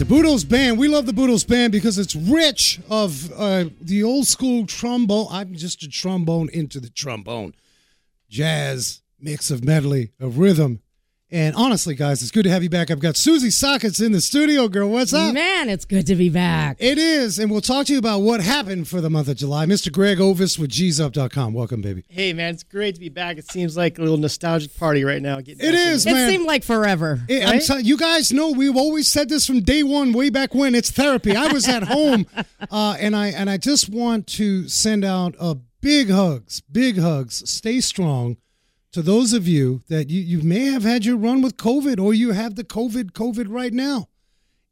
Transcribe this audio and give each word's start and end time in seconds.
right, 0.00 0.08
the 0.08 0.14
Budos 0.14 0.48
Band. 0.48 0.78
We 0.78 0.88
love 0.88 1.06
the 1.06 1.12
Budos 1.12 1.46
Band 1.46 1.72
because 1.72 1.98
it's 1.98 2.14
rich 2.14 2.80
of 2.90 3.30
uh, 3.32 3.66
the 3.80 4.02
old 4.02 4.26
school 4.26 4.66
trombone. 4.66 5.28
I'm 5.30 5.54
just 5.54 5.82
a 5.82 5.88
trombone 5.88 6.48
into 6.52 6.80
the 6.80 6.90
trombone. 6.90 7.54
Jazz, 8.28 9.02
mix 9.18 9.50
of 9.50 9.64
medley, 9.64 10.12
of 10.20 10.38
rhythm. 10.38 10.80
And 11.28 11.56
honestly, 11.56 11.96
guys, 11.96 12.22
it's 12.22 12.30
good 12.30 12.44
to 12.44 12.50
have 12.50 12.62
you 12.62 12.70
back. 12.70 12.88
I've 12.88 13.00
got 13.00 13.16
Susie 13.16 13.50
Sockets 13.50 13.98
in 13.98 14.12
the 14.12 14.20
studio, 14.20 14.68
girl. 14.68 14.88
What's 14.88 15.12
up? 15.12 15.34
Man, 15.34 15.68
it's 15.68 15.84
good 15.84 16.06
to 16.06 16.14
be 16.14 16.28
back. 16.28 16.76
It 16.78 16.98
is. 16.98 17.40
And 17.40 17.50
we'll 17.50 17.60
talk 17.60 17.86
to 17.86 17.92
you 17.92 17.98
about 17.98 18.20
what 18.20 18.40
happened 18.40 18.86
for 18.86 19.00
the 19.00 19.10
month 19.10 19.26
of 19.26 19.36
July. 19.36 19.66
Mr. 19.66 19.90
Greg 19.90 20.20
Ovis 20.20 20.56
with 20.56 20.70
G'sUp.com. 20.70 21.52
Welcome, 21.52 21.80
baby. 21.80 22.04
Hey, 22.08 22.32
man, 22.32 22.54
it's 22.54 22.62
great 22.62 22.94
to 22.94 23.00
be 23.00 23.08
back. 23.08 23.38
It 23.38 23.50
seems 23.50 23.76
like 23.76 23.98
a 23.98 24.02
little 24.02 24.18
nostalgic 24.18 24.76
party 24.78 25.02
right 25.02 25.20
now. 25.20 25.38
It 25.38 25.48
is, 25.48 25.56
It 25.58 25.58
back 25.58 25.66
in 25.68 25.74
is, 25.74 26.06
it. 26.06 26.10
It 26.12 26.30
seemed 26.30 26.46
like 26.46 26.62
forever. 26.62 27.20
Hey, 27.26 27.42
I'm 27.42 27.50
Right? 27.54 27.62
tell- 27.62 27.80
you 27.80 27.96
guys 27.96 28.32
know 28.32 28.52
we've 28.52 28.76
always 28.76 29.08
said 29.08 29.28
this 29.28 29.48
from 29.48 29.62
day 29.62 29.82
one, 29.82 30.12
way 30.12 30.30
back 30.30 30.54
when. 30.54 30.76
It's 30.76 30.92
therapy. 30.92 31.34
I 31.34 31.52
was 31.52 31.66
at 31.66 31.82
home, 31.82 32.26
uh, 32.70 32.96
and 33.00 33.16
I 33.16 33.28
and 33.30 33.50
I 33.50 33.56
just 33.56 33.88
want 33.88 34.28
to 34.28 34.68
send 34.68 35.04
out 35.04 35.34
a 35.40 35.56
big 35.80 36.08
hugs, 36.08 36.62
big 36.70 36.98
hugs. 36.98 37.50
Stay 37.50 37.80
strong 37.80 38.36
to 38.92 39.02
those 39.02 39.32
of 39.32 39.46
you 39.46 39.82
that 39.88 40.10
you 40.10 40.20
you 40.20 40.42
may 40.42 40.66
have 40.66 40.82
had 40.82 41.04
your 41.04 41.16
run 41.16 41.42
with 41.42 41.56
COVID, 41.56 42.00
or 42.00 42.14
you 42.14 42.32
have 42.32 42.54
the 42.54 42.64
COVID 42.64 43.12
COVID 43.12 43.46
right 43.48 43.72
now. 43.72 44.08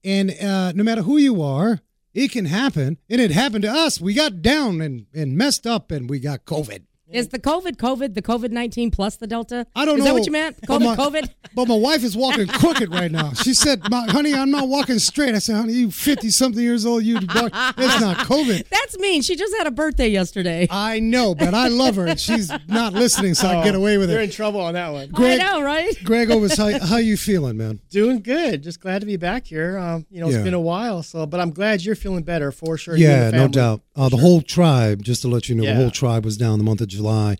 And 0.02 0.30
uh, 0.30 0.72
no 0.72 0.84
matter 0.84 1.02
who 1.02 1.16
you 1.16 1.42
are, 1.42 1.80
it 2.12 2.30
can 2.30 2.44
happen, 2.44 2.98
and 3.08 3.20
it 3.20 3.30
happened 3.30 3.62
to 3.62 3.70
us. 3.70 4.00
We 4.00 4.14
got 4.14 4.42
down 4.42 4.80
and 4.80 5.06
and 5.14 5.36
messed 5.36 5.66
up, 5.66 5.90
and 5.90 6.08
we 6.08 6.20
got 6.20 6.44
COVID. 6.44 6.84
Is 7.10 7.28
the 7.28 7.38
COVID 7.38 7.76
COVID 7.76 8.14
the 8.14 8.22
COVID 8.22 8.50
nineteen 8.50 8.90
plus 8.90 9.16
the 9.16 9.26
Delta? 9.26 9.66
I 9.76 9.84
don't 9.84 9.98
Is 9.98 10.04
know. 10.04 10.04
that 10.06 10.14
what 10.14 10.26
you 10.26 10.32
meant? 10.32 10.56
But 10.66 10.80
COVID 10.80 10.84
my- 10.84 10.96
COVID. 10.96 11.28
But 11.54 11.68
my 11.68 11.76
wife 11.76 12.02
is 12.02 12.16
walking 12.16 12.46
crooked 12.48 12.90
right 12.90 13.12
now. 13.12 13.32
She 13.34 13.52
said, 13.52 13.82
my, 13.90 14.06
"Honey, 14.10 14.32
I'm 14.34 14.50
not 14.50 14.68
walking 14.68 14.98
straight." 14.98 15.34
I 15.34 15.38
said, 15.38 15.56
"Honey, 15.56 15.74
you 15.74 15.90
50 15.90 16.30
something 16.30 16.62
years 16.62 16.86
old. 16.86 17.04
You 17.04 17.16
walk. 17.16 17.52
It's 17.76 18.00
not 18.00 18.16
COVID." 18.26 18.68
That's 18.70 18.98
mean. 18.98 19.20
She 19.22 19.36
just 19.36 19.54
had 19.56 19.66
a 19.66 19.70
birthday 19.70 20.08
yesterday. 20.08 20.66
I 20.70 20.98
know, 20.98 21.34
but 21.34 21.52
I 21.54 21.68
love 21.68 21.96
her, 21.96 22.06
and 22.06 22.18
she's 22.18 22.50
not 22.68 22.94
listening, 22.94 23.34
so 23.34 23.48
I 23.48 23.62
get 23.64 23.74
away 23.74 23.98
with 23.98 24.08
it. 24.10 24.14
You're 24.14 24.22
in 24.22 24.30
trouble 24.30 24.60
on 24.62 24.72
that 24.74 24.90
one. 24.92 25.10
Greg- 25.10 25.40
I 25.40 25.44
know, 25.44 25.62
right? 25.62 25.94
Greg 26.04 26.30
Ovis, 26.30 26.56
how 26.56 26.76
how 26.86 26.96
you 26.96 27.16
feeling, 27.18 27.56
man? 27.58 27.80
Doing 27.90 28.22
good. 28.22 28.62
Just 28.62 28.80
glad 28.80 29.00
to 29.00 29.06
be 29.06 29.16
back 29.18 29.46
here. 29.46 29.78
Um, 29.78 30.06
you 30.10 30.20
know, 30.20 30.26
it's 30.28 30.36
Yeah. 30.38 30.42
been 30.42 30.54
a 30.54 30.60
while, 30.60 31.02
so 31.02 31.26
but 31.26 31.38
I'm 31.38 31.50
glad 31.50 31.84
you're 31.84 31.94
feeling 31.96 32.22
better 32.24 32.50
for 32.50 32.78
sure. 32.78 32.96
Yeah, 32.96 33.30
no 33.30 33.46
doubt. 33.46 33.82
Uh, 33.94 34.08
the 34.08 34.16
whole 34.16 34.40
tribe, 34.42 35.02
just 35.02 35.22
to 35.22 35.28
let 35.28 35.48
you 35.48 35.54
know, 35.54 35.64
the 35.66 35.74
whole 35.74 35.90
tribe 35.90 36.24
was 36.24 36.36
down 36.36 36.58
the 36.58 36.64
month 36.64 36.80
of 36.80 36.88
July, 36.94 37.36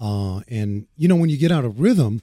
uh, 0.00 0.40
and 0.48 0.86
you 0.96 1.08
know 1.08 1.16
when 1.16 1.30
you 1.30 1.36
get 1.36 1.52
out 1.52 1.64
of 1.64 1.80
rhythm, 1.80 2.22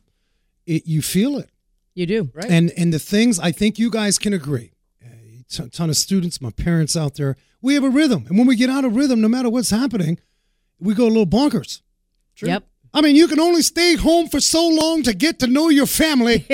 it 0.66 0.86
you 0.86 1.02
feel 1.02 1.38
it. 1.38 1.50
You 1.94 2.06
do. 2.06 2.30
Right. 2.34 2.50
And 2.50 2.72
and 2.78 2.94
the 2.94 3.00
things 3.00 3.40
I 3.40 3.52
think 3.52 3.80
you 3.80 3.90
guys 3.90 4.18
can 4.18 4.34
agree. 4.34 4.72
A 5.04 5.44
ton- 5.50 5.70
ton 5.70 5.90
of 5.90 5.98
students, 5.98 6.42
my 6.42 6.52
parents 6.52 6.96
out 6.98 7.16
there, 7.16 7.38
we 7.62 7.74
have 7.76 7.84
a 7.84 7.90
rhythm, 7.90 8.26
and 8.28 8.38
when 8.38 8.48
we 8.48 8.56
get 8.56 8.70
out 8.70 8.86
of 8.86 8.96
rhythm, 8.96 9.22
no 9.22 9.28
matter 9.28 9.50
what's 9.50 9.70
happening, 9.70 10.20
we 10.80 10.94
go 10.94 11.06
a 11.06 11.08
little 11.08 11.28
bonkers. 11.28 11.82
True. 12.36 12.50
Yep. 12.50 12.64
I 12.94 13.02
mean, 13.02 13.18
you 13.18 13.28
can 13.28 13.42
only 13.42 13.62
stay 13.62 13.96
home 13.96 14.30
for 14.30 14.40
so 14.40 14.66
long 14.70 15.04
to 15.04 15.14
get 15.14 15.40
to 15.40 15.48
know 15.48 15.68
your 15.68 15.86
family. 15.86 16.48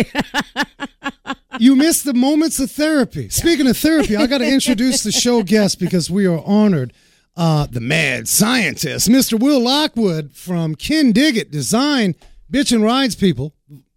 you 1.60 1.76
miss 1.76 2.02
the 2.02 2.16
moments 2.16 2.60
of 2.60 2.72
therapy. 2.72 3.30
Speaking 3.30 3.68
of 3.68 3.78
therapy, 3.78 4.16
I 4.16 4.26
got 4.26 4.40
to 4.40 4.52
introduce 4.52 5.04
the 5.04 5.12
show 5.12 5.44
guest 5.44 5.80
because 5.80 6.10
we 6.10 6.26
are 6.26 6.42
honored. 6.44 6.94
Uh, 7.36 7.66
the 7.66 7.80
mad 7.80 8.28
scientist, 8.28 9.08
Mr. 9.08 9.40
Will 9.40 9.62
Lockwood 9.62 10.34
from 10.34 10.76
Kindig-It 10.76 11.50
Design, 11.50 12.16
Bitchin' 12.52 12.84
Rides 12.84 13.16
people. 13.16 13.54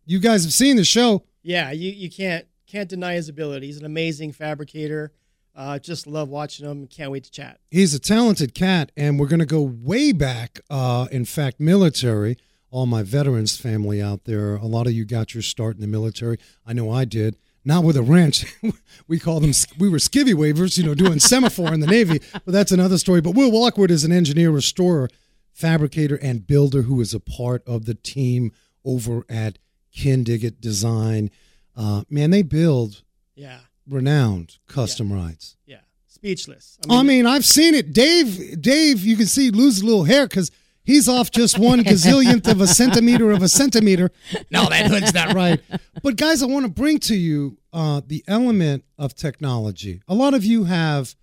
You 0.06 0.20
guys 0.20 0.44
have 0.44 0.52
seen 0.52 0.76
the 0.76 0.84
show. 0.84 1.24
Yeah, 1.42 1.72
you, 1.72 1.90
you 1.90 2.10
can't 2.10 2.46
can't 2.66 2.88
deny 2.88 3.14
his 3.14 3.28
ability. 3.28 3.66
He's 3.66 3.78
an 3.78 3.84
amazing 3.84 4.32
fabricator. 4.32 5.12
Uh, 5.54 5.78
just 5.78 6.06
love 6.06 6.28
watching 6.28 6.66
him. 6.68 6.86
Can't 6.86 7.10
wait 7.10 7.24
to 7.24 7.30
chat. 7.30 7.60
He's 7.70 7.94
a 7.94 8.00
talented 8.00 8.54
cat, 8.54 8.90
and 8.96 9.18
we're 9.20 9.28
going 9.28 9.40
to 9.40 9.46
go 9.46 9.62
way 9.62 10.12
back. 10.12 10.60
Uh, 10.68 11.06
in 11.12 11.24
fact, 11.24 11.60
military. 11.60 12.36
All 12.70 12.86
my 12.86 13.04
veterans 13.04 13.56
family 13.56 14.02
out 14.02 14.24
there. 14.24 14.56
A 14.56 14.66
lot 14.66 14.88
of 14.88 14.92
you 14.92 15.04
got 15.04 15.32
your 15.32 15.42
start 15.42 15.76
in 15.76 15.80
the 15.80 15.86
military. 15.86 16.38
I 16.66 16.72
know 16.72 16.90
I 16.90 17.04
did. 17.04 17.36
Not 17.64 17.84
with 17.84 17.96
a 17.96 18.02
wrench. 18.02 18.44
we 19.08 19.18
call 19.18 19.40
them. 19.40 19.52
We 19.78 19.88
were 19.88 19.98
skivvy 19.98 20.34
wavers, 20.34 20.76
you 20.76 20.84
know, 20.84 20.94
doing 20.94 21.18
semaphore 21.18 21.72
in 21.72 21.80
the 21.80 21.86
Navy. 21.86 22.20
But 22.44 22.52
that's 22.52 22.72
another 22.72 22.98
story. 22.98 23.20
But 23.22 23.34
Will 23.34 23.50
Lockwood 23.58 23.90
is 23.90 24.04
an 24.04 24.12
engineer, 24.12 24.50
restorer, 24.50 25.08
fabricator, 25.52 26.16
and 26.16 26.46
builder 26.46 26.82
who 26.82 27.00
is 27.00 27.14
a 27.14 27.20
part 27.20 27.62
of 27.66 27.86
the 27.86 27.94
team 27.94 28.52
over 28.84 29.24
at 29.28 29.58
Kindig-It 29.96 30.60
Design. 30.60 31.30
Uh, 31.76 32.04
man, 32.10 32.30
they 32.30 32.42
build 32.42 33.02
Yeah, 33.34 33.60
renowned 33.88 34.58
custom 34.66 35.12
rides. 35.12 35.56
yeah. 35.66 35.78
Speechless. 36.06 36.78
I 36.88 37.02
mean, 37.02 37.26
I've 37.26 37.44
seen 37.44 37.74
it. 37.74 37.92
Dave, 37.92 38.60
Dave, 38.62 39.04
you 39.04 39.16
can 39.16 39.26
see 39.26 39.50
lose 39.50 39.80
a 39.80 39.84
little 39.84 40.04
hair 40.04 40.26
because 40.26 40.50
he's 40.84 41.08
off 41.08 41.30
just 41.30 41.58
one 41.58 41.80
gazillionth 41.84 42.50
of 42.50 42.60
a 42.60 42.66
centimeter 42.66 43.30
of 43.30 43.42
a 43.42 43.48
centimeter. 43.48 44.10
No, 44.50 44.68
that 44.68 44.86
hood's 44.86 45.14
not 45.14 45.34
right. 45.34 45.60
But 46.02 46.16
guys, 46.16 46.42
I 46.42 46.46
want 46.46 46.66
to 46.66 46.70
bring 46.70 46.98
to 47.00 47.16
you 47.16 47.58
uh, 47.72 48.02
the 48.06 48.22
element 48.28 48.84
of 48.98 49.14
technology. 49.14 50.00
A 50.06 50.14
lot 50.14 50.34
of 50.34 50.44
you 50.44 50.64
have 50.64 51.14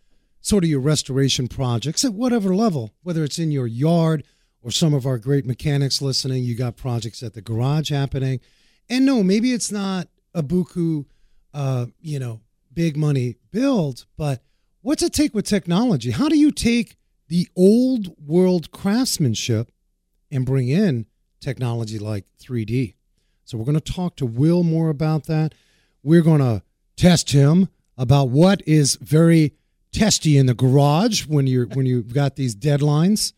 sort 0.41 0.63
of 0.63 0.69
your 0.69 0.79
restoration 0.79 1.47
projects 1.47 2.03
at 2.03 2.13
whatever 2.13 2.55
level, 2.55 2.91
whether 3.03 3.23
it's 3.23 3.39
in 3.39 3.51
your 3.51 3.67
yard 3.67 4.23
or 4.63 4.71
some 4.71 4.93
of 4.93 5.05
our 5.05 5.17
great 5.17 5.45
mechanics 5.45 6.01
listening. 6.01 6.43
You 6.43 6.55
got 6.55 6.75
projects 6.75 7.23
at 7.23 7.33
the 7.33 7.41
garage 7.41 7.91
happening, 7.91 8.39
and 8.89 9.05
no, 9.05 9.23
maybe 9.23 9.53
it's 9.53 9.71
not 9.71 10.07
a 10.33 10.43
buku, 10.43 11.05
uh, 11.53 11.85
you 11.99 12.19
know, 12.19 12.41
big 12.73 12.97
money 12.97 13.35
build, 13.51 14.05
but 14.17 14.41
what's 14.81 15.03
it 15.03 15.13
take 15.13 15.33
with 15.33 15.45
technology? 15.45 16.11
How 16.11 16.29
do 16.29 16.37
you 16.37 16.51
take 16.51 16.97
the 17.31 17.47
old 17.55 18.13
world 18.27 18.71
craftsmanship 18.71 19.71
and 20.29 20.45
bring 20.45 20.67
in 20.67 21.05
technology 21.39 21.97
like 21.97 22.25
3D? 22.43 22.95
So 23.45 23.57
we're 23.57 23.63
going 23.65 23.79
to 23.79 23.93
talk 23.93 24.15
to 24.17 24.25
Will 24.25 24.63
more 24.63 24.89
about 24.89 25.25
that. 25.27 25.53
We're 26.03 26.21
going 26.21 26.41
to 26.41 26.61
test 26.97 27.31
him 27.31 27.69
about 27.97 28.29
what 28.29 28.61
is 28.67 28.97
very 29.01 29.53
testy 29.93 30.37
in 30.37 30.45
the 30.45 30.53
garage 30.53 31.25
when 31.25 31.47
you're 31.47 31.65
when 31.67 31.85
you've 31.85 32.13
got 32.13 32.35
these 32.35 32.55
deadlines. 32.55 33.33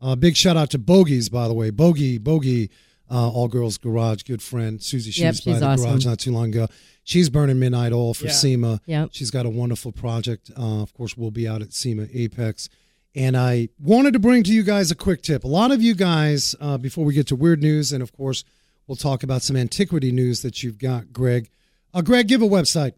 Uh, 0.00 0.14
big 0.16 0.36
shout 0.36 0.56
out 0.56 0.70
to 0.70 0.78
Bogi's, 0.78 1.28
by 1.28 1.46
the 1.48 1.54
way. 1.54 1.70
Bogi, 1.70 2.18
Bogi, 2.18 2.68
uh, 3.10 3.30
all 3.30 3.48
girls 3.48 3.78
garage, 3.78 4.22
good 4.22 4.42
friend. 4.42 4.82
Susie 4.82 5.10
Shoes 5.10 5.22
Yep, 5.22 5.34
by 5.34 5.38
she's 5.52 5.60
the 5.60 5.66
awesome. 5.66 5.90
garage 5.90 6.06
not 6.06 6.18
too 6.18 6.32
long 6.32 6.48
ago. 6.50 6.66
She's 7.04 7.28
burning 7.30 7.58
midnight 7.58 7.92
oil 7.92 8.14
for 8.14 8.26
Yeah. 8.26 8.32
SEMA. 8.32 8.80
Yep. 8.86 9.10
She's 9.12 9.30
got 9.30 9.44
a 9.46 9.50
wonderful 9.50 9.92
project. 9.92 10.50
Uh, 10.58 10.80
of 10.82 10.92
course, 10.94 11.16
we'll 11.16 11.30
be 11.30 11.46
out 11.48 11.60
at 11.62 11.72
SEMA 11.74 12.06
Apex. 12.12 12.68
And 13.14 13.36
I 13.36 13.68
wanted 13.78 14.12
to 14.14 14.18
bring 14.18 14.42
to 14.44 14.52
you 14.52 14.62
guys 14.64 14.90
a 14.90 14.94
quick 14.96 15.22
tip. 15.22 15.44
A 15.44 15.48
lot 15.48 15.70
of 15.70 15.80
you 15.82 15.94
guys, 15.94 16.54
uh, 16.60 16.78
before 16.78 17.04
we 17.04 17.14
get 17.14 17.28
to 17.28 17.36
weird 17.36 17.62
news, 17.62 17.92
and 17.92 18.02
of 18.02 18.12
course, 18.12 18.42
we'll 18.86 18.96
talk 18.96 19.22
about 19.22 19.42
some 19.42 19.56
antiquity 19.56 20.10
news 20.10 20.42
that 20.42 20.62
you've 20.62 20.78
got, 20.78 21.12
Greg. 21.12 21.48
Uh, 21.92 22.02
Greg, 22.02 22.26
give 22.26 22.42
a 22.42 22.46
website. 22.48 22.92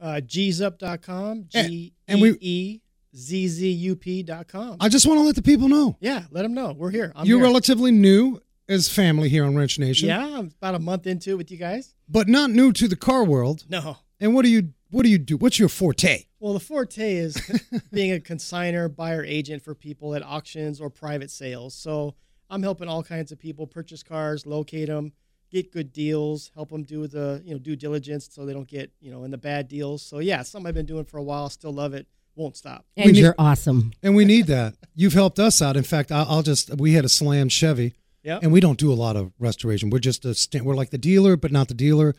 uh, 0.00 0.20
gzup.com, 0.26 1.44
G 1.48 1.92
E 2.08 2.36
E 2.40 2.80
Z 3.14 3.48
Z 3.48 3.70
U 3.70 3.96
P.com. 3.96 4.76
I 4.80 4.88
just 4.88 5.06
want 5.06 5.18
to 5.20 5.24
let 5.24 5.34
the 5.36 5.42
people 5.42 5.68
know 5.68 5.96
Yeah, 6.00 6.24
let 6.30 6.42
them 6.42 6.54
know. 6.54 6.72
We're 6.72 6.90
here. 6.90 7.12
I'm 7.14 7.26
you're 7.26 7.38
here. 7.38 7.46
relatively 7.46 7.90
new 7.92 8.40
as 8.68 8.88
family 8.88 9.28
here 9.28 9.44
on 9.44 9.56
Wrench 9.56 9.78
Nation, 9.78 10.08
Yeah, 10.08 10.24
I'm 10.38 10.52
about 10.60 10.74
a 10.76 10.78
month 10.78 11.06
into 11.06 11.30
it 11.30 11.34
with 11.36 11.50
you 11.50 11.56
guys. 11.56 11.94
but 12.08 12.28
not 12.28 12.50
new 12.50 12.72
to 12.72 12.86
the 12.88 12.96
car 12.96 13.24
world. 13.24 13.64
No. 13.68 13.98
And 14.20 14.34
what 14.34 14.44
do 14.44 14.48
you 14.50 14.72
what 14.90 15.02
do 15.04 15.08
you 15.08 15.18
do? 15.18 15.36
What's 15.36 15.58
your 15.58 15.68
forte? 15.68 16.24
Well, 16.40 16.52
the 16.52 16.60
forte 16.60 17.14
is 17.14 17.36
being 17.92 18.12
a 18.12 18.18
consigner, 18.20 18.94
buyer, 18.94 19.24
agent 19.24 19.62
for 19.62 19.74
people 19.74 20.14
at 20.14 20.22
auctions 20.22 20.80
or 20.80 20.90
private 20.90 21.30
sales. 21.30 21.74
So 21.74 22.14
I'm 22.48 22.62
helping 22.62 22.88
all 22.88 23.02
kinds 23.02 23.30
of 23.32 23.38
people 23.38 23.66
purchase 23.66 24.02
cars, 24.02 24.46
locate 24.46 24.88
them, 24.88 25.12
get 25.50 25.72
good 25.72 25.92
deals, 25.92 26.50
help 26.54 26.70
them 26.70 26.82
do 26.84 27.06
the 27.06 27.42
you 27.44 27.52
know 27.52 27.58
due 27.58 27.76
diligence 27.76 28.28
so 28.30 28.44
they 28.46 28.52
don't 28.52 28.68
get 28.68 28.90
you 29.00 29.10
know 29.10 29.24
in 29.24 29.30
the 29.30 29.38
bad 29.38 29.68
deals. 29.68 30.02
So 30.02 30.18
yeah, 30.18 30.42
something 30.42 30.68
I've 30.68 30.74
been 30.74 30.86
doing 30.86 31.04
for 31.04 31.18
a 31.18 31.22
while. 31.22 31.48
Still 31.50 31.72
love 31.72 31.94
it. 31.94 32.06
Won't 32.36 32.56
stop. 32.56 32.86
And 32.96 33.12
need- 33.12 33.18
you're 33.20 33.34
awesome. 33.38 33.92
And 34.02 34.14
we 34.16 34.24
need 34.24 34.46
that. 34.46 34.74
You've 34.94 35.12
helped 35.14 35.38
us 35.38 35.60
out. 35.60 35.76
In 35.76 35.82
fact, 35.82 36.10
I'll, 36.10 36.26
I'll 36.28 36.42
just 36.42 36.76
we 36.76 36.92
had 36.94 37.04
a 37.04 37.08
slam 37.08 37.48
Chevy. 37.48 37.94
Yeah. 38.22 38.38
and 38.42 38.52
we 38.52 38.60
don't 38.60 38.78
do 38.78 38.92
a 38.92 38.94
lot 38.94 39.16
of 39.16 39.32
restoration. 39.38 39.88
We're 39.88 39.98
just 39.98 40.26
a 40.26 40.34
st- 40.34 40.62
we're 40.62 40.74
like 40.74 40.90
the 40.90 40.98
dealer, 40.98 41.36
but 41.38 41.50
not 41.52 41.68
the 41.68 41.74
dealer. 41.74 42.14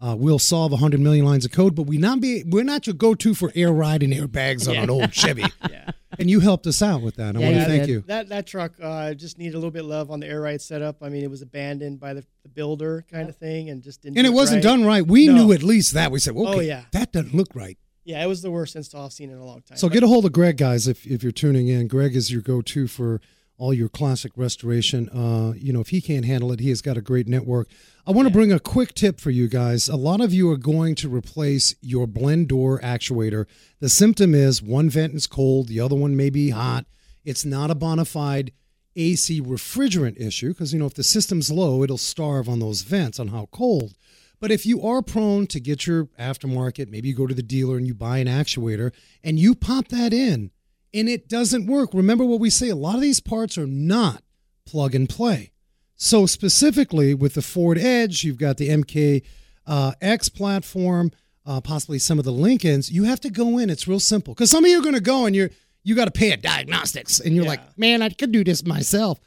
Uh, 0.00 0.16
we'll 0.18 0.38
solve 0.38 0.72
hundred 0.78 1.00
million 1.00 1.24
lines 1.26 1.44
of 1.44 1.52
code, 1.52 1.74
but 1.74 1.82
we 1.82 1.98
not 1.98 2.20
be 2.20 2.42
we're 2.46 2.64
not 2.64 2.86
your 2.86 2.94
go 2.94 3.14
to 3.14 3.34
for 3.34 3.52
air 3.54 3.70
ride 3.72 4.02
and 4.02 4.12
airbags 4.12 4.66
on 4.66 4.74
Yeah. 4.74 4.82
an 4.84 4.90
old 4.90 5.12
Chevy. 5.12 5.44
Yeah. 5.70 5.90
And 6.18 6.28
you 6.28 6.40
helped 6.40 6.66
us 6.66 6.82
out 6.82 7.02
with 7.02 7.14
that. 7.16 7.36
I 7.36 7.38
Yeah, 7.38 7.44
want 7.46 7.54
to 7.54 7.60
you 7.60 7.66
thank 7.68 7.82
did. 7.82 7.88
you. 7.90 8.04
That 8.06 8.28
that 8.30 8.46
truck 8.46 8.72
uh, 8.82 9.14
just 9.14 9.38
needed 9.38 9.54
a 9.54 9.58
little 9.58 9.70
bit 9.70 9.82
of 9.82 9.88
love 9.88 10.10
on 10.10 10.20
the 10.20 10.26
air 10.26 10.40
ride 10.40 10.60
setup. 10.60 11.02
I 11.02 11.08
mean, 11.08 11.22
it 11.22 11.30
was 11.30 11.40
abandoned 11.42 12.00
by 12.00 12.14
the, 12.14 12.24
the 12.42 12.48
builder 12.48 13.04
kind 13.10 13.28
of 13.28 13.36
thing, 13.36 13.70
and 13.70 13.80
just 13.82 14.02
didn't. 14.02 14.18
And 14.18 14.24
do 14.26 14.32
it 14.32 14.34
wasn't 14.34 14.64
right. 14.64 14.70
done 14.70 14.84
right. 14.84 15.06
We 15.06 15.26
No. 15.28 15.34
knew 15.34 15.52
at 15.52 15.62
least 15.62 15.94
that. 15.94 16.10
We 16.10 16.18
said, 16.18 16.34
okay, 16.36 16.50
Oh, 16.56 16.60
yeah. 16.60 16.84
that 16.92 17.12
doesn't 17.12 17.34
look 17.34 17.54
right. 17.54 17.78
Yeah, 18.04 18.22
it 18.24 18.26
was 18.26 18.42
the 18.42 18.50
worst 18.50 18.74
install 18.76 19.04
I've 19.06 19.12
seen 19.12 19.30
in 19.30 19.38
a 19.38 19.44
long 19.44 19.62
time. 19.62 19.76
So 19.78 19.86
But- 19.88 19.94
get 19.94 20.02
a 20.02 20.08
hold 20.08 20.24
of 20.24 20.32
Greg, 20.32 20.56
guys, 20.56 20.88
if, 20.88 21.06
if 21.06 21.22
you're 21.22 21.30
tuning 21.32 21.68
in. 21.68 21.86
Greg 21.86 22.16
is 22.16 22.32
your 22.32 22.42
go 22.42 22.60
to 22.62 22.88
for 22.88 23.20
all 23.60 23.74
your 23.74 23.90
classic 23.90 24.32
restoration. 24.36 25.08
Uh, 25.10 25.52
you 25.54 25.70
know, 25.70 25.80
if 25.80 25.90
he 25.90 26.00
can't 26.00 26.24
handle 26.24 26.50
it, 26.50 26.60
he 26.60 26.70
has 26.70 26.80
got 26.80 26.96
a 26.96 27.02
great 27.02 27.28
network. 27.28 27.68
I 28.06 28.10
want 28.10 28.26
to 28.26 28.32
bring 28.32 28.50
a 28.50 28.58
quick 28.58 28.94
tip 28.94 29.20
for 29.20 29.30
you 29.30 29.48
guys. 29.48 29.86
A 29.86 29.96
lot 29.96 30.22
of 30.22 30.32
you 30.32 30.50
are 30.50 30.56
going 30.56 30.94
to 30.96 31.14
replace 31.14 31.74
your 31.82 32.06
blend 32.06 32.48
door 32.48 32.80
actuator. 32.80 33.46
The 33.78 33.90
symptom 33.90 34.34
is 34.34 34.62
one 34.62 34.88
vent 34.88 35.14
is 35.14 35.26
cold, 35.26 35.68
the 35.68 35.78
other 35.78 35.94
one 35.94 36.16
may 36.16 36.30
be 36.30 36.50
hot. 36.50 36.86
It's 37.22 37.44
not 37.44 37.70
a 37.70 37.74
bona 37.74 38.06
fide 38.06 38.52
AC 38.96 39.42
refrigerant 39.42 40.18
issue 40.18 40.48
because, 40.48 40.72
you 40.72 40.78
know, 40.78 40.86
if 40.86 40.94
the 40.94 41.04
system's 41.04 41.50
low, 41.52 41.82
it'll 41.82 41.98
starve 41.98 42.48
on 42.48 42.60
those 42.60 42.80
vents 42.80 43.20
on 43.20 43.28
how 43.28 43.46
cold. 43.52 43.92
But 44.40 44.50
if 44.50 44.64
you 44.64 44.82
are 44.82 45.02
prone 45.02 45.46
to 45.48 45.60
get 45.60 45.86
your 45.86 46.06
aftermarket, 46.18 46.88
maybe 46.88 47.08
you 47.08 47.14
go 47.14 47.26
to 47.26 47.34
the 47.34 47.42
dealer 47.42 47.76
and 47.76 47.86
you 47.86 47.92
buy 47.92 48.18
an 48.18 48.26
actuator 48.26 48.92
and 49.22 49.38
you 49.38 49.54
pop 49.54 49.88
that 49.88 50.14
in 50.14 50.50
and 50.92 51.08
it 51.08 51.28
doesn't 51.28 51.66
work. 51.66 51.90
Remember 51.94 52.24
what 52.24 52.40
we 52.40 52.50
say 52.50 52.68
a 52.68 52.76
lot 52.76 52.96
of 52.96 53.00
these 53.00 53.20
parts 53.20 53.56
are 53.58 53.66
not 53.66 54.22
plug 54.66 54.94
and 54.94 55.08
play. 55.08 55.52
So, 55.96 56.24
specifically 56.26 57.12
with 57.14 57.34
the 57.34 57.42
Ford 57.42 57.76
Edge, 57.78 58.24
you've 58.24 58.38
got 58.38 58.56
the 58.56 58.68
MK 58.70 59.22
uh, 59.66 59.92
X 60.00 60.28
platform, 60.28 61.10
uh, 61.44 61.60
possibly 61.60 61.98
some 61.98 62.18
of 62.18 62.24
the 62.24 62.32
Lincolns. 62.32 62.90
You 62.90 63.04
have 63.04 63.20
to 63.20 63.30
go 63.30 63.58
in. 63.58 63.68
It's 63.70 63.86
real 63.86 64.00
simple 64.00 64.34
because 64.34 64.50
some 64.50 64.64
of 64.64 64.70
you 64.70 64.78
are 64.78 64.82
going 64.82 64.94
to 64.94 65.00
go 65.00 65.26
and 65.26 65.36
you're 65.36 65.50
you 65.82 65.94
got 65.94 66.04
to 66.06 66.10
pay 66.10 66.30
a 66.32 66.36
diagnostics, 66.36 67.20
and 67.20 67.34
you're 67.34 67.44
Yeah. 67.44 67.50
like, 67.50 67.78
man, 67.78 68.02
I 68.02 68.10
could 68.10 68.32
do 68.32 68.44
this 68.44 68.64
myself. 68.66 69.18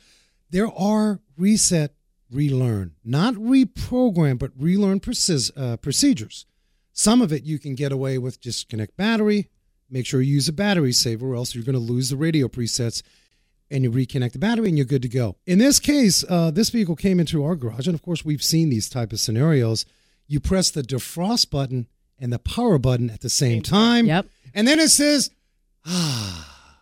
There 0.52 0.72
are 0.72 1.20
reset, 1.36 1.96
relearn, 2.32 2.92
not 3.04 3.34
reprogram, 3.36 4.38
but 4.38 4.52
relearn 4.58 5.00
precis- 5.00 5.50
uh, 5.58 5.78
procedures. 5.78 6.46
Some 6.92 7.24
of 7.24 7.34
it 7.34 7.44
you 7.44 7.58
can 7.58 7.74
get 7.74 7.92
away 7.92 8.20
with 8.20 8.40
just 8.40 8.70
connect 8.70 8.96
battery, 8.98 9.50
make 9.94 10.06
sure 10.06 10.22
you 10.22 10.34
use 10.34 10.50
a 10.50 10.54
battery 10.54 10.92
saver, 10.92 11.28
or 11.32 11.36
else 11.36 11.54
you're 11.56 11.64
going 11.64 11.74
to 11.74 11.80
lose 11.94 12.10
the 12.10 12.18
radio 12.18 12.48
presets. 12.48 13.02
And 13.72 13.84
you 13.84 13.92
reconnect 13.92 14.34
the 14.34 14.40
battery, 14.40 14.68
and 14.70 14.78
you're 14.78 14.86
good 14.86 15.02
to 15.02 15.08
go. 15.08 15.38
In 15.48 15.58
this 15.58 15.80
case, 15.80 16.24
uh, 16.30 16.52
this 16.52 16.70
vehicle 16.70 16.96
came 16.96 17.20
into 17.20 17.44
our 17.44 17.56
garage, 17.56 17.88
and 17.88 17.96
of 17.96 18.02
course, 18.04 18.24
we've 18.24 18.44
seen 18.44 18.70
these 18.70 18.88
type 18.88 19.12
of 19.14 19.20
scenarios. 19.20 19.86
You 20.28 20.40
press 20.40 20.70
the 20.70 20.84
defrost 20.84 21.50
button 21.50 21.88
and 22.20 22.32
the 22.32 22.38
power 22.40 22.78
button 22.78 23.10
at 23.10 23.22
the 23.22 23.30
same 23.30 23.62
time, 23.64 24.06
Yep. 24.06 24.28
and 24.54 24.68
then 24.68 24.80
it 24.80 24.90
says, 24.90 25.32
"Ah, 25.86 26.80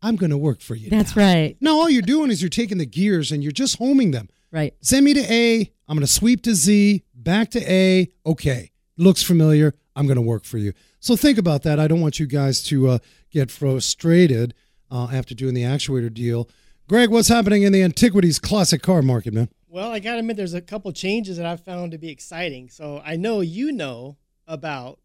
I'm 0.00 0.16
going 0.16 0.30
to 0.30 0.38
work 0.38 0.60
for 0.60 0.74
you." 0.74 0.90
That's 0.90 1.14
now." 1.16 1.22
right. 1.22 1.56
Now 1.60 1.74
all 1.76 1.90
you're 1.90 2.02
doing 2.02 2.30
is 2.30 2.40
you're 2.42 2.48
taking 2.48 2.78
the 2.78 2.86
gears 2.86 3.30
and 3.32 3.42
you're 3.42 3.52
just 3.52 3.76
homing 3.78 4.10
them. 4.12 4.28
Right. 4.50 4.74
Send 4.80 5.04
me 5.04 5.14
to 5.14 5.20
A. 5.32 5.70
I'm 5.88 5.96
going 5.96 6.00
to 6.06 6.12
sweep 6.12 6.42
to 6.42 6.54
Z, 6.54 7.02
back 7.14 7.50
to 7.50 7.60
A. 7.72 8.08
Okay. 8.26 8.70
Looks 8.96 9.22
familiar. 9.22 9.74
I'm 9.96 10.06
going 10.06 10.16
to 10.16 10.22
work 10.22 10.44
for 10.44 10.58
you. 10.58 10.72
So 11.02 11.16
think 11.16 11.36
about 11.36 11.64
that. 11.64 11.80
I 11.80 11.88
don't 11.88 12.00
want 12.00 12.20
you 12.20 12.26
guys 12.26 12.62
to 12.66 12.88
uh, 12.88 12.98
get 13.28 13.50
frustrated 13.50 14.54
uh, 14.88 15.08
after 15.12 15.34
doing 15.34 15.52
the 15.52 15.64
actuator 15.64 16.14
deal. 16.14 16.48
Greg, 16.88 17.10
what's 17.10 17.26
happening 17.26 17.64
in 17.64 17.72
the 17.72 17.82
antiquities 17.82 18.38
classic 18.38 18.82
car 18.82 19.02
market, 19.02 19.34
man? 19.34 19.48
Well, 19.68 19.90
I 19.90 19.98
got 19.98 20.12
to 20.12 20.18
admit, 20.20 20.36
there's 20.36 20.54
a 20.54 20.60
couple 20.60 20.92
changes 20.92 21.38
that 21.38 21.46
I've 21.46 21.64
found 21.64 21.90
to 21.90 21.98
be 21.98 22.08
exciting. 22.08 22.68
So 22.68 23.02
I 23.04 23.16
know 23.16 23.40
you 23.40 23.72
know 23.72 24.16
about 24.46 25.00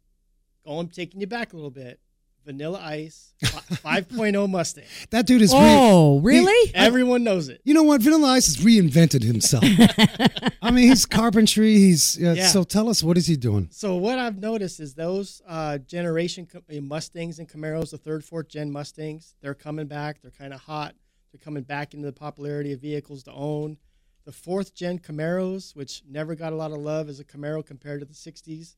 going, 0.63 0.89
taking 0.89 1.19
you 1.19 1.25
back 1.25 1.53
a 1.53 1.55
little 1.55 1.71
bit. 1.71 1.99
Vanilla 2.47 2.79
Ice 2.81 3.33
5.0 3.43 4.49
Mustang. 4.49 4.85
That 5.09 5.27
dude 5.27 5.41
is. 5.41 5.51
re- 5.51 5.59
Oh, 5.61 6.19
really? 6.21 6.71
Everyone 6.73 7.23
knows 7.25 7.49
it. 7.49 7.59
you 7.65 7.73
know 7.73 7.83
what? 7.83 8.01
Vanilla 8.01 8.29
Ice 8.29 8.45
has 8.47 8.57
reinvented 8.65 9.21
himself. 9.21 9.65
I 10.61 10.71
mean, 10.71 10.87
he's 10.87 11.05
carpentry. 11.05 11.73
He's 11.75 12.17
uh, 12.23 12.35
Yeah. 12.37 12.47
so. 12.47 12.63
Tell 12.63 12.87
us 12.87 13.03
what 13.03 13.17
is 13.17 13.27
he 13.27 13.35
doing? 13.35 13.67
So 13.71 13.95
what 13.97 14.17
I've 14.17 14.39
noticed 14.39 14.79
is 14.79 14.93
those 14.93 15.41
uh, 15.45 15.77
generation 15.79 16.47
uh, 16.55 16.79
Mustangs 16.81 17.39
and 17.39 17.49
Camaros, 17.49 17.91
the 17.91 17.97
third, 17.97 18.23
fourth 18.23 18.47
gen 18.47 18.71
Mustangs, 18.71 19.35
they're 19.41 19.53
coming 19.53 19.87
back. 19.87 20.21
They're 20.21 20.31
kind 20.31 20.53
of 20.53 20.61
hot. 20.61 20.95
They're 21.33 21.43
coming 21.43 21.63
back 21.63 21.93
into 21.93 22.05
the 22.05 22.13
popularity 22.13 22.71
of 22.71 22.79
vehicles 22.79 23.23
to 23.23 23.33
own. 23.33 23.77
The 24.23 24.31
fourth 24.31 24.73
gen 24.73 24.99
Camaros, 24.99 25.75
which 25.75 26.01
never 26.09 26.33
got 26.33 26.53
a 26.53 26.55
lot 26.55 26.71
of 26.71 26.77
love 26.77 27.09
as 27.09 27.19
a 27.19 27.25
Camaro 27.25 27.65
compared 27.65 27.99
to 27.99 28.05
the 28.05 28.13
60s 28.13 28.75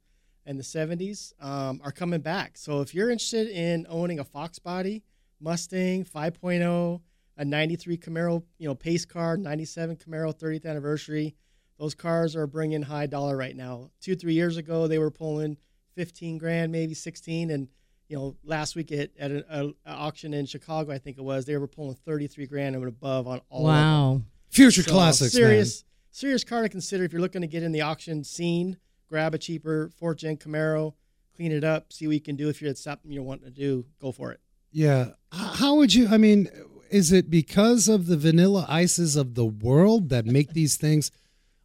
and 0.50 0.58
the 0.60 0.64
70s, 0.64 1.32
um, 1.40 1.80
are 1.84 1.92
coming 1.92 2.22
back. 2.22 2.58
So 2.58 2.82
if 2.82 2.96
you're 2.96 3.12
interested 3.12 3.48
in 3.50 3.86
owning 3.88 4.20
a 4.20 4.24
Fox 4.24 4.58
body, 4.58 5.04
Mustang 5.40 6.04
5.0, 6.04 7.02
a 7.38 7.46
93 7.46 7.98
Camaro, 7.98 8.44
you 8.58 8.68
know, 8.68 8.74
pace 8.74 9.06
car, 9.06 9.38
97 9.38 9.98
Camaro 9.98 10.36
30th 10.36 10.66
anniversary, 10.66 11.36
those 11.78 11.94
cars 11.94 12.36
are 12.36 12.48
bringing 12.48 12.82
high 12.82 13.06
dollar 13.06 13.38
right 13.38 13.56
now. 13.56 13.92
Two, 14.02 14.16
three 14.16 14.34
years 14.34 14.58
ago, 14.58 14.88
they 14.88 14.98
were 14.98 15.12
pulling 15.12 15.56
15 15.96 16.40
grand, 16.40 16.72
maybe 16.72 16.96
16. 16.96 17.52
And, 17.52 17.68
you 18.08 18.18
know, 18.18 18.36
last 18.44 18.76
week 18.76 18.92
at, 18.92 19.12
at 19.20 19.30
an 19.30 19.44
a, 19.52 19.68
a 19.86 19.94
auction 19.94 20.34
in 20.34 20.48
Chicago, 20.48 20.92
I 20.92 20.98
think 20.98 21.20
it 21.20 21.24
was, 21.24 21.46
they 21.46 21.58
were 21.58 21.68
pulling 21.68 21.94
33 21.94 22.48
grand 22.48 22.76
and 22.76 22.88
above 22.88 23.28
on 23.28 23.40
all 23.50 23.68
of 23.70 23.76
them. 23.76 23.86
Wow. 23.86 24.22
Future 24.50 24.82
So, 24.82 24.92
classics, 24.92 25.32
serious, 25.32 25.86
serious 26.12 26.44
car 26.44 26.64
to 26.64 26.70
consider 26.70 27.04
if 27.04 27.14
you're 27.14 27.22
looking 27.22 27.42
to 27.42 27.48
get 27.48 27.62
in 27.62 27.72
the 27.72 27.82
auction 27.82 28.24
scene. 28.24 28.78
Grab 29.10 29.34
a 29.34 29.38
cheaper 29.38 29.90
fourth 29.98 30.18
gen 30.18 30.38
Camaro, 30.38 30.94
clean 31.36 31.52
it 31.52 31.64
up, 31.64 31.92
see 31.92 32.08
what 32.08 32.14
you 32.14 32.22
can 32.22 32.36
do. 32.36 32.48
If 32.48 32.62
you're 32.62 32.70
at 32.70 32.78
something 32.78 33.12
you're 33.12 33.24
wanting 33.24 33.46
to 33.46 33.52
do, 33.52 33.86
go 34.00 34.12
for 34.12 34.32
it. 34.32 34.40
Yeah. 34.72 35.12
How 35.32 35.76
would 35.76 35.94
you? 35.94 36.08
I 36.10 36.18
mean, 36.18 36.48
is 36.92 37.12
it 37.12 37.30
because 37.30 37.88
of 37.88 38.06
the 38.08 38.18
vanilla 38.18 38.66
ices 38.70 39.16
of 39.16 39.36
the 39.36 39.46
world 39.46 40.10
that 40.10 40.26
make 40.26 40.54
these 40.54 40.78
things? 40.78 41.12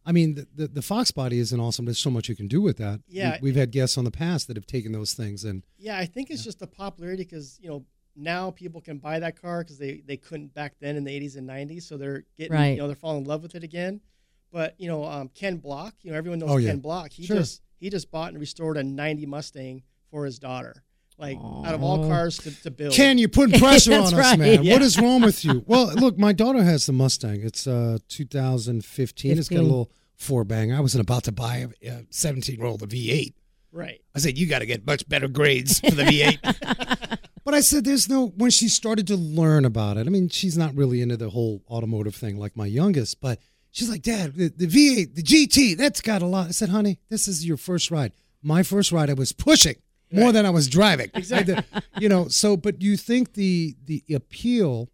I 0.07 0.11
mean, 0.11 0.35
the, 0.35 0.47
the, 0.55 0.67
the 0.67 0.81
Fox 0.81 1.11
body 1.11 1.39
isn't 1.39 1.59
awesome. 1.59 1.85
There's 1.85 1.99
so 1.99 2.11
much 2.11 2.29
you 2.29 2.35
can 2.35 2.47
do 2.47 2.61
with 2.61 2.77
that. 2.77 3.01
Yeah. 3.07 3.39
We, 3.41 3.49
have 3.49 3.55
had 3.55 3.71
guests 3.71 3.97
on 3.97 4.03
the 4.05 4.11
past 4.11 4.47
that 4.47 4.55
have 4.55 4.67
taken 4.67 4.91
those 4.91 5.13
things 5.13 5.43
and 5.43 5.63
Yeah, 5.77 5.97
I 5.97 6.05
think 6.05 6.29
it's 6.29 6.43
just 6.43 6.59
the 6.59 6.67
popularity 6.67 7.23
because 7.23 7.59
you 7.61 7.69
know 7.69 7.85
now 8.15 8.51
people 8.51 8.81
can 8.81 8.97
buy 8.97 9.19
that 9.19 9.39
car 9.41 9.63
because 9.63 9.77
they 9.77 10.01
they 10.05 10.15
couldn't 10.17 10.53
back 10.53 10.73
then 10.79 10.95
in 10.95 11.03
the 11.03 11.11
80s 11.11 11.37
and 11.37 11.49
90s, 11.49 11.83
so 11.83 11.97
they're 11.97 12.23
getting 12.37 12.53
Right. 12.53 12.69
you 12.71 12.77
know 12.77 12.87
they're 12.87 12.95
falling 12.95 13.23
in 13.23 13.27
love 13.27 13.41
with 13.43 13.55
it 13.55 13.63
again. 13.63 13.99
But 14.55 14.75
you 14.77 14.87
know 14.87 15.03
um, 15.03 15.29
Ken 15.35 15.57
Block, 15.57 15.95
you 16.01 16.11
know 16.11 16.17
everyone 16.17 16.39
knows 16.39 16.49
Oh, 16.49 16.55
yeah. 16.57 16.69
Ken 16.69 16.79
Block. 16.79 17.11
He 17.11 17.25
Sure. 17.25 17.35
just 17.35 17.61
he 17.77 17.89
just 17.89 18.09
bought 18.09 18.29
and 18.29 18.39
restored 18.39 18.77
a 18.77 18.83
90 18.83 19.25
Mustang 19.25 19.83
for 20.09 20.23
his 20.23 20.39
daughter. 20.39 20.81
Like 21.17 21.37
out 21.65 21.73
of 21.73 21.83
all 21.83 22.07
cars 22.07 22.37
to, 22.37 22.61
to 22.63 22.71
build. 22.71 22.93
Ken, 22.93 23.17
you're 23.17 23.27
putting 23.27 23.59
pressure 23.65 23.93
on 23.93 23.99
us, 24.03 24.13
right. 24.13 24.39
man. 24.39 24.63
Yeah. 24.63 24.71
What 24.71 24.81
is 24.81 24.97
wrong 24.97 25.21
with 25.23 25.43
you? 25.43 25.61
Well, 25.67 25.87
look, 25.95 26.17
my 26.17 26.31
daughter 26.31 26.63
has 26.63 26.85
the 26.85 26.93
Mustang. 26.93 27.41
It's 27.43 27.67
uh 27.67 27.97
2015. 28.07 29.37
It's 29.37 29.49
got 29.49 29.59
a 29.59 29.61
little 29.61 29.91
four 30.15 30.45
banger. 30.45 30.77
I 30.77 30.79
wasn't 30.79 31.01
about 31.01 31.25
to 31.25 31.33
buy 31.33 31.67
a 31.83 32.05
17 32.09 32.55
year 32.55 32.65
old 32.65 32.81
a 32.81 32.87
V8. 32.87 33.33
right. 33.73 33.99
I 34.15 34.19
said, 34.19 34.37
you 34.37 34.47
got 34.47 34.59
to 34.59 34.65
get 34.65 34.87
much 34.87 35.07
better 35.09 35.27
grades 35.27 35.81
for 35.81 35.91
the 35.91 36.03
V8. 36.03 37.19
but 37.43 37.53
I 37.53 37.59
said, 37.59 37.83
there's 37.83 38.07
no, 38.07 38.27
when 38.37 38.51
she 38.51 38.69
started 38.69 39.05
to 39.07 39.17
learn 39.17 39.65
about 39.65 39.97
it, 39.97 40.07
I 40.07 40.09
mean, 40.09 40.29
she's 40.29 40.57
not 40.57 40.73
really 40.75 41.01
into 41.01 41.17
the 41.17 41.31
whole 41.31 41.61
automotive 41.69 42.15
thing 42.15 42.37
like 42.37 42.55
my 42.55 42.65
youngest, 42.65 43.19
but 43.19 43.39
she's 43.75 43.89
like, 43.89 44.01
Dad, 44.01 44.33
the, 44.35 44.47
the 44.47 44.67
V8, 44.67 45.15
the 45.15 45.21
GT, 45.21 45.77
that's 45.77 45.99
got 46.01 46.21
a 46.21 46.25
lot. 46.25 46.47
I 46.47 46.51
said, 46.51 46.69
honey, 46.69 46.97
this 47.09 47.27
is 47.27 47.45
your 47.45 47.57
first 47.57 47.91
ride. 47.91 48.13
My 48.41 48.63
first 48.63 48.91
ride, 48.91 49.09
I 49.09 49.13
was 49.13 49.33
pushing 49.33 49.75
more 50.11 50.31
than 50.31 50.45
I 50.45 50.49
was 50.49 50.67
driving. 50.69 51.09
Exactly. 51.15 51.57
you 51.99 52.07
know, 52.07 52.27
so, 52.29 52.55
but 52.55 52.81
you 52.81 52.95
think 52.95 53.33
the, 53.33 53.75
the 53.85 54.03
appeal, 54.13 54.89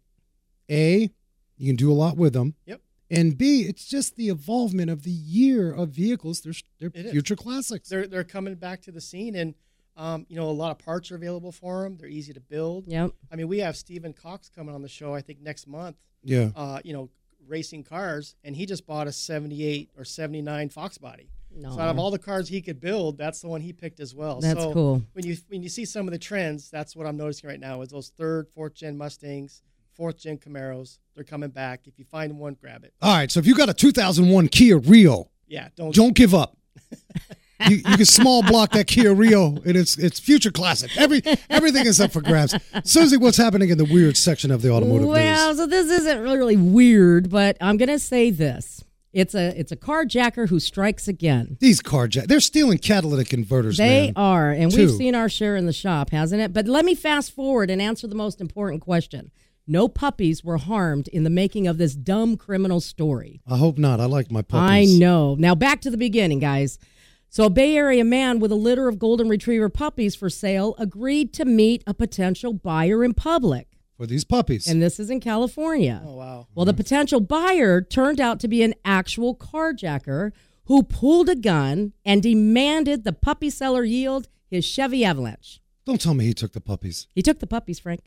A, 0.70 1.10
you 1.58 1.66
can 1.68 1.76
do 1.76 1.92
a 1.92 1.94
lot 1.94 2.16
with 2.16 2.32
them. 2.32 2.54
Yep. 2.66 2.80
And 3.10 3.36
B, 3.38 3.60
it's 3.62 3.86
just 3.86 4.16
the 4.16 4.28
evolvement 4.30 4.90
of 4.90 5.02
the 5.04 5.10
year 5.10 5.72
of 5.72 5.90
vehicles. 5.90 6.40
They're, 6.40 6.54
they're 6.80 6.90
It 6.94 7.06
is. 7.06 7.12
future 7.12 7.36
classics. 7.36 7.88
They're 7.88 8.06
they're 8.06 8.24
coming 8.24 8.54
back 8.56 8.82
to 8.82 8.92
the 8.92 9.00
scene 9.00 9.36
and. 9.36 9.54
Um, 9.94 10.24
you 10.30 10.36
know, 10.36 10.48
a 10.48 10.50
lot 10.52 10.70
of 10.70 10.78
parts 10.78 11.10
are 11.12 11.16
available 11.16 11.52
for 11.52 11.82
them. 11.82 11.98
They're 11.98 12.08
easy 12.08 12.32
to 12.32 12.40
build. 12.40 12.86
Yep. 12.86 13.10
I 13.30 13.36
mean, 13.36 13.46
we 13.46 13.58
have 13.58 13.76
Stephen 13.76 14.14
Cox 14.14 14.48
coming 14.48 14.74
on 14.74 14.80
the 14.80 14.88
show. 14.88 15.14
I 15.14 15.20
think 15.20 15.42
next 15.42 15.66
month. 15.66 15.96
Yeah. 16.24 16.48
uh, 16.56 16.78
you 16.82 16.94
know, 16.94 17.10
racing 17.46 17.84
cars, 17.84 18.34
and 18.44 18.54
he 18.56 18.66
just 18.66 18.86
bought 18.86 19.06
a 19.06 19.12
78 19.12 19.90
or 19.96 20.04
79 20.04 20.68
Fox 20.68 20.98
body. 20.98 21.28
No. 21.54 21.72
So 21.74 21.80
out 21.80 21.88
of 21.90 21.98
all 21.98 22.10
the 22.10 22.18
cars 22.18 22.48
he 22.48 22.62
could 22.62 22.80
build, 22.80 23.18
that's 23.18 23.40
the 23.42 23.48
one 23.48 23.60
he 23.60 23.72
picked 23.74 24.00
as 24.00 24.14
well. 24.14 24.40
That's 24.40 24.58
so 24.58 24.72
cool. 24.72 25.02
When 25.12 25.26
you 25.26 25.36
when 25.48 25.62
you 25.62 25.68
see 25.68 25.84
some 25.84 26.08
of 26.08 26.12
the 26.12 26.18
trends, 26.18 26.70
that's 26.70 26.96
what 26.96 27.06
I'm 27.06 27.16
noticing 27.18 27.48
right 27.50 27.60
now 27.60 27.82
is 27.82 27.90
those 27.90 28.08
third, 28.16 28.48
fourth 28.54 28.72
gen 28.74 28.96
Mustangs, 28.96 29.60
fourth 29.92 30.16
gen 30.16 30.38
Camaros. 30.38 30.98
They're 31.14 31.24
coming 31.24 31.50
back. 31.50 31.86
If 31.86 31.98
you 31.98 32.06
find 32.06 32.38
one, 32.38 32.54
grab 32.58 32.84
it. 32.84 32.94
All 33.02 33.14
right, 33.14 33.30
so 33.30 33.38
if 33.38 33.46
you 33.46 33.54
got 33.54 33.68
a 33.68 33.74
2001 33.74 34.48
Kia 34.48 34.78
Rio, 34.78 35.30
Yeah, 35.46 35.68
don't. 35.76 35.94
don't 35.94 36.14
give 36.14 36.34
up. 36.34 36.56
you, 37.68 37.76
you 37.76 37.96
can 37.96 38.04
small 38.04 38.42
block 38.42 38.70
that 38.72 38.86
Kia 38.86 39.12
Rio, 39.14 39.48
and 39.64 39.76
it's 39.76 39.96
it's 39.98 40.18
future 40.20 40.50
classic. 40.50 40.90
Every 40.96 41.22
everything 41.50 41.86
is 41.86 42.00
up 42.00 42.12
for 42.12 42.20
grabs. 42.20 42.54
Susie, 42.84 43.16
what's 43.16 43.36
happening 43.36 43.70
in 43.70 43.78
the 43.78 43.84
weird 43.84 44.16
section 44.16 44.50
of 44.50 44.62
the 44.62 44.70
automotive 44.70 45.08
Well, 45.08 45.48
news? 45.48 45.56
so 45.58 45.66
this 45.66 45.90
isn't 45.90 46.20
really 46.20 46.56
weird, 46.56 47.30
but 47.30 47.56
I'm 47.60 47.76
going 47.76 47.88
to 47.88 47.98
say 47.98 48.30
this. 48.30 48.84
It's 49.12 49.34
a 49.34 49.58
it's 49.58 49.70
a 49.72 49.76
carjacker 49.76 50.48
who 50.48 50.58
strikes 50.58 51.06
again. 51.06 51.58
These 51.60 51.82
carjack, 51.82 52.28
they're 52.28 52.40
stealing 52.40 52.78
catalytic 52.78 53.28
converters, 53.28 53.76
They 53.76 54.06
man. 54.06 54.12
are, 54.16 54.50
and 54.50 54.72
Two. 54.72 54.86
we've 54.86 54.96
seen 54.96 55.14
our 55.14 55.28
share 55.28 55.54
in 55.56 55.66
the 55.66 55.72
shop, 55.72 56.10
hasn't 56.10 56.40
it? 56.40 56.54
But 56.54 56.66
let 56.66 56.84
me 56.86 56.94
fast 56.94 57.32
forward 57.34 57.68
and 57.70 57.82
answer 57.82 58.06
the 58.06 58.14
most 58.14 58.40
important 58.40 58.80
question. 58.80 59.30
No 59.66 59.86
puppies 59.86 60.42
were 60.42 60.56
harmed 60.56 61.08
in 61.08 61.24
the 61.24 61.30
making 61.30 61.66
of 61.68 61.76
this 61.78 61.94
dumb 61.94 62.36
criminal 62.38 62.80
story. 62.80 63.42
I 63.46 63.58
hope 63.58 63.76
not. 63.78 64.00
I 64.00 64.06
like 64.06 64.30
my 64.30 64.42
puppies. 64.42 64.94
I 64.96 64.98
know. 64.98 65.36
Now 65.38 65.54
back 65.54 65.82
to 65.82 65.90
the 65.90 65.96
beginning, 65.98 66.38
guys. 66.40 66.78
So 67.34 67.44
a 67.46 67.50
Bay 67.50 67.74
Area 67.78 68.04
man 68.04 68.40
with 68.40 68.52
a 68.52 68.56
litter 68.56 68.88
of 68.88 68.98
golden 68.98 69.26
retriever 69.26 69.70
puppies 69.70 70.14
for 70.14 70.28
sale 70.28 70.74
agreed 70.78 71.32
to 71.32 71.46
meet 71.46 71.82
a 71.86 71.94
potential 71.94 72.52
buyer 72.52 73.02
in 73.02 73.14
public. 73.14 73.68
for 73.96 74.06
these 74.06 74.22
puppies. 74.22 74.66
and 74.66 74.82
this 74.82 75.00
is 75.00 75.08
in 75.08 75.18
California. 75.18 76.02
Oh 76.04 76.16
wow. 76.16 76.46
Well, 76.54 76.66
the 76.66 76.74
potential 76.74 77.20
buyer 77.20 77.80
turned 77.80 78.20
out 78.20 78.38
to 78.40 78.48
be 78.48 78.62
an 78.62 78.74
actual 78.84 79.34
carjacker 79.34 80.32
who 80.66 80.82
pulled 80.82 81.30
a 81.30 81.34
gun 81.34 81.94
and 82.04 82.22
demanded 82.22 83.04
the 83.04 83.14
puppy 83.14 83.48
seller 83.48 83.82
yield 83.82 84.28
his 84.50 84.66
Chevy 84.66 85.02
Avalanche. 85.02 85.62
Don't 85.86 86.02
tell 86.02 86.12
me 86.12 86.26
he 86.26 86.34
took 86.34 86.52
the 86.52 86.60
puppies. 86.60 87.06
He 87.14 87.22
took 87.22 87.38
the 87.38 87.46
puppies, 87.46 87.78
Frank. 87.78 88.00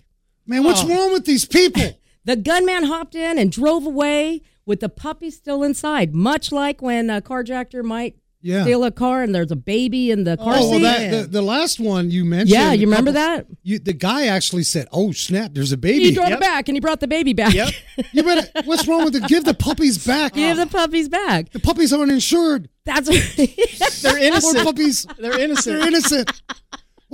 Man, 0.46 0.63
what's 0.63 0.84
Oh. 0.84 0.88
wrong 0.88 1.12
with 1.13 1.25
these 1.25 1.46
people? 1.46 2.00
The 2.25 2.36
gunman 2.36 2.86
hopped 2.86 3.13
in 3.13 3.38
and 3.39 3.51
drove 3.51 3.86
away 3.86 4.41
with 4.65 4.79
the 4.82 4.89
puppy 4.89 5.29
still 5.29 5.62
inside, 5.62 6.15
much 6.15 6.51
like 6.51 6.82
when 6.82 7.08
a 7.12 7.22
carjacker 7.22 7.84
might 7.84 8.15
Yeah. 8.45 8.61
steal 8.61 8.83
a 8.83 8.91
car 8.91 9.23
and 9.23 9.33
there's 9.33 9.49
a 9.51 9.55
baby 9.55 10.11
in 10.11 10.23
the 10.23 10.37
car 10.37 10.53
Oh, 10.57 10.69
well, 10.69 10.71
seat. 10.73 10.83
that, 10.83 11.11
the, 11.23 11.27
the 11.27 11.41
last 11.41 11.79
one 11.79 12.11
you 12.11 12.23
mentioned. 12.23 12.51
Yeah, 12.51 12.73
you 12.73 12.85
remember 12.85 13.11
couple- 13.11 13.37
that? 13.37 13.47
You, 13.63 13.79
the 13.79 13.93
guy 13.93 14.27
actually 14.27 14.61
said, 14.63 14.87
"Oh 14.91 15.11
snap, 15.11 15.51
there's 15.53 15.71
a 15.71 15.75
he 15.75 15.81
baby." 15.81 16.11
drove 16.11 16.29
Yep. 16.29 16.37
it 16.37 16.41
back 16.41 16.69
and 16.69 16.75
he 16.75 16.79
brought 16.79 16.99
the 16.99 17.07
baby 17.07 17.33
back. 17.33 17.53
Yep. 17.55 17.69
You 18.13 18.21
better. 18.23 18.47
What's 18.65 18.87
wrong 18.87 19.03
with 19.05 19.15
it? 19.15 19.27
Give 19.27 19.43
the 19.43 19.55
puppies 19.55 20.05
back. 20.05 20.33
Give 20.35 20.55
the 20.57 20.67
puppies 20.67 21.09
back. 21.09 21.49
the 21.51 21.59
puppies 21.59 21.91
aren't 21.91 22.11
insured. 22.11 22.69
That's 22.85 23.07
They're 23.35 24.11
Poor 24.11 24.17
innocent. 24.19 24.63
puppies. 24.63 25.07
They're 25.17 25.39
innocent. 25.39 25.79
They're 25.79 25.87
innocent. 25.87 26.41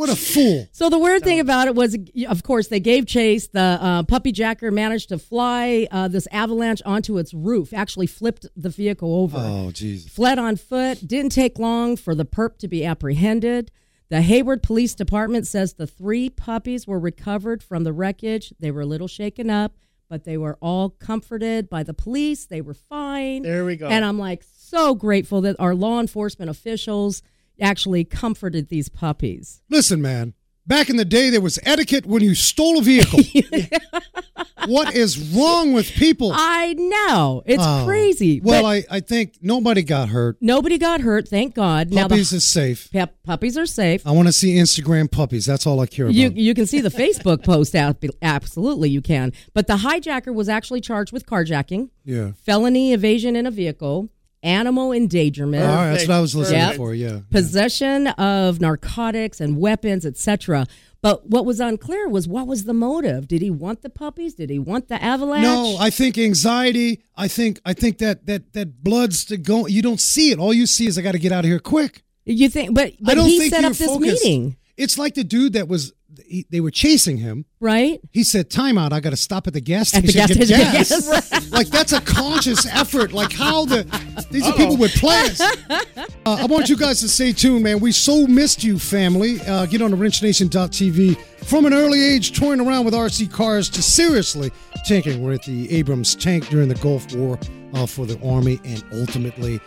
What 0.01 0.09
a 0.09 0.15
fool. 0.15 0.67
So 0.71 0.89
the 0.89 0.97
weird 0.97 1.23
thing 1.23 1.39
about 1.39 1.67
it 1.67 1.75
was, 1.75 1.95
of 2.27 2.41
course, 2.41 2.69
they 2.69 2.79
gave 2.79 3.05
chase. 3.05 3.47
The 3.49 3.77
uh, 3.79 4.01
puppy 4.01 4.31
jacker 4.31 4.71
managed 4.71 5.09
to 5.09 5.19
fly 5.19 5.87
uh, 5.91 6.07
this 6.07 6.27
avalanche 6.31 6.81
onto 6.87 7.19
its 7.19 7.35
roof. 7.35 7.71
Actually, 7.71 8.07
flipped 8.07 8.47
the 8.55 8.69
vehicle 8.69 9.13
over. 9.13 9.37
Oh, 9.37 9.69
jeez. 9.71 10.09
Fled 10.09 10.39
on 10.39 10.55
foot. 10.55 11.07
Didn't 11.07 11.33
take 11.33 11.59
long 11.59 11.97
for 11.97 12.15
the 12.15 12.25
perp 12.25 12.57
to 12.57 12.67
be 12.67 12.83
apprehended. 12.83 13.69
The 14.09 14.23
Hayward 14.23 14.63
Police 14.63 14.95
Department 14.95 15.45
says 15.45 15.75
the 15.75 15.85
three 15.85 16.31
puppies 16.31 16.87
were 16.87 16.99
recovered 16.99 17.61
from 17.61 17.83
the 17.83 17.93
wreckage. 17.93 18.55
They 18.59 18.71
were 18.71 18.81
a 18.81 18.87
little 18.87 19.07
shaken 19.07 19.51
up, 19.51 19.75
but 20.09 20.23
they 20.23 20.35
were 20.35 20.57
all 20.63 20.89
comforted 20.89 21.69
by 21.69 21.83
the 21.83 21.93
police. 21.93 22.47
They 22.47 22.61
were 22.61 22.73
fine. 22.73 23.43
There 23.43 23.65
we 23.65 23.75
go. 23.75 23.87
And 23.87 24.03
I'm 24.03 24.17
like 24.17 24.43
so 24.51 24.95
grateful 24.95 25.41
that 25.41 25.57
our 25.59 25.75
law 25.75 25.99
enforcement 25.99 26.49
officials 26.49 27.21
actually 27.61 28.03
comforted 28.03 28.69
these 28.69 28.89
puppies. 28.89 29.61
Listen, 29.69 30.01
man. 30.01 30.33
Back 30.67 30.89
in 30.89 30.95
the 30.95 31.05
day, 31.05 31.29
there 31.31 31.41
was 31.41 31.57
etiquette 31.63 32.05
when 32.05 32.21
you 32.23 32.35
stole 32.35 32.77
a 32.79 32.81
vehicle. 32.83 33.19
what 34.67 34.93
is 34.95 35.17
wrong 35.35 35.73
with 35.73 35.91
people? 35.91 36.31
I 36.33 36.73
know. 36.73 37.41
It's 37.45 37.63
Oh. 37.65 37.83
crazy. 37.85 38.39
Well, 38.41 38.65
I, 38.65 38.83
I 38.89 38.99
think 38.99 39.35
nobody 39.41 39.81
got 39.81 40.09
hurt. 40.09 40.37
nobody 40.39 40.77
got 40.77 41.01
hurt, 41.01 41.27
thank 41.27 41.55
God. 41.55 41.91
now 41.91 42.03
Puppies 42.07 42.29
the 42.29 42.37
is 42.37 42.45
safe. 42.45 42.89
pup- 42.91 43.15
puppies 43.23 43.57
are 43.57 43.65
safe. 43.65 44.05
I 44.05 44.11
want 44.11 44.27
to 44.27 44.31
see 44.33 44.55
Instagram 44.55 45.11
puppies. 45.11 45.45
That's 45.45 45.65
all 45.65 45.79
I 45.79 45.87
care 45.87 46.05
about. 46.05 46.15
You 46.15 46.29
you 46.33 46.53
can 46.53 46.65
see 46.67 46.79
the 46.79 46.89
Facebook 46.89 47.43
post 47.43 47.75
absolutely 47.75 48.89
you 48.89 49.01
can. 49.01 49.33
But 49.53 49.67
the 49.67 49.77
hijacker 49.77 50.33
was 50.33 50.47
actually 50.49 50.81
charged 50.81 51.11
with 51.11 51.25
carjacking, 51.25 51.89
yeah. 52.05 52.31
felony 52.43 52.93
evasion 52.93 53.35
in 53.35 53.45
a 53.47 53.51
vehicle, 53.51 54.09
animal 54.43 54.91
endangerment, 54.91 55.63
All 55.63 55.75
right, 55.75 55.91
that's 55.91 56.07
what 56.07 56.15
I 56.15 56.19
was 56.21 56.35
listening 56.35 56.59
Yep. 56.59 56.75
for. 56.75 56.93
Yeah. 56.93 57.19
possession 57.29 58.07
of 58.07 58.59
narcotics 58.61 59.39
and 59.39 59.57
weapons, 59.57 60.05
etc. 60.05 60.65
But 61.03 61.29
what 61.29 61.45
was 61.45 61.59
unclear 61.59 62.07
was 62.07 62.27
what 62.27 62.45
was 62.47 62.65
the 62.65 62.73
motive? 62.73 63.27
Did 63.27 63.41
he 63.41 63.49
want 63.49 63.81
the 63.81 63.89
puppies? 63.89 64.35
Did 64.35 64.49
he 64.51 64.59
want 64.59 64.87
the 64.87 65.01
avalanche? 65.01 65.43
No, 65.43 65.75
I 65.79 65.89
think 65.89 66.17
anxiety. 66.17 67.01
I 67.15 67.27
think 67.27 67.59
I 67.65 67.73
think 67.73 67.97
that 67.99 68.25
that 68.27 68.53
that 68.53 68.83
blood's 68.83 69.25
to 69.25 69.37
go. 69.37 69.65
You 69.67 69.81
don't 69.81 69.99
see 69.99 70.31
it. 70.31 70.37
All 70.39 70.53
you 70.53 70.65
see 70.67 70.85
is 70.87 70.97
I 70.97 71.01
got 71.01 71.13
to 71.13 71.19
get 71.19 71.31
out 71.31 71.43
of 71.43 71.49
here 71.49 71.59
quick. 71.59 72.03
you 72.25 72.49
think, 72.49 72.73
but 72.75 72.93
but 72.99 73.13
I 73.13 73.15
don't 73.15 73.27
he 73.29 73.39
think 73.39 73.53
set 73.53 73.63
up 73.63 73.73
this 73.73 73.87
focused. 73.87 74.23
meeting, 74.23 74.57
It's 74.77 74.97
like 74.97 75.15
the 75.15 75.23
dude 75.23 75.53
that 75.53 75.67
was. 75.67 75.91
He, 76.25 76.45
they 76.49 76.59
were 76.59 76.71
chasing 76.71 77.17
him. 77.17 77.45
right? 77.59 77.99
He 78.11 78.23
said, 78.23 78.49
"Time 78.49 78.77
out! 78.77 78.91
I 78.93 78.99
got 78.99 79.11
to 79.11 79.17
stop 79.17 79.47
at 79.47 79.53
the 79.53 79.61
gas 79.61 79.93
At 79.93 80.03
station 80.03 80.37
the 80.39 80.45
gas 80.45 80.87
station, 80.89 81.11
gas." 81.11 81.51
like 81.51 81.67
that's 81.67 81.93
a 81.93 82.01
conscious 82.01 82.65
effort. 82.65 83.13
Like 83.13 83.31
how 83.31 83.65
the 83.65 83.83
these 84.29 84.47
are 84.47 84.53
people 84.53 84.77
with 84.77 84.93
plans. 84.95 85.39
Uh, 85.39 85.77
I 86.25 86.45
want 86.45 86.69
you 86.69 86.77
guys 86.77 86.99
to 87.01 87.09
stay 87.09 87.31
tuned, 87.31 87.63
man. 87.63 87.79
We 87.79 87.91
so 87.91 88.27
missed 88.27 88.63
you, 88.63 88.77
family. 88.77 89.39
Uh, 89.41 89.65
get 89.65 89.81
on 89.81 89.91
the 89.91 89.97
WrenchNation.tv. 89.97 91.17
From 91.45 91.65
an 91.65 91.73
early 91.73 92.01
age, 92.03 92.37
toying 92.37 92.59
around 92.61 92.85
with 92.85 92.93
RC 92.93 93.31
cars 93.31 93.69
to 93.69 93.81
seriously 93.81 94.51
tanking 94.85 95.23
with 95.23 95.43
the 95.43 95.71
Abrams 95.71 96.15
tank 96.15 96.47
during 96.49 96.67
the 96.69 96.75
Gulf 96.75 97.13
War 97.15 97.39
uh, 97.73 97.85
for 97.85 98.05
the 98.05 98.19
Army, 98.27 98.59
and 98.63 98.83
ultimately 98.93 99.59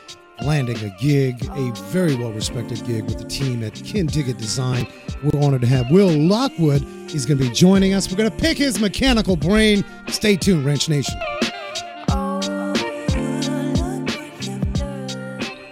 landing 0.43 0.77
a 0.85 0.91
gig, 1.01 1.45
a 1.51 1.73
very 1.91 2.15
well 2.15 2.33
respected 2.33 2.85
gig 2.87 3.05
with 3.05 3.19
the 3.19 3.25
team 3.25 3.63
at 3.63 3.75
Kindig-It 3.75 4.39
Design. 4.39 4.87
We're 5.23 5.43
honored 5.43 5.63
to 5.63 5.67
have 5.67 5.91
Will 5.91 6.11
Lockwood. 6.11 6.83
He's 7.09 7.27
going 7.27 7.39
to 7.39 7.45
be 7.45 7.51
joining 7.51 7.95
us. 7.95 8.11
We're 8.11 8.17
going 8.17 8.31
to 8.31 8.37
pick 8.37 8.59
his 8.59 8.81
mechanical 8.81 9.37
brain. 9.37 9.85
Stay 10.09 10.37
tuned, 10.37 10.65
Wrench 10.65 10.89
Nation. 10.89 11.21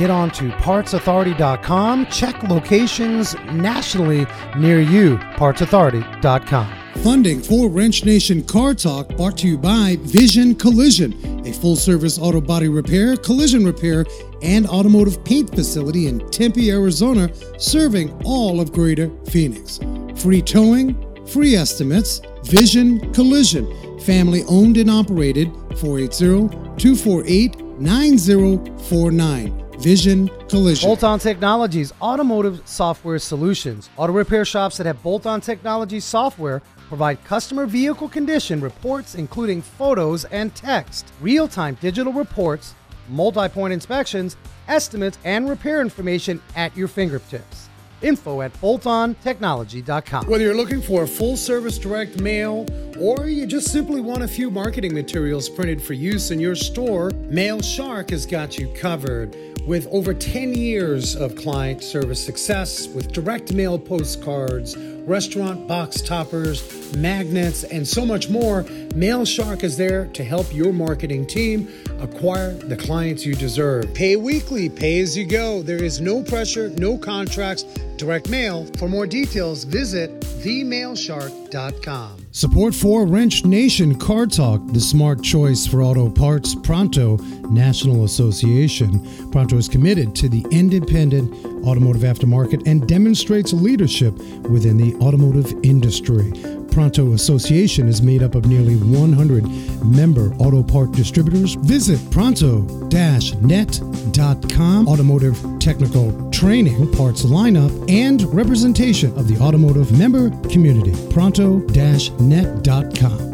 Get 0.00 0.08
on 0.08 0.30
to 0.30 0.48
partsauthority.com. 0.48 2.06
Check 2.06 2.42
locations 2.44 3.34
nationally 3.52 4.26
near 4.56 4.80
you. 4.80 5.18
Partsauthority.com. 5.36 6.72
Funding 7.04 7.42
for 7.42 7.68
Wrench 7.68 8.06
Nation 8.06 8.42
Car 8.42 8.72
Talk 8.72 9.14
brought 9.14 9.36
to 9.38 9.46
you 9.46 9.58
by 9.58 9.98
Vision 10.00 10.54
Collision, 10.54 11.46
a 11.46 11.52
full 11.52 11.76
service 11.76 12.18
auto 12.18 12.40
body 12.40 12.68
repair, 12.68 13.14
collision 13.14 13.62
repair, 13.62 14.06
and 14.40 14.66
automotive 14.66 15.22
paint 15.22 15.54
facility 15.54 16.06
in 16.06 16.26
Tempe, 16.30 16.70
Arizona, 16.70 17.30
serving 17.58 18.10
all 18.24 18.58
of 18.58 18.72
Greater 18.72 19.10
Phoenix. 19.26 19.80
Free 20.16 20.40
towing, 20.40 20.96
free 21.26 21.56
estimates, 21.56 22.22
Vision 22.44 23.12
Collision, 23.12 24.00
family 24.00 24.44
owned 24.48 24.78
and 24.78 24.90
operated 24.90 25.52
480 25.76 26.48
248 26.78 27.60
9049. 27.78 29.69
Vision 29.80 30.28
Collision. 30.48 30.86
Bolt 30.86 31.04
On 31.04 31.18
Technologies, 31.18 31.92
automotive 32.02 32.60
software 32.66 33.18
solutions. 33.18 33.88
Auto 33.96 34.12
repair 34.12 34.44
shops 34.44 34.76
that 34.76 34.86
have 34.86 35.02
Bolt 35.02 35.24
On 35.24 35.40
Technologies 35.40 36.04
software 36.04 36.60
provide 36.88 37.22
customer 37.24 37.64
vehicle 37.64 38.08
condition 38.08 38.60
reports, 38.60 39.14
including 39.14 39.62
photos 39.62 40.26
and 40.26 40.54
text, 40.54 41.10
real 41.22 41.48
time 41.48 41.78
digital 41.80 42.12
reports, 42.12 42.74
multi 43.08 43.48
point 43.48 43.72
inspections, 43.72 44.36
estimates, 44.68 45.18
and 45.24 45.48
repair 45.48 45.80
information 45.80 46.42
at 46.56 46.76
your 46.76 46.88
fingertips. 46.88 47.70
Info 48.02 48.40
at 48.42 48.52
boltontechnology.com. 48.60 50.26
Whether 50.26 50.44
you're 50.44 50.54
looking 50.54 50.80
for 50.80 51.02
a 51.02 51.06
full 51.06 51.36
service 51.36 51.78
direct 51.78 52.20
mail 52.20 52.66
or 52.98 53.26
you 53.26 53.46
just 53.46 53.70
simply 53.70 54.00
want 54.00 54.22
a 54.22 54.28
few 54.28 54.50
marketing 54.50 54.94
materials 54.94 55.48
printed 55.48 55.82
for 55.82 55.92
use 55.94 56.30
in 56.30 56.40
your 56.40 56.54
store, 56.54 57.10
Mail 57.28 57.60
Shark 57.60 58.10
has 58.10 58.26
got 58.26 58.58
you 58.58 58.72
covered. 58.74 59.36
With 59.66 59.86
over 59.92 60.14
10 60.14 60.54
years 60.54 61.14
of 61.14 61.36
client 61.36 61.82
service 61.82 62.24
success 62.24 62.88
with 62.88 63.12
direct 63.12 63.52
mail 63.52 63.78
postcards, 63.78 64.76
restaurant 64.76 65.68
box 65.68 66.00
toppers, 66.00 66.96
magnets, 66.96 67.64
and 67.64 67.86
so 67.86 68.06
much 68.06 68.28
more, 68.28 68.64
Mail 68.94 69.24
Shark 69.24 69.62
is 69.62 69.76
there 69.76 70.06
to 70.06 70.24
help 70.24 70.52
your 70.52 70.72
marketing 70.72 71.26
team 71.26 71.68
acquire 72.00 72.54
the 72.54 72.76
clients 72.76 73.24
you 73.24 73.34
deserve. 73.34 73.92
Pay 73.94 74.16
weekly, 74.16 74.68
pay 74.68 75.00
as 75.00 75.16
you 75.16 75.26
go. 75.26 75.62
There 75.62 75.82
is 75.82 76.00
no 76.00 76.22
pressure, 76.22 76.70
no 76.70 76.96
contracts, 76.98 77.64
direct 77.96 78.28
mail. 78.28 78.66
For 78.78 78.88
more 78.88 79.06
details, 79.06 79.64
visit 79.64 80.24
themailshark.com. 80.42 82.26
Support 82.32 82.74
for 82.74 83.06
Wrench 83.06 83.44
Nation 83.44 83.98
Car 83.98 84.26
Talk, 84.26 84.66
the 84.68 84.80
smart 84.80 85.22
choice 85.22 85.66
for 85.66 85.82
auto 85.82 86.08
parts, 86.10 86.54
Pronto 86.54 87.16
National 87.50 88.04
Association. 88.04 89.30
Pronto 89.30 89.56
is 89.56 89.68
committed 89.68 90.14
to 90.16 90.28
the 90.28 90.44
independent 90.50 91.32
automotive 91.64 92.02
aftermarket 92.02 92.66
and 92.66 92.88
demonstrates 92.88 93.52
leadership 93.52 94.14
within 94.48 94.76
the 94.76 94.94
automotive 94.96 95.52
industry. 95.62 96.32
Pronto 96.70 97.12
Association 97.12 97.88
is 97.88 98.02
made 98.02 98.22
up 98.22 98.34
of 98.34 98.46
nearly 98.46 98.76
100 98.76 99.46
member 99.84 100.32
auto 100.34 100.62
part 100.62 100.92
distributors. 100.92 101.54
Visit 101.54 101.98
pronto-net.com. 102.10 104.88
Automotive 104.88 105.38
technical 105.58 106.30
training, 106.30 106.92
parts 106.92 107.24
lineup, 107.24 107.90
and 107.90 108.22
representation 108.34 109.16
of 109.18 109.26
the 109.28 109.38
automotive 109.38 109.96
member 109.96 110.28
community. 110.48 110.92
Pronto-net.com. 111.10 113.29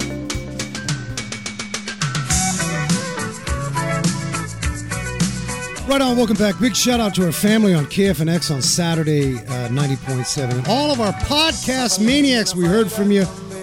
Right 5.87 6.00
on, 6.00 6.16
welcome 6.16 6.37
back. 6.37 6.59
Big 6.59 6.75
shout 6.75 6.99
out 6.99 7.14
to 7.14 7.25
our 7.25 7.31
family 7.31 7.73
on 7.73 7.87
KFNX 7.87 8.52
on 8.52 8.61
Saturday, 8.61 9.37
uh, 9.37 9.69
90.7. 9.69 10.66
All 10.66 10.90
of 10.90 11.00
our 11.00 11.12
podcast 11.12 12.05
maniacs, 12.05 12.57
we 12.57 12.66
heard 12.66 12.90
from 12.90 13.12
you. 13.12 13.23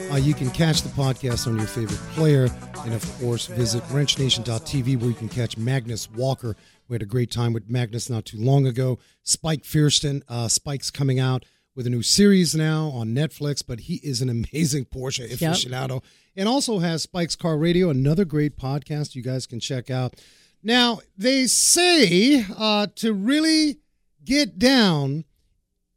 Uh, 0.10 0.16
you 0.16 0.34
can 0.34 0.50
catch 0.52 0.84
the 0.84 0.90
podcast 0.90 1.48
on 1.48 1.58
your 1.58 1.68
favorite 1.68 2.00
player. 2.16 2.48
And 2.86 2.94
of 2.94 3.20
course, 3.20 3.48
visit 3.48 3.84
wrenchnation.tv 3.86 4.98
where 5.00 5.10
you 5.10 5.16
can 5.16 5.28
catch 5.28 5.58
Magnus 5.58 6.10
Walker. 6.12 6.56
We 6.88 6.94
had 6.94 7.02
a 7.02 7.06
great 7.06 7.30
time 7.30 7.52
with 7.52 7.70
Magnus 7.70 8.10
not 8.10 8.24
too 8.24 8.38
long 8.40 8.68
ago. 8.68 9.00
Spike 9.24 9.64
Feresten, 9.64 10.22
uh, 10.30 10.48
Spike's 10.48 10.92
coming 10.92 11.20
out 11.20 11.44
with 11.76 11.86
a 11.88 11.90
new 11.90 12.04
series 12.04 12.56
now 12.56 12.88
on 12.90 13.10
Netflix, 13.10 13.62
but 13.68 13.82
he 13.82 13.96
is 13.96 14.22
an 14.22 14.30
amazing 14.30 14.86
Porsche 14.86 15.30
aficionado 15.30 15.96
yep. 15.96 16.04
and 16.38 16.48
also 16.48 16.80
has 16.80 17.04
Spike's 17.04 17.36
Car 17.36 17.58
Radio, 17.58 17.90
another 17.90 18.24
great 18.24 18.58
podcast 18.58 19.14
you 19.14 19.22
guys 19.22 19.46
can 19.46 19.60
check 19.60 19.90
out. 19.90 20.16
Now, 20.64 21.00
they 21.18 21.46
say 21.48 22.46
uh, 22.58 22.88
to 22.96 23.14
really 23.14 23.80
get 24.24 24.58
down 24.58 25.26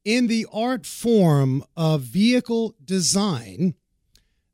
in 0.05 0.27
the 0.27 0.47
art 0.53 0.87
form 0.87 1.65
of 1.77 2.03
vehicle 2.03 2.75
design, 2.85 3.75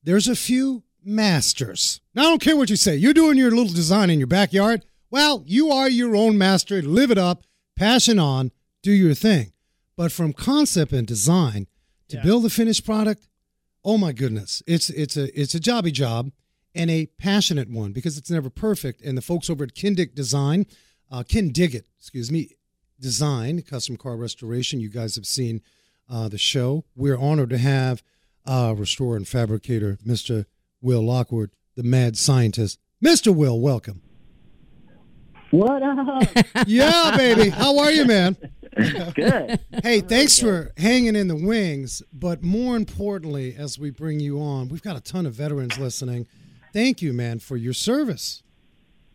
there's 0.02 0.28
a 0.28 0.37
few 0.37 0.83
masters. 1.02 2.00
Now, 2.14 2.23
I 2.23 2.25
don't 2.26 2.42
care 2.42 2.57
what 2.57 2.71
you 2.71 2.76
say. 2.76 2.97
You're 2.97 3.14
doing 3.14 3.38
your 3.38 3.50
little 3.50 3.73
design 3.73 4.11
in 4.11 4.19
your 4.19 4.26
backyard. 4.26 4.85
Well, 5.11 5.45
you 5.47 5.71
are 5.71 5.88
your 5.88 6.14
own 6.14 6.37
master. 6.37 6.83
Live 6.83 7.11
it 7.11 7.19
up, 7.19 7.45
passion 7.76 8.19
on, 8.19 8.50
do 8.83 8.92
your 8.92 9.14
thing. 9.14 9.52
But 9.97 10.12
from 10.12 10.33
concept 10.33 10.92
and 10.92 11.07
design 11.07 11.66
to 12.09 12.16
yeah. 12.16 12.23
build 12.23 12.45
the 12.45 12.50
finished 12.50 12.85
product, 12.85 13.28
oh 13.85 13.99
my 13.99 14.12
goodness, 14.12 14.62
it's 14.66 14.90
it's 14.90 15.16
a 15.16 15.38
it's 15.38 15.54
a 15.54 15.61
jobby 15.61 15.92
job 15.92 16.31
and 16.75 16.91
a 16.91 17.07
passionate 17.19 17.71
one 17.71 17.93
because 17.93 18.17
it's 18.17 18.31
never 18.31 18.50
perfect. 18.50 19.02
And 19.02 19.17
the 19.17 19.23
folks 19.23 19.50
over 19.50 19.64
at 19.64 19.75
Kindick 19.75 20.14
Design, 20.14 20.67
uh, 21.11 21.23
Ken 21.23 21.50
Diggett, 21.50 21.85
excuse 21.99 22.31
me, 22.31 22.50
Design, 23.00 23.61
custom 23.62 23.97
car 23.97 24.17
restoration. 24.17 24.79
You 24.79 24.88
guys 24.88 25.17
have 25.17 25.26
seen 25.26 25.61
uh, 26.09 26.29
the 26.29 26.38
show. 26.38 26.85
We're 26.95 27.19
honored 27.19 27.50
to 27.50 27.59
have 27.59 28.02
uh, 28.47 28.75
restorer 28.76 29.17
and 29.17 29.26
fabricator, 29.26 29.99
Mr. 30.07 30.47
Will 30.81 31.02
Lockwood, 31.02 31.50
the 31.75 31.83
mad 31.83 32.17
scientist. 32.17 32.79
Mr. 33.05 33.35
Will, 33.35 33.61
welcome. 33.61 34.02
What 35.50 35.83
up? 35.83 36.29
yeah, 36.67 37.17
baby. 37.17 37.50
How 37.50 37.79
are 37.79 37.91
you, 37.91 38.05
man? 38.05 38.37
Good. 39.14 39.61
Hey, 39.83 40.00
thanks 40.00 40.38
for 40.38 40.73
hanging 40.76 41.17
in 41.17 41.29
the 41.29 41.37
wings. 41.37 42.02
But 42.12 42.43
more 42.43 42.76
importantly, 42.76 43.55
as 43.57 43.79
we 43.79 43.91
bring 43.91 44.21
you 44.21 44.41
on, 44.41 44.69
we've 44.69 44.83
got 44.83 44.97
a 44.97 45.00
ton 45.00 45.26
of 45.26 45.35
veterans 45.35 45.79
listening 45.79 46.26
thank 46.73 47.02
you, 47.02 47.12
man, 47.12 47.38
for 47.38 47.57
your 47.57 47.73
service. 47.73 48.43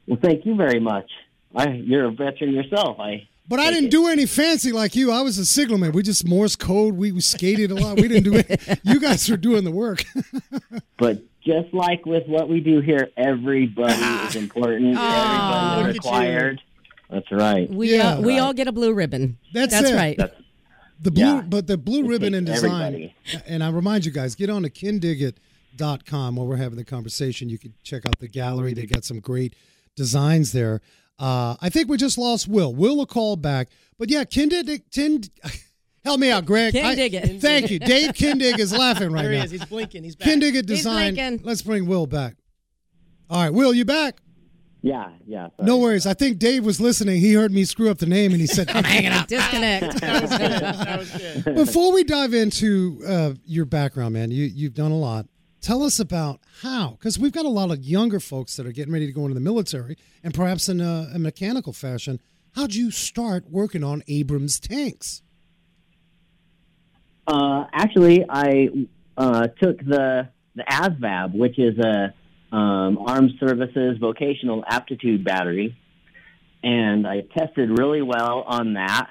Well, 0.08 0.20
thank 0.22 0.46
you 0.46 0.56
very 0.56 0.80
much. 0.80 1.10
I, 1.56 1.70
you're 1.70 2.06
a 2.06 2.12
veteran 2.12 2.54
yourself. 2.54 3.00
I. 3.00 3.28
But 3.50 3.60
I 3.60 3.72
didn't 3.72 3.88
it. 3.88 3.92
do 3.92 4.08
any 4.08 4.26
fancy 4.26 4.72
like 4.72 4.96
you. 4.96 5.12
I 5.12 5.22
was 5.22 5.38
a 5.38 5.46
signalman. 5.46 5.94
We 5.94 6.04
just 6.04 6.28
Morse 6.28 6.56
code. 6.56 6.96
We, 6.96 7.12
we 7.12 7.22
skated 7.22 7.72
a 7.72 7.76
lot. 7.76 7.96
We 7.96 8.08
didn't 8.08 8.26
do 8.26 8.36
it. 8.36 8.80
you 8.84 9.00
guys 9.00 9.30
were 9.30 9.38
doing 9.38 9.64
the 9.64 9.72
work. 9.72 10.04
but 10.98 11.24
just 11.46 11.74
like 11.74 12.06
with 12.06 12.28
what 12.28 12.50
we 12.50 12.60
do 12.60 12.82
here, 12.82 13.10
everybody 13.16 14.28
is 14.28 14.36
important. 14.36 14.98
Oh, 14.98 15.80
everybody 15.80 15.90
is 15.90 15.96
required. 15.96 16.62
That's 17.10 17.32
right. 17.32 17.70
We 17.70 17.96
yeah, 17.96 18.16
uh, 18.16 18.22
we 18.22 18.34
right. 18.34 18.42
all 18.42 18.54
get 18.54 18.68
a 18.68 18.74
blue 18.74 18.94
ribbon. 18.94 19.38
That's, 19.54 19.72
That's 19.72 19.94
right. 19.94 20.18
That's, 20.18 20.36
the 21.00 21.12
blue, 21.12 21.24
yeah. 21.24 21.42
but 21.42 21.68
the 21.68 21.78
blue 21.78 22.06
ribbon 22.06 22.34
in 22.34 22.44
design. 22.44 22.94
Everybody. 22.94 23.16
And 23.46 23.64
I 23.64 23.70
remind 23.70 24.06
you 24.06 24.12
guys, 24.12 24.36
get 24.36 24.50
on 24.50 24.64
to 24.64 24.70
Ken 24.70 25.00
Diggett 25.00 25.36
dot 25.78 26.06
com 26.06 26.36
while 26.36 26.48
we're 26.48 26.58
having 26.58 26.78
the 26.78 26.86
conversation. 26.86 27.50
You 27.50 27.58
can 27.58 27.74
check 27.84 28.06
out 28.06 28.20
the 28.20 28.28
gallery. 28.28 28.74
They 28.74 28.86
got 28.86 29.06
some 29.06 29.20
great 29.20 29.56
designs 29.96 30.52
there. 30.52 30.82
Uh, 31.20 31.56
I 31.62 31.70
think 31.70 31.90
we 31.90 31.98
just 31.98 32.18
lost 32.18 32.48
Will. 32.48 32.74
Will 32.76 32.98
will 32.98 33.06
call 33.06 33.36
back. 33.38 33.70
But 33.98 34.10
yeah, 34.10 34.24
Kindig, 34.24 34.84
Kind, 34.94 35.30
help 36.06 36.20
me 36.20 36.30
out, 36.30 36.46
Greg. 36.46 36.74
Kindig 36.74 37.14
it. 37.14 37.42
Thank 37.42 37.72
you. 37.72 37.80
Dave 37.94 38.12
Kindig 38.12 38.60
is 38.60 38.72
laughing 38.72 39.12
right 39.12 39.24
there 39.24 39.32
he 39.32 39.38
now. 39.40 39.44
Is. 39.46 39.52
He's 39.52 39.66
blinking. 39.66 40.04
He's 40.04 40.16
back. 40.16 40.28
Kindig 40.28 40.66
Design. 40.66 41.40
Let's 41.44 41.62
bring 41.62 41.88
Will 41.88 42.06
back. 42.06 42.36
All 43.30 43.42
right, 43.44 43.54
Will, 43.54 43.74
you 43.74 43.84
back? 43.84 44.18
Yeah, 44.84 45.10
yeah. 45.26 45.48
Sorry. 45.58 45.68
No 45.68 45.80
worries. 45.80 46.06
I 46.06 46.14
think 46.14 46.38
Dave 46.38 46.64
was 46.64 46.80
listening. 46.80 47.20
He 47.20 47.34
heard 47.34 47.52
me 47.52 47.66
screw 47.66 47.90
up 47.90 47.98
the 47.98 48.06
name 48.06 48.32
and 48.32 48.40
he 48.40 48.48
said, 48.48 48.70
I'm 48.74 48.84
hanging 48.84 49.12
up. 49.12 49.28
Disconnect. 49.28 50.00
that 50.00 50.22
was 50.22 50.32
good. 50.32 50.52
That 50.52 51.00
was 51.00 51.12
good. 51.44 51.56
Before 51.56 51.92
we 51.92 52.04
dive 52.04 52.34
into 52.34 53.02
uh, 53.06 53.34
your 53.46 53.66
background, 53.66 54.14
man, 54.14 54.32
you, 54.32 54.46
you've 54.46 54.76
done 54.76 54.92
a 54.92 54.98
lot. 54.98 55.26
Tell 55.68 55.84
us 55.84 56.00
about 56.00 56.40
how, 56.62 56.92
because 56.92 57.20
we've 57.20 57.34
got 57.34 57.44
a 57.44 57.50
lot 57.50 57.72
of 57.72 57.84
younger 57.84 58.22
folks 58.22 58.56
that 58.56 58.66
are 58.66 58.72
getting 58.72 58.94
ready 58.94 59.06
to 59.06 59.12
go 59.12 59.24
into 59.24 59.34
the 59.34 59.42
military 59.42 59.98
and 60.24 60.34
perhaps 60.34 60.70
in 60.70 60.80
a, 60.80 61.10
a 61.14 61.20
mechanical 61.20 61.74
fashion. 61.74 62.22
How'd 62.56 62.74
you 62.74 62.90
start 62.90 63.52
working 63.52 63.84
on 63.84 64.02
Abrams 64.08 64.62
tanks? 64.62 65.24
Uh, 67.28 67.66
actually, 67.74 68.24
I 68.30 68.70
uh, 69.18 69.48
took 69.62 69.80
the 69.80 70.30
the 70.56 70.64
ASVAB, 70.64 71.38
which 71.38 71.60
is 71.60 71.78
a 71.80 72.14
um, 72.56 72.98
Armed 73.00 73.32
Services 73.38 73.98
Vocational 74.00 74.64
Aptitude 74.66 75.26
Battery, 75.26 75.76
and 76.64 77.06
I 77.06 77.24
tested 77.38 77.78
really 77.78 78.02
well 78.02 78.46
on 78.48 78.76
that. 78.76 79.10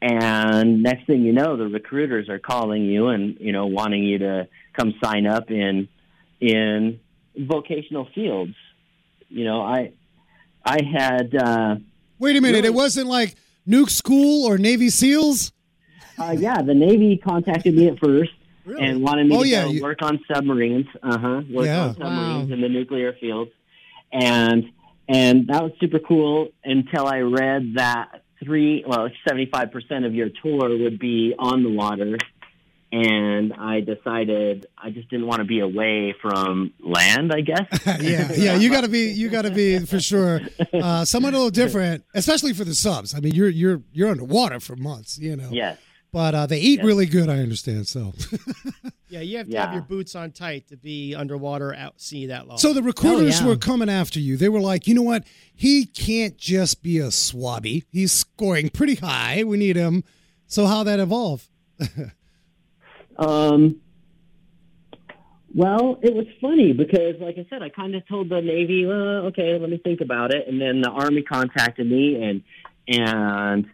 And 0.00 0.82
next 0.82 1.06
thing 1.06 1.24
you 1.24 1.34
know, 1.34 1.58
the 1.58 1.66
recruiters 1.66 2.30
are 2.30 2.38
calling 2.38 2.86
you 2.86 3.08
and 3.08 3.36
you 3.38 3.52
know 3.52 3.66
wanting 3.66 4.02
you 4.02 4.16
to 4.20 4.48
come 4.80 4.94
sign 5.02 5.26
up 5.26 5.50
in 5.50 5.88
in 6.40 7.00
vocational 7.36 8.08
fields. 8.14 8.54
You 9.28 9.44
know, 9.44 9.62
I 9.62 9.92
I 10.64 10.78
had. 10.82 11.34
Uh, 11.34 11.76
Wait 12.18 12.36
a 12.36 12.40
minute! 12.40 12.58
Really, 12.58 12.68
it 12.68 12.74
wasn't 12.74 13.06
like 13.06 13.34
Nuke 13.66 13.90
School 13.90 14.46
or 14.46 14.58
Navy 14.58 14.90
SEALs. 14.90 15.52
Uh, 16.18 16.34
yeah, 16.36 16.60
the 16.60 16.74
Navy 16.74 17.16
contacted 17.16 17.74
me 17.74 17.88
at 17.88 17.98
first 17.98 18.32
really? 18.66 18.84
and 18.84 19.02
wanted 19.02 19.26
me 19.26 19.36
oh, 19.36 19.42
to 19.42 19.48
yeah, 19.48 19.64
you... 19.66 19.82
work 19.82 20.02
on 20.02 20.20
submarines. 20.32 20.86
Uh 21.02 21.18
huh. 21.18 21.42
Work 21.50 21.66
yeah. 21.66 21.84
on 21.84 21.94
submarines 21.94 22.48
wow. 22.48 22.54
in 22.54 22.60
the 22.60 22.68
nuclear 22.68 23.14
fields, 23.20 23.50
and 24.12 24.64
and 25.08 25.46
that 25.48 25.62
was 25.62 25.72
super 25.80 25.98
cool 25.98 26.48
until 26.64 27.06
I 27.06 27.20
read 27.20 27.74
that 27.76 28.22
three 28.42 28.84
well 28.86 29.08
seventy 29.26 29.48
five 29.50 29.72
percent 29.72 30.04
of 30.04 30.14
your 30.14 30.28
tour 30.42 30.76
would 30.78 30.98
be 30.98 31.34
on 31.38 31.62
the 31.62 31.70
water 31.70 32.18
and 32.92 33.52
I 33.52 33.80
decided 33.80 34.66
I 34.76 34.90
just 34.90 35.08
didn't 35.10 35.26
want 35.26 35.40
to 35.40 35.44
be 35.44 35.60
away 35.60 36.14
from 36.20 36.72
land. 36.80 37.32
I 37.32 37.40
guess. 37.40 37.66
yeah, 38.00 38.32
yeah. 38.32 38.56
You 38.56 38.70
got 38.70 38.82
to 38.82 38.88
be. 38.88 39.10
You 39.10 39.28
got 39.28 39.42
to 39.42 39.50
be 39.50 39.78
for 39.80 40.00
sure. 40.00 40.40
Uh, 40.72 41.04
somewhat 41.04 41.34
a 41.34 41.36
little 41.36 41.50
different, 41.50 42.04
especially 42.14 42.52
for 42.52 42.64
the 42.64 42.74
subs. 42.74 43.14
I 43.14 43.20
mean, 43.20 43.34
you're 43.34 43.48
you're 43.48 43.82
you're 43.92 44.10
underwater 44.10 44.60
for 44.60 44.76
months. 44.76 45.18
You 45.18 45.36
know. 45.36 45.50
Yes. 45.50 45.78
But 46.12 46.34
uh, 46.34 46.46
they 46.46 46.58
eat 46.58 46.78
yes. 46.78 46.86
really 46.86 47.06
good. 47.06 47.28
I 47.28 47.38
understand. 47.38 47.86
So. 47.86 48.12
yeah, 49.08 49.20
you 49.20 49.38
have 49.38 49.46
to 49.46 49.52
yeah. 49.52 49.66
have 49.66 49.72
your 49.72 49.82
boots 49.82 50.16
on 50.16 50.32
tight 50.32 50.66
to 50.68 50.76
be 50.76 51.14
underwater 51.14 51.72
out 51.72 52.00
sea 52.00 52.26
that 52.26 52.48
long. 52.48 52.58
So 52.58 52.72
the 52.72 52.82
recruiters 52.82 53.40
oh, 53.40 53.44
yeah. 53.44 53.50
were 53.50 53.56
coming 53.56 53.88
after 53.88 54.18
you. 54.18 54.36
They 54.36 54.48
were 54.48 54.60
like, 54.60 54.88
you 54.88 54.94
know 54.94 55.02
what? 55.02 55.22
He 55.54 55.86
can't 55.86 56.36
just 56.36 56.82
be 56.82 56.98
a 56.98 57.08
swabby. 57.08 57.84
He's 57.90 58.10
scoring 58.10 58.70
pretty 58.70 58.96
high. 58.96 59.44
We 59.44 59.56
need 59.56 59.76
him. 59.76 60.02
So 60.48 60.66
how 60.66 60.82
that 60.82 60.98
evolve? 60.98 61.48
Um, 63.20 63.80
well, 65.54 65.98
it 66.02 66.14
was 66.14 66.26
funny 66.40 66.72
because, 66.72 67.16
like 67.20 67.36
I 67.36 67.46
said, 67.50 67.62
I 67.62 67.68
kind 67.68 67.94
of 67.94 68.06
told 68.08 68.28
the 68.28 68.40
Navy, 68.40 68.86
well, 68.86 69.26
okay, 69.26 69.58
let 69.58 69.68
me 69.68 69.78
think 69.78 70.00
about 70.00 70.32
it, 70.32 70.48
and 70.48 70.60
then 70.60 70.80
the 70.80 70.90
Army 70.90 71.22
contacted 71.22 71.86
me, 71.86 72.22
and 72.22 72.42
and 72.88 73.66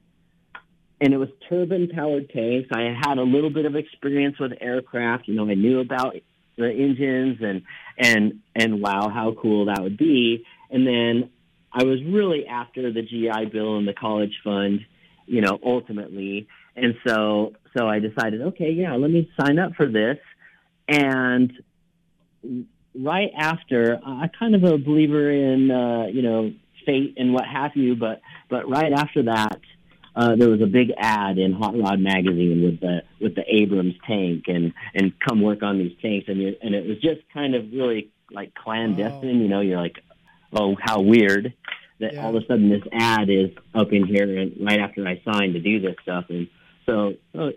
and 1.00 1.12
it 1.12 1.18
was 1.18 1.28
turbine 1.48 1.88
powered 1.88 2.30
tanks. 2.30 2.70
I 2.72 2.94
had 2.98 3.18
a 3.18 3.22
little 3.22 3.50
bit 3.50 3.66
of 3.66 3.76
experience 3.76 4.38
with 4.38 4.52
aircraft. 4.60 5.28
You 5.28 5.34
know, 5.34 5.48
I 5.48 5.54
knew 5.54 5.80
about 5.80 6.16
the 6.56 6.70
engines 6.70 7.38
and 7.42 7.62
and 7.98 8.40
and 8.54 8.80
wow, 8.80 9.10
how 9.10 9.34
cool 9.40 9.66
that 9.66 9.82
would 9.82 9.98
be. 9.98 10.44
And 10.70 10.86
then 10.86 11.30
I 11.72 11.84
was 11.84 12.02
really 12.02 12.46
after 12.46 12.90
the 12.90 13.02
GI 13.02 13.50
Bill 13.52 13.76
and 13.76 13.86
the 13.86 13.92
college 13.92 14.40
fund, 14.42 14.80
you 15.26 15.42
know, 15.42 15.58
ultimately. 15.62 16.48
And 16.74 16.94
so, 17.06 17.52
so 17.76 17.88
I 17.88 17.98
decided, 17.98 18.40
okay, 18.42 18.70
yeah, 18.70 18.94
let 18.94 19.10
me 19.10 19.30
sign 19.38 19.58
up 19.58 19.74
for 19.74 19.86
this. 19.86 20.18
And 20.88 21.52
right 22.94 23.30
after, 23.36 23.98
I'm 24.04 24.30
kind 24.38 24.54
of 24.54 24.64
a 24.64 24.78
believer 24.78 25.30
in, 25.30 25.70
uh, 25.70 26.06
you 26.06 26.22
know, 26.22 26.52
fate 26.84 27.14
and 27.16 27.34
what 27.34 27.44
have 27.46 27.72
you, 27.74 27.96
but, 27.96 28.20
but 28.48 28.68
right 28.68 28.92
after 28.92 29.24
that, 29.24 29.60
uh, 30.14 30.34
there 30.36 30.48
was 30.48 30.62
a 30.62 30.66
big 30.66 30.92
ad 30.96 31.36
in 31.36 31.52
Hot 31.52 31.78
Rod 31.78 32.00
magazine 32.00 32.62
with 32.62 32.80
the 32.80 33.02
with 33.20 33.34
the 33.34 33.44
Abrams 33.54 33.96
tank 34.06 34.44
and 34.46 34.72
and 34.94 35.12
come 35.20 35.42
work 35.42 35.62
on 35.62 35.76
these 35.76 35.94
tanks 36.00 36.26
and 36.28 36.40
and 36.62 36.74
it 36.74 36.86
was 36.86 36.98
just 37.02 37.20
kind 37.34 37.54
of 37.54 37.70
really 37.70 38.10
like 38.30 38.54
clandestine. 38.54 39.40
Oh. 39.40 39.42
You 39.42 39.48
know, 39.48 39.60
you're 39.60 39.78
like, 39.78 39.98
oh, 40.54 40.74
how 40.80 41.02
weird 41.02 41.52
that 42.00 42.14
yeah. 42.14 42.24
all 42.24 42.34
of 42.34 42.42
a 42.42 42.46
sudden 42.46 42.70
this 42.70 42.82
ad 42.92 43.28
is 43.28 43.50
up 43.74 43.92
in 43.92 44.06
here 44.06 44.38
and 44.38 44.56
right 44.58 44.80
after 44.80 45.06
I 45.06 45.20
signed 45.22 45.52
to 45.52 45.60
do 45.60 45.80
this 45.80 45.96
stuff 46.02 46.24
and 46.30 46.48
so, 46.86 47.14
so 47.34 47.52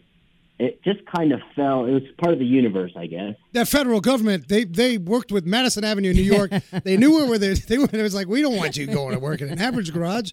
it 0.60 0.84
just 0.84 1.00
kind 1.16 1.32
of 1.32 1.40
fell. 1.56 1.86
It 1.86 1.92
was 1.92 2.04
part 2.22 2.34
of 2.34 2.40
the 2.40 2.46
universe, 2.46 2.92
I 2.96 3.06
guess. 3.08 3.36
That 3.54 3.68
federal 3.68 4.02
government, 4.02 4.48
they 4.50 4.66
they 4.66 4.98
worked 4.98 5.32
with 5.32 5.46
Madison 5.46 5.84
Avenue, 5.84 6.10
in 6.12 6.16
New 6.18 6.24
York. 6.24 6.52
they 6.84 6.98
knew 6.98 7.26
where 7.28 7.38
they 7.38 7.54
they 7.54 7.78
were. 7.78 7.88
It 7.92 8.02
was 8.02 8.14
like, 8.16 8.28
we 8.28 8.42
don't 8.42 8.58
want 8.58 8.76
you 8.78 8.86
going 8.88 9.14
to 9.14 9.20
work 9.20 9.42
in 9.42 9.50
an 9.50 9.60
average 9.60 9.94
garage. 9.94 10.32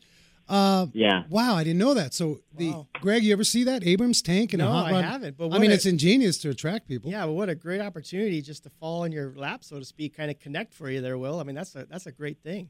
Uh, 0.48 0.86
Yeah. 0.92 1.24
wow, 1.28 1.56
I 1.56 1.64
didn't 1.64 1.80
know 1.80 1.94
that. 1.94 2.14
So, 2.14 2.38
the 2.56 2.70
Wow. 2.70 2.86
Greg, 3.00 3.24
you 3.24 3.32
ever 3.32 3.42
see 3.42 3.64
that 3.64 3.84
Abrams 3.84 4.22
tank 4.22 4.52
and 4.52 4.62
a 4.62 4.64
No, 4.64 4.70
hot 4.70 4.86
I 4.86 4.92
rod? 4.92 5.04
haven't, 5.04 5.36
but 5.36 5.52
I 5.52 5.58
mean, 5.58 5.72
a- 5.72 5.74
it's 5.74 5.86
ingenious 5.86 6.38
to 6.38 6.50
attract 6.50 6.86
people. 6.86 7.10
Yeah, 7.10 7.26
but 7.26 7.32
what 7.32 7.48
a 7.48 7.56
great 7.56 7.80
opportunity 7.80 8.40
just 8.42 8.62
to 8.62 8.70
fall 8.78 9.02
in 9.02 9.10
your 9.10 9.32
lap, 9.36 9.64
so 9.64 9.80
to 9.80 9.84
speak, 9.84 10.16
kind 10.16 10.30
of 10.30 10.38
connect 10.38 10.72
for 10.72 10.88
you 10.88 11.00
there, 11.00 11.18
Will. 11.18 11.40
I 11.40 11.42
mean, 11.42 11.56
that's 11.56 11.74
a 11.74 11.86
that's 11.90 12.06
a 12.06 12.12
great 12.12 12.38
thing. 12.44 12.68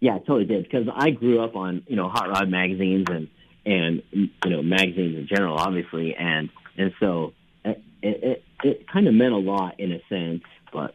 Yeah, 0.00 0.16
I 0.16 0.18
totally 0.18 0.44
did 0.44 0.64
because 0.64 0.86
I 0.94 1.08
grew 1.10 1.40
up 1.42 1.56
on 1.56 1.82
you 1.86 1.96
know 1.96 2.10
hot 2.10 2.28
rod 2.28 2.50
magazines 2.50 3.06
and 3.10 3.28
and 3.64 4.02
you 4.12 4.28
know 4.50 4.62
magazines 4.62 5.16
in 5.16 5.26
general, 5.34 5.56
obviously, 5.56 6.14
and 6.14 6.50
and 6.78 6.92
so 7.00 7.34
it 7.64 7.82
it, 8.02 8.44
it 8.62 8.88
kind 8.88 9.06
of 9.06 9.14
meant 9.14 9.34
a 9.34 9.38
lot 9.38 9.78
in 9.78 9.92
a 9.92 10.00
sense. 10.08 10.42
But 10.72 10.94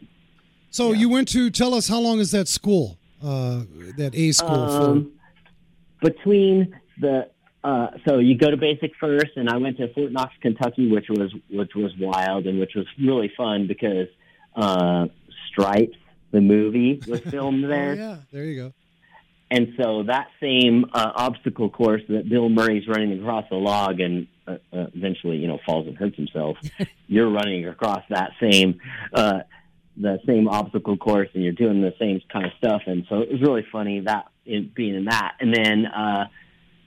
So 0.70 0.92
you 0.94 1.10
went 1.10 1.28
to 1.30 1.50
tell 1.50 1.74
us 1.74 1.88
how 1.88 2.00
long 2.00 2.20
is 2.20 2.32
that 2.32 2.48
school? 2.48 2.98
Uh, 3.22 3.64
that 3.98 4.12
A 4.16 4.32
school 4.34 4.50
um, 4.50 5.12
between 6.02 6.76
the 7.00 7.30
uh, 7.64 7.88
so 8.06 8.20
you 8.20 8.38
go 8.38 8.52
to 8.52 8.58
basic 8.58 8.92
first, 9.00 9.38
and 9.38 9.50
I 9.50 9.56
went 9.56 9.78
to 9.78 9.94
Fort 9.94 10.12
Knox, 10.12 10.34
Kentucky, 10.42 10.92
which 10.92 11.06
was 11.10 11.34
which 11.50 11.72
was 11.76 11.94
wild 11.98 12.46
and 12.46 12.60
which 12.60 12.74
was 12.76 12.86
really 13.02 13.32
fun 13.38 13.68
because 13.68 14.08
uh, 14.56 15.08
Stripes, 15.50 15.98
the 16.32 16.42
movie, 16.42 17.02
was 17.08 17.22
filmed 17.32 17.64
there. 17.64 17.92
Oh, 17.92 17.96
yeah. 17.96 18.18
There 18.32 18.44
you 18.44 18.62
go. 18.62 18.74
And 19.50 19.74
so 19.78 20.04
that 20.04 20.28
same 20.42 20.86
uh, 20.94 21.12
obstacle 21.16 21.70
course 21.70 22.02
that 22.10 22.28
Bill 22.28 22.50
Murray's 22.50 22.88
running 22.88 23.20
across 23.20 23.46
the 23.50 23.56
log 23.56 24.00
and 24.00 24.28
uh, 24.48 24.58
uh, 24.72 24.88
eventually, 24.94 25.38
you 25.38 25.48
know, 25.48 25.60
falls 25.66 25.88
and 25.88 25.98
hurts 25.98 26.16
himself, 26.16 26.58
you're 27.08 27.30
running 27.30 27.68
across 27.68 28.04
that 28.10 28.32
same 28.42 28.80
uh, 29.14 29.40
the 29.96 30.20
same 30.26 30.48
obstacle 30.48 30.98
course, 30.98 31.30
and 31.34 31.44
you're 31.44 31.54
doing 31.54 31.82
the 31.82 31.94
same 32.00 32.20
kind 32.32 32.46
of 32.46 32.52
stuff. 32.58 32.82
And 32.88 33.06
so 33.10 33.22
it 33.22 33.32
was 33.32 33.42
really 33.42 33.66
funny 33.72 34.00
that 34.02 34.26
in, 34.46 34.72
being 34.76 34.96
in 34.96 35.06
that. 35.06 35.34
And 35.40 35.54
then 35.54 35.86
uh, 35.86 36.26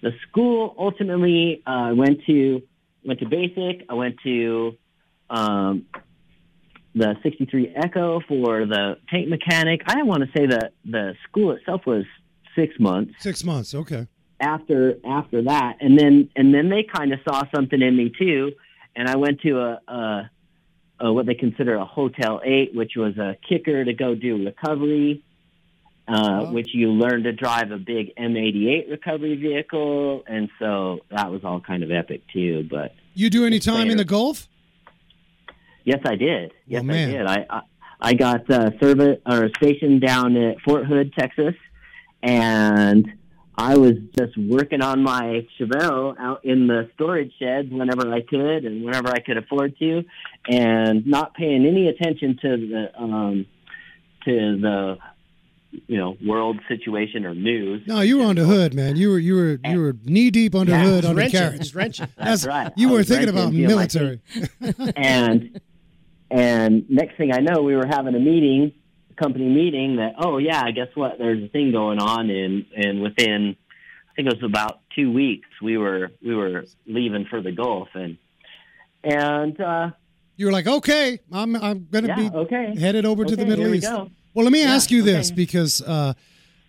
the 0.02 0.10
school 0.28 0.74
ultimately 0.78 1.62
uh, 1.66 1.92
went 1.94 2.24
to 2.26 2.62
went 3.04 3.20
to 3.20 3.26
basic. 3.28 3.86
I 3.88 3.94
went 3.94 4.16
to 4.24 4.76
um, 5.30 5.86
the 6.94 7.14
63 7.22 7.74
Echo 7.76 8.20
for 8.26 8.66
the 8.66 8.98
tank 9.08 9.28
mechanic. 9.28 9.82
I 9.86 10.02
want 10.02 10.22
to 10.22 10.28
say 10.36 10.46
that 10.46 10.72
the 10.84 11.14
school 11.28 11.52
itself 11.52 11.82
was 11.86 12.04
six 12.56 12.74
months 12.80 13.12
Six 13.20 13.44
months. 13.44 13.74
Okay. 13.74 14.08
After 14.40 14.94
after 15.04 15.42
that, 15.42 15.76
and 15.80 15.98
then 15.98 16.28
and 16.36 16.52
then 16.54 16.68
they 16.68 16.82
kind 16.84 17.12
of 17.12 17.20
saw 17.28 17.42
something 17.54 17.80
in 17.80 17.96
me 17.96 18.12
too, 18.18 18.52
and 18.94 19.08
I 19.08 19.16
went 19.16 19.40
to 19.42 19.58
a, 19.58 19.80
a, 19.88 20.30
a 21.00 21.12
what 21.12 21.26
they 21.26 21.34
consider 21.34 21.74
a 21.76 21.84
Hotel 21.84 22.40
Eight, 22.44 22.74
which 22.74 22.92
was 22.96 23.16
a 23.18 23.36
kicker 23.48 23.84
to 23.84 23.92
go 23.92 24.14
do 24.14 24.44
recovery, 24.44 25.22
uh, 26.08 26.46
which 26.46 26.68
you 26.74 26.90
learn 26.92 27.22
to 27.24 27.32
drive 27.32 27.70
a 27.70 27.78
big 27.78 28.14
M88 28.16 28.90
recovery 28.90 29.36
vehicle, 29.36 30.22
and 30.26 30.48
so 30.58 31.00
that 31.10 31.30
was 31.30 31.42
all 31.44 31.60
kind 31.60 31.82
of 31.82 31.90
epic 31.90 32.22
too. 32.32 32.66
But 32.70 32.94
You 33.14 33.30
do 33.30 33.46
any 33.46 33.58
time 33.58 33.90
in 33.90 33.96
the 33.96 34.04
Gulf? 34.04 34.48
Yes, 35.84 36.00
I 36.04 36.16
did. 36.16 36.52
Yes, 36.66 36.82
Oh. 36.86 36.92
I 36.92 36.94
did. 37.06 37.26
I 37.26 37.46
I, 37.48 37.60
I 38.00 38.12
got 38.14 38.50
uh, 38.50 38.70
service 38.80 39.18
or 39.24 39.48
stationed 39.56 40.02
down 40.02 40.36
at 40.36 40.60
Fort 40.60 40.84
Hood, 40.84 41.12
Texas, 41.18 41.54
and 42.22 43.10
I 43.58 43.76
was 43.76 43.94
just 44.18 44.36
working 44.36 44.82
on 44.82 45.02
my 45.02 45.46
Chevelle 45.58 46.18
out 46.18 46.44
in 46.44 46.66
the 46.66 46.90
storage 46.94 47.32
sheds 47.38 47.70
whenever 47.70 48.12
I 48.12 48.20
could 48.20 48.64
and 48.66 48.84
whenever 48.84 49.08
I 49.08 49.20
could 49.20 49.38
afford 49.38 49.78
to, 49.78 50.04
and 50.48 51.06
not 51.06 51.34
paying 51.34 51.64
any 51.66 51.88
attention 51.88 52.38
to 52.42 52.48
the 52.68 53.02
um, 53.02 53.46
to 54.26 54.58
the 54.60 54.98
you 55.88 55.96
know 55.98 56.16
world 56.24 56.60
situation 56.68 57.24
or 57.24 57.34
news. 57.34 57.82
No, 57.86 58.00
you 58.02 58.18
were 58.18 58.24
on 58.24 58.36
the 58.36 58.44
hood, 58.44 58.74
man. 58.74 58.96
You 58.96 59.10
were 59.10 59.18
you 59.18 59.34
were 59.36 59.58
you 59.64 59.80
were 59.80 59.96
knee 60.04 60.30
deep 60.30 60.54
under 60.54 60.72
Yeah, 60.72 60.82
hood 60.84 60.96
He's 61.04 61.04
on 61.06 61.14
the 61.14 61.20
wrenching. 61.22 61.40
carriage. 61.40 61.58
He's 61.58 61.74
wrenching. 61.74 62.08
That's 62.18 62.44
right. 62.46 62.72
You 62.76 62.88
I 62.88 62.90
were 62.92 62.96
was 62.98 63.08
thinking 63.08 63.28
about 63.30 63.52
feeling 63.52 63.62
my 63.62 63.68
military. 63.68 64.20
and 64.96 65.60
and 66.30 66.90
next 66.90 67.16
thing 67.16 67.32
I 67.32 67.38
know, 67.40 67.62
we 67.62 67.74
were 67.76 67.86
having 67.86 68.14
a 68.14 68.18
meeting, 68.20 68.72
company 69.16 69.48
meeting. 69.48 69.96
That 69.96 70.14
oh 70.18 70.38
yeah, 70.38 70.70
guess 70.70 70.88
what? 70.94 71.18
There's 71.18 71.42
a 71.42 71.48
thing 71.48 71.72
going 71.72 71.98
on, 71.98 72.30
and 72.30 72.66
and 72.76 73.02
within 73.02 73.56
I 74.10 74.14
think 74.16 74.28
it 74.28 74.34
was 74.40 74.44
about 74.50 74.80
two 74.94 75.12
weeks, 75.12 75.48
we 75.62 75.76
were 75.76 76.10
we 76.24 76.34
were 76.34 76.64
leaving 76.86 77.26
for 77.28 77.40
the 77.42 77.52
Gulf, 77.52 77.88
and 77.94 78.16
and 79.04 79.60
uh, 79.60 79.90
You 80.36 80.46
were 80.46 80.52
like, 80.52 80.66
okay, 80.66 81.20
I'm 81.32 81.54
I'm 81.56 81.88
gonna 81.90 82.08
yeah, 82.08 82.28
be 82.30 82.36
okay, 82.36 82.74
headed 82.78 83.04
over 83.04 83.24
to 83.24 83.36
the 83.36 83.46
Middle 83.46 83.70
we 83.70 83.78
East. 83.78 83.86
go. 83.90 84.10
Well, 84.34 84.44
let 84.44 84.52
me 84.52 84.62
Yeah, 84.62 84.74
ask 84.74 84.90
you 84.90 85.02
this 85.02 85.28
okay. 85.28 85.34
because 85.36 85.80
uh, 85.82 86.12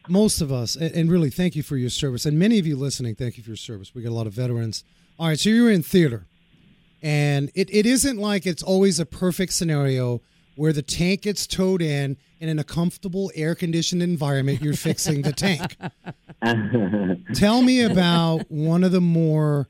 most 0.08 0.40
of 0.42 0.52
us, 0.54 0.78
and, 0.78 1.12
really 1.12 1.30
thank 1.30 1.56
you 1.56 1.64
for 1.64 1.76
your 1.76 1.90
service, 1.90 2.26
and 2.26 2.40
many 2.40 2.60
of 2.60 2.66
you 2.66 2.78
listening, 2.78 3.16
thank 3.16 3.38
you 3.38 3.44
for 3.44 3.50
your 3.50 3.58
service. 3.58 3.94
We 3.94 4.02
got 4.04 4.10
a 4.10 4.16
lot 4.16 4.26
of 4.28 4.34
veterans. 4.34 4.86
All 5.20 5.28
right, 5.28 5.38
so 5.40 5.50
you're 5.50 5.70
in 5.72 5.84
theater, 5.84 6.28
and 7.02 7.52
it, 7.56 7.70
it 7.74 7.86
isn't 7.86 8.18
like 8.18 8.46
it's 8.46 8.64
always 8.64 9.00
a 9.00 9.06
perfect 9.06 9.52
scenario 9.54 10.22
where 10.58 10.74
the 10.74 10.82
tank 10.82 11.22
gets 11.22 11.48
towed 11.48 11.82
in, 11.82 12.18
and 12.42 12.50
in 12.50 12.60
a 12.60 12.64
comfortable, 12.64 13.32
air 13.36 13.56
conditioned 13.56 14.04
environment, 14.04 14.62
you're 14.62 14.74
fixing 14.74 15.22
the 15.22 15.32
tank. 15.32 15.78
Tell 17.34 17.62
me 17.62 17.82
about 17.82 18.50
one 18.52 18.84
of 18.84 18.92
the 18.92 19.02
more 19.02 19.68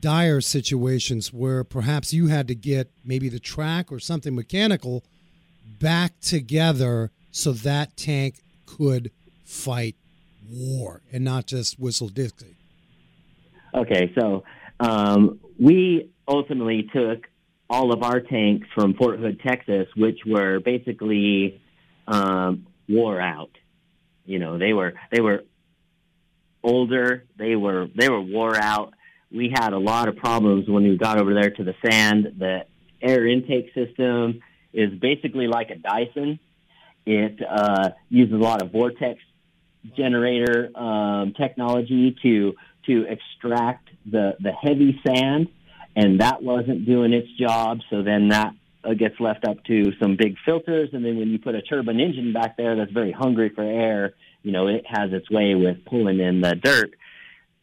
dire 0.00 0.40
situations 0.40 1.32
where 1.32 1.64
perhaps 1.64 2.12
you 2.12 2.28
had 2.28 2.48
to 2.48 2.54
get 2.54 2.90
maybe 3.04 3.28
the 3.28 3.38
track 3.38 3.92
or 3.92 3.98
something 3.98 4.34
mechanical 4.34 5.04
back 5.80 6.18
together 6.20 7.10
so 7.30 7.52
that 7.52 7.96
tank 7.96 8.36
could 8.66 9.10
fight 9.44 9.96
war 10.50 11.02
and 11.12 11.24
not 11.24 11.46
just 11.46 11.78
whistle 11.78 12.08
Dixie. 12.08 12.56
Okay, 13.74 14.12
so 14.18 14.44
um, 14.80 15.40
we 15.58 16.10
ultimately 16.28 16.88
took 16.94 17.26
all 17.68 17.92
of 17.92 18.02
our 18.02 18.20
tanks 18.20 18.68
from 18.74 18.94
Fort 18.94 19.18
Hood, 19.18 19.40
Texas, 19.40 19.86
which 19.96 20.20
were 20.26 20.60
basically 20.60 21.60
um, 22.06 22.66
wore 22.88 23.20
out. 23.20 23.50
You 24.26 24.38
know, 24.38 24.58
they 24.58 24.72
were 24.72 24.94
they 25.10 25.20
were 25.20 25.44
older. 26.62 27.24
They 27.38 27.56
were 27.56 27.88
they 27.94 28.08
were 28.08 28.20
wore 28.20 28.56
out. 28.56 28.94
We 29.32 29.52
had 29.52 29.72
a 29.72 29.78
lot 29.78 30.08
of 30.08 30.16
problems 30.16 30.68
when 30.68 30.84
we 30.84 30.96
got 30.96 31.18
over 31.20 31.34
there 31.34 31.50
to 31.50 31.64
the 31.64 31.74
sand. 31.84 32.36
The 32.38 32.66
air 33.02 33.26
intake 33.26 33.72
system 33.74 34.40
is 34.72 34.90
basically 34.98 35.46
like 35.46 35.70
a 35.70 35.76
Dyson. 35.76 36.38
It 37.06 37.40
uh, 37.42 37.90
uses 38.08 38.34
a 38.34 38.38
lot 38.38 38.62
of 38.62 38.72
vortex 38.72 39.20
generator 39.96 40.70
um, 40.76 41.34
technology 41.34 42.16
to 42.22 42.54
to 42.86 43.06
extract 43.08 43.88
the 44.06 44.36
the 44.40 44.52
heavy 44.52 45.00
sand, 45.06 45.48
and 45.96 46.20
that 46.20 46.42
wasn't 46.42 46.86
doing 46.86 47.12
its 47.12 47.28
job. 47.38 47.80
So 47.90 48.02
then 48.02 48.28
that 48.28 48.54
uh, 48.84 48.94
gets 48.94 49.18
left 49.20 49.44
up 49.44 49.62
to 49.64 49.92
some 50.00 50.16
big 50.16 50.36
filters, 50.44 50.90
and 50.92 51.04
then 51.04 51.16
when 51.18 51.28
you 51.28 51.38
put 51.38 51.54
a 51.54 51.62
turbine 51.62 52.00
engine 52.00 52.32
back 52.32 52.56
there 52.56 52.76
that's 52.76 52.92
very 52.92 53.12
hungry 53.12 53.50
for 53.54 53.62
air, 53.62 54.14
you 54.42 54.52
know 54.52 54.68
it 54.68 54.84
has 54.86 55.12
its 55.12 55.30
way 55.30 55.54
with 55.54 55.84
pulling 55.84 56.20
in 56.20 56.40
the 56.40 56.54
dirt. 56.54 56.90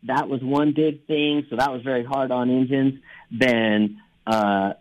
That 0.04 0.28
was 0.28 0.42
one 0.42 0.74
big 0.74 1.06
thing. 1.06 1.46
So 1.50 1.58
that 1.58 1.72
was 1.72 1.84
very 1.84 2.04
hard 2.04 2.32
on 2.32 2.50
engines. 2.50 3.00
Then 3.32 4.02
uh, 4.26 4.74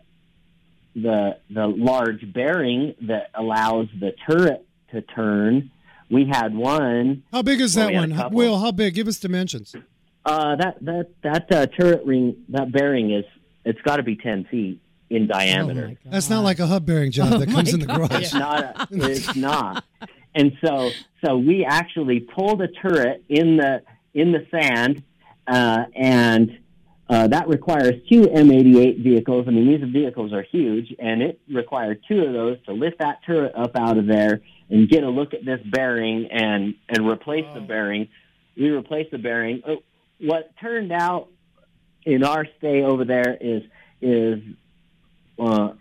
the 0.95 1.37
the 1.49 1.67
large 1.67 2.31
bearing 2.33 2.95
that 3.01 3.29
allows 3.35 3.87
the 3.99 4.13
turret 4.29 4.65
to 4.91 5.01
turn. 5.01 5.71
We 6.09 6.25
had 6.29 6.53
one 6.53 7.23
How 7.31 7.41
big 7.41 7.61
is 7.61 7.75
that 7.75 7.87
we 7.87 7.95
had 7.95 8.11
a 8.11 8.15
one? 8.15 8.33
Will, 8.33 8.59
how 8.59 8.71
big? 8.71 8.95
Give 8.95 9.07
us 9.07 9.19
dimensions. 9.19 9.75
Uh, 10.25 10.55
that 10.57 10.77
that 10.81 11.07
that 11.23 11.51
uh, 11.51 11.65
turret 11.67 12.05
ring, 12.05 12.43
that 12.49 12.71
bearing 12.71 13.11
is 13.11 13.25
it's 13.65 13.81
got 13.81 13.97
to 13.97 14.03
be 14.03 14.15
ten 14.15 14.45
feet 14.45 14.79
in 15.09 15.27
diameter. 15.27 15.91
Oh 16.05 16.09
That's 16.11 16.29
not 16.29 16.43
like 16.43 16.59
a 16.59 16.67
hub 16.67 16.85
bearing 16.85 17.11
job 17.11 17.31
that 17.39 17.49
Oh 17.49 17.51
comes 17.51 17.71
my 17.71 17.73
in 17.73 17.79
the 17.81 17.85
God. 17.85 18.09
garage. 18.09 18.23
it's 18.23 18.33
not. 18.33 18.63
A, 18.63 18.87
it's 19.11 19.35
not. 19.35 19.83
And 20.33 20.53
so 20.63 20.89
so 21.25 21.37
we 21.37 21.65
actually 21.65 22.21
pulled 22.21 22.61
a 22.61 22.67
turret 22.69 23.23
in 23.29 23.57
the 23.57 23.81
in 24.13 24.31
the 24.31 24.45
sand, 24.51 25.03
uh, 25.47 25.83
and 25.95 26.57
uh, 27.09 27.27
that 27.27 27.47
requires 27.49 27.93
two 28.09 28.21
M88 28.21 29.03
vehicles. 29.03 29.45
I 29.47 29.51
mean, 29.51 29.67
these 29.67 29.89
vehicles 29.91 30.31
are 30.31 30.43
huge, 30.43 30.93
and 30.97 31.21
it 31.21 31.41
required 31.53 32.01
two 32.07 32.21
of 32.21 32.31
those 32.31 32.57
to 32.67 32.71
lift 32.73 32.99
that 32.99 33.19
turret 33.25 33.53
up 33.55 33.71
out 33.75 33.97
of 33.97 34.07
there 34.07 34.39
and 34.69 34.87
get 34.87 35.03
a 35.03 35.09
look 35.09 35.33
at 35.33 35.43
this 35.43 35.59
bearing 35.65 36.29
and 36.31 36.75
and 36.87 37.05
replace 37.07 37.45
the 37.53 37.59
bearing. 37.59 38.07
We 38.55 38.69
replaced 38.69 39.11
the 39.11 39.17
bearing. 39.17 39.61
Uh, 39.67 39.75
What 40.21 40.51
turned 40.61 40.91
out 40.93 41.27
in 42.05 42.23
our 42.23 42.45
stay 42.57 42.83
over 42.83 43.05
there 43.05 43.37
is 43.39 43.63
is 44.01 44.39
uh, 45.39 45.73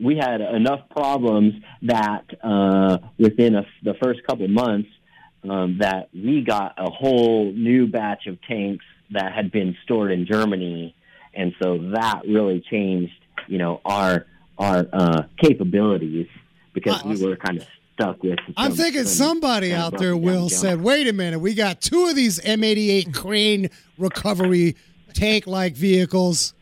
we 0.00 0.16
had 0.16 0.40
enough 0.40 0.88
problems 0.90 1.54
that 1.82 2.24
uh, 2.42 2.98
within 3.18 3.56
a, 3.56 3.66
the 3.82 3.94
first 4.02 4.20
couple 4.26 4.46
months 4.48 4.88
um, 5.48 5.78
that 5.80 6.08
we 6.14 6.42
got 6.42 6.74
a 6.78 6.90
whole 6.90 7.52
new 7.52 7.86
batch 7.86 8.26
of 8.26 8.40
tanks 8.42 8.84
that 9.10 9.32
had 9.32 9.50
been 9.50 9.76
stored 9.84 10.10
in 10.12 10.26
Germany, 10.26 10.94
and 11.34 11.54
so 11.62 11.78
that 11.92 12.22
really 12.26 12.64
changed, 12.70 13.12
you 13.48 13.58
know, 13.58 13.80
our 13.84 14.26
our 14.58 14.86
uh, 14.92 15.22
capabilities 15.42 16.28
because 16.72 17.04
we 17.04 17.22
were 17.24 17.36
kind 17.36 17.58
of 17.58 17.66
stuck 17.94 18.22
with. 18.22 18.38
I'm 18.56 18.72
thinking 18.72 19.04
some 19.04 19.34
somebody 19.34 19.72
of 19.72 19.78
out 19.78 19.98
there, 19.98 20.16
Will, 20.16 20.48
said, 20.48 20.80
wait 20.80 21.08
a 21.08 21.12
minute, 21.12 21.40
we 21.40 21.54
got 21.54 21.80
two 21.80 22.06
of 22.06 22.16
these 22.16 22.40
M88 22.40 23.14
crane 23.14 23.70
recovery 23.98 24.76
tank 25.14 25.46
like 25.46 25.74
vehicles. 25.74 26.52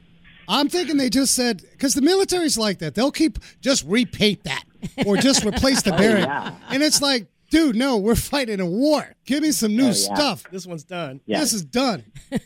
I'm 0.49 0.69
thinking 0.69 0.97
they 0.97 1.09
just 1.11 1.35
said, 1.35 1.63
because 1.73 1.95
the 1.95 2.03
military's 2.03 2.59
like 2.59 2.79
that. 2.81 2.95
They'll 2.95 3.13
keep, 3.13 3.39
just 3.61 3.85
repaint 3.87 4.45
that 4.45 4.65
or 5.07 5.17
just 5.17 5.45
replace 5.47 5.83
the 5.83 5.93
bearing. 5.93 6.25
Oh, 6.25 6.29
yeah. 6.29 6.55
And 6.69 6.83
it's 6.83 7.01
like, 7.01 7.27
dude, 7.51 7.77
no, 7.77 7.97
we're 7.99 8.15
fighting 8.17 8.61
a 8.61 8.67
war. 8.67 9.15
Give 9.25 9.43
me 9.43 9.53
some 9.53 9.77
new 9.77 9.85
Oh, 9.85 9.87
yeah. 9.87 9.93
stuff. 9.93 10.45
This 10.51 10.67
one's 10.67 10.85
done. 10.85 11.21
Yeah. 11.27 11.41
This 11.41 11.53
is 11.53 11.65
done. 11.65 12.05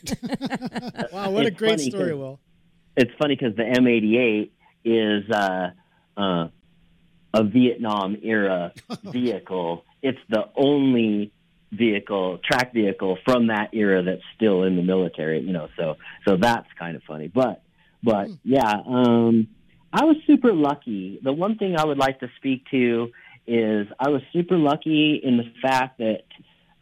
Wow, 1.11 1.31
what 1.31 1.45
a 1.45 1.51
great 1.51 1.79
story, 1.79 2.13
Will. 2.13 2.39
it's 2.95 3.11
funny 3.19 3.35
because 3.35 3.55
the 3.55 3.63
M88 3.63 4.49
is 4.85 5.29
uh, 5.31 5.69
uh, 6.17 6.47
a 7.33 7.43
Vietnam 7.43 8.17
era 8.21 8.73
vehicle. 9.03 9.85
It's 10.01 10.19
the 10.29 10.45
only 10.55 11.31
vehicle, 11.71 12.39
track 12.39 12.73
vehicle 12.73 13.17
from 13.25 13.47
that 13.47 13.69
era 13.73 14.03
that's 14.03 14.21
still 14.35 14.63
in 14.63 14.75
the 14.75 14.83
military. 14.83 15.41
You 15.41 15.53
know, 15.53 15.69
so 15.77 15.97
so 16.27 16.37
that's 16.37 16.67
kind 16.77 16.95
of 16.95 17.03
funny. 17.03 17.27
But 17.27 17.61
but 18.03 18.29
yeah, 18.43 18.81
um, 18.85 19.47
I 19.91 20.05
was 20.05 20.17
super 20.25 20.53
lucky. 20.53 21.19
The 21.23 21.33
one 21.33 21.57
thing 21.57 21.75
I 21.77 21.85
would 21.85 21.97
like 21.97 22.19
to 22.21 22.29
speak 22.37 22.65
to 22.71 23.11
is 23.45 23.87
I 23.99 24.09
was 24.09 24.21
super 24.33 24.57
lucky 24.57 25.19
in 25.23 25.37
the 25.37 25.45
fact 25.61 25.99
that 25.99 26.23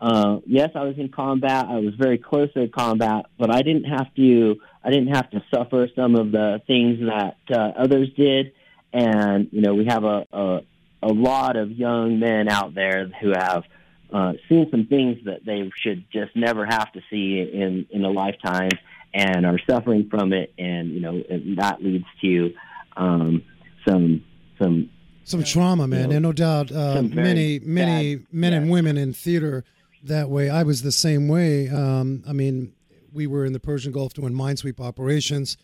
uh, 0.02 0.39
yes, 0.45 0.71
I 0.76 0.84
was 0.84 0.98
in 0.98 1.10
combat. 1.10 1.65
I 1.69 1.78
was 1.78 1.93
very 1.95 2.17
close 2.17 2.52
to 2.54 2.67
combat, 2.67 3.28
but 3.39 3.54
I 3.54 3.62
didn't 3.62 3.86
have 3.86 4.13
to. 4.15 4.58
I 4.84 4.89
didn't 4.89 5.15
have 5.15 5.30
to 5.32 5.43
suffer 5.54 5.88
some 5.95 6.15
of 6.15 6.32
the 6.32 6.62
things 6.67 7.00
that 7.00 7.38
uh, 7.50 7.71
others 7.78 8.10
did. 8.15 8.54
And 8.93 9.50
you 9.52 9.62
know, 9.62 9.74
we 9.74 9.86
have 9.86 10.04
a, 10.04 10.26
a 10.32 10.60
a 11.02 11.08
lot 11.08 11.56
of 11.56 11.71
young 11.71 12.19
men 12.19 12.50
out 12.50 12.74
there 12.74 13.08
who 13.21 13.32
have 13.32 13.63
uh, 14.11 14.33
seen 14.47 14.67
some 14.71 14.85
things 14.87 15.17
that 15.25 15.45
they 15.45 15.69
should 15.81 16.05
just 16.11 16.35
never 16.35 16.65
have 16.65 16.91
to 16.93 17.01
see 17.09 17.39
in 17.53 17.85
in 17.89 18.03
a 18.05 18.09
lifetime, 18.09 18.71
and 19.13 19.45
are 19.45 19.59
suffering 19.69 20.07
from 20.09 20.33
it. 20.33 20.53
And 20.57 20.89
you 20.91 20.99
know, 21.01 21.21
and 21.29 21.57
that 21.57 21.83
leads 21.83 22.05
to 22.21 22.53
um, 22.97 23.43
some 23.87 24.23
some 24.61 24.89
Some 25.23 25.43
trauma, 25.43 25.87
man, 25.87 26.09
Yeah. 26.11 26.17
and 26.17 26.23
no 26.23 26.31
doubt 26.31 26.71
uh, 26.71 27.01
many, 27.01 27.59
many 27.59 28.15
bad- 28.17 28.25
men 28.31 28.53
and 28.53 28.69
women 28.69 28.95
in 28.97 29.11
theater 29.13 29.63
that 30.03 30.29
way. 30.29 30.49
I 30.49 30.63
was 30.63 30.81
the 30.83 30.91
same 30.91 31.27
way. 31.27 31.67
Um, 31.67 32.23
I 32.27 32.33
mean, 32.33 32.73
we 33.11 33.25
were 33.27 33.43
in 33.43 33.53
the 33.53 33.59
Persian 33.59 33.91
Gulf 33.91 34.13
doing 34.13 34.33
minesweep 34.33 34.79
operations. 34.79 35.57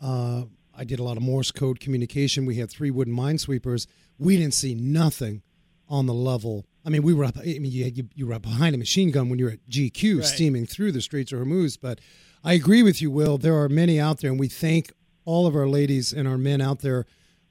Uh, 0.00 0.44
I 0.72 0.84
did 0.84 1.00
a 1.00 1.02
lot 1.02 1.16
of 1.16 1.24
Morse 1.24 1.50
code 1.50 1.80
communication. 1.80 2.46
We 2.46 2.54
had 2.56 2.70
three 2.70 2.92
wooden 2.92 3.12
minesweepers. 3.14 3.88
We 4.18 4.36
didn't 4.36 4.54
see 4.54 4.76
nothing 4.76 5.42
on 5.88 6.06
the 6.06 6.14
level. 6.14 6.64
I 6.84 6.90
mean, 6.90 7.02
we 7.02 7.12
were 7.12 7.24
up. 7.24 7.36
I 7.38 7.42
mean, 7.44 7.66
you, 7.66 7.84
you, 7.86 8.08
you 8.14 8.26
were 8.26 8.34
up 8.34 8.42
behind 8.42 8.74
a 8.74 8.78
machine 8.78 9.10
gun 9.10 9.28
when 9.28 9.38
you're 9.38 9.50
at 9.50 9.68
GQ, 9.68 10.18
Right. 10.18 10.24
steaming 10.26 10.66
through 10.66 10.92
the 10.92 11.00
streets 11.02 11.32
of 11.32 11.40
Hormuz. 11.40 11.78
But 11.80 12.00
I 12.44 12.54
agree 12.54 12.82
with 12.82 13.02
you, 13.02 13.10
Will. 13.10 13.36
There 13.38 13.56
are 13.60 13.68
many 13.68 14.00
out 14.00 14.20
there, 14.20 14.30
and 14.30 14.40
we 14.40 14.48
thank 14.48 14.92
all 15.24 15.46
of 15.46 15.54
our 15.54 15.68
ladies 15.68 16.12
and 16.12 16.26
our 16.26 16.38
men 16.38 16.60
out 16.60 16.80
there 16.80 17.04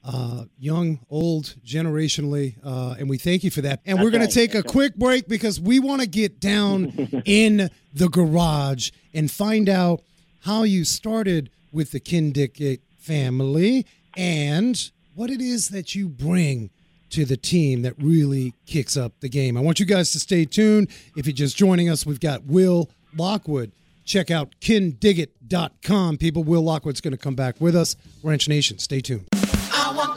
uh, 0.04 0.44
young, 0.58 1.00
old, 1.10 1.54
generationally, 1.64 2.54
uh, 2.64 2.94
and 2.98 3.08
we 3.10 3.18
thank 3.18 3.44
you 3.44 3.50
for 3.50 3.60
that. 3.60 3.80
And 3.84 3.98
we're 4.00 4.10
going 4.10 4.22
right, 4.22 4.30
to 4.30 4.34
take 4.34 4.54
a 4.54 4.62
quick 4.62 4.94
break 4.96 5.28
because 5.28 5.60
we 5.60 5.80
want 5.80 6.00
to 6.00 6.08
get 6.08 6.40
down 6.40 6.86
in 7.24 7.68
the 7.92 8.08
garage 8.08 8.90
and 9.12 9.30
find 9.30 9.68
out 9.68 10.02
how 10.40 10.62
you 10.62 10.84
started 10.84 11.50
with 11.72 11.90
the 11.90 12.00
Kindig 12.00 12.80
family 12.96 13.86
and 14.16 14.90
what 15.14 15.30
it 15.30 15.40
is 15.40 15.68
that 15.70 15.94
you 15.94 16.08
bring 16.08 16.70
to 17.10 17.24
the 17.24 17.36
team 17.36 17.82
that 17.82 17.94
really 17.98 18.54
kicks 18.66 18.96
up 18.96 19.12
the 19.20 19.28
game. 19.28 19.56
I 19.56 19.60
want 19.60 19.80
you 19.80 19.86
guys 19.86 20.12
to 20.12 20.20
stay 20.20 20.44
tuned. 20.44 20.88
If 21.16 21.26
you're 21.26 21.32
just 21.32 21.56
joining 21.56 21.88
us, 21.88 22.04
we've 22.04 22.20
got 22.20 22.44
Will 22.44 22.90
Lockwood. 23.16 23.72
Check 24.04 24.30
out 24.30 24.54
kindigit.com. 24.60 26.18
People, 26.18 26.42
Will 26.44 26.62
Lockwood's 26.62 27.00
going 27.00 27.12
to 27.12 27.18
come 27.18 27.34
back 27.34 27.60
with 27.60 27.76
us. 27.76 27.94
Wrench 28.22 28.48
Nation, 28.48 28.78
stay 28.78 29.00
tuned. 29.00 29.37